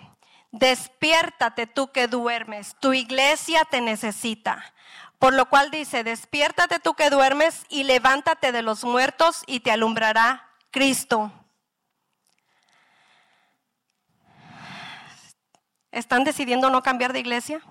Despiértate 0.52 1.68
tú 1.68 1.92
que 1.92 2.08
duermes, 2.08 2.76
tu 2.80 2.94
iglesia 2.94 3.66
te 3.66 3.82
necesita. 3.82 4.74
Por 5.20 5.34
lo 5.34 5.48
cual 5.50 5.70
dice, 5.70 6.04
despiértate 6.04 6.80
tú 6.80 6.96
que 6.96 7.10
duermes 7.10 7.66
y 7.70 7.84
levántate 7.84 8.52
de 8.52 8.62
los 8.62 8.84
muertos 8.84 9.44
y 9.46 9.60
te 9.60 9.72
alumbrará 9.72 10.50
Cristo. 10.72 11.32
¿Están 15.92 16.24
decidiendo 16.24 16.70
no 16.70 16.82
cambiar 16.82 17.14
de 17.14 17.20
iglesia? 17.20 17.62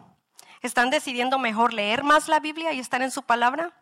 ¿Están 0.61 0.91
decidiendo 0.91 1.39
mejor 1.39 1.73
leer 1.73 2.03
más 2.05 2.29
la 2.29 2.39
Biblia 2.39 2.73
y 2.73 2.81
estar 2.81 3.01
en 3.01 3.11
su 3.11 3.23
palabra? 3.23 3.73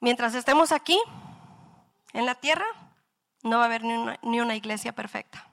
Mientras 0.00 0.34
estemos 0.34 0.72
aquí, 0.72 1.00
en 2.12 2.26
la 2.26 2.34
tierra, 2.34 2.66
no 3.42 3.58
va 3.58 3.64
a 3.64 3.66
haber 3.66 3.82
ni 3.84 4.40
una, 4.40 4.56
iglesia 4.56 4.92
perfecta. 4.92 5.46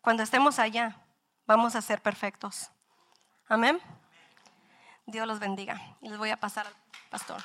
Cuando 0.00 0.22
estemos 0.22 0.58
allá, 0.58 0.96
vamos 1.46 1.76
a 1.76 1.82
ser 1.82 2.02
perfectos. 2.02 2.70
Amén. 3.48 3.80
Dios 5.06 5.26
los 5.26 5.38
bendiga. 5.38 5.80
Y 6.00 6.08
les 6.08 6.18
voy 6.18 6.30
a 6.30 6.36
pasar 6.36 6.66
al 6.66 6.74
pastor. 7.10 7.42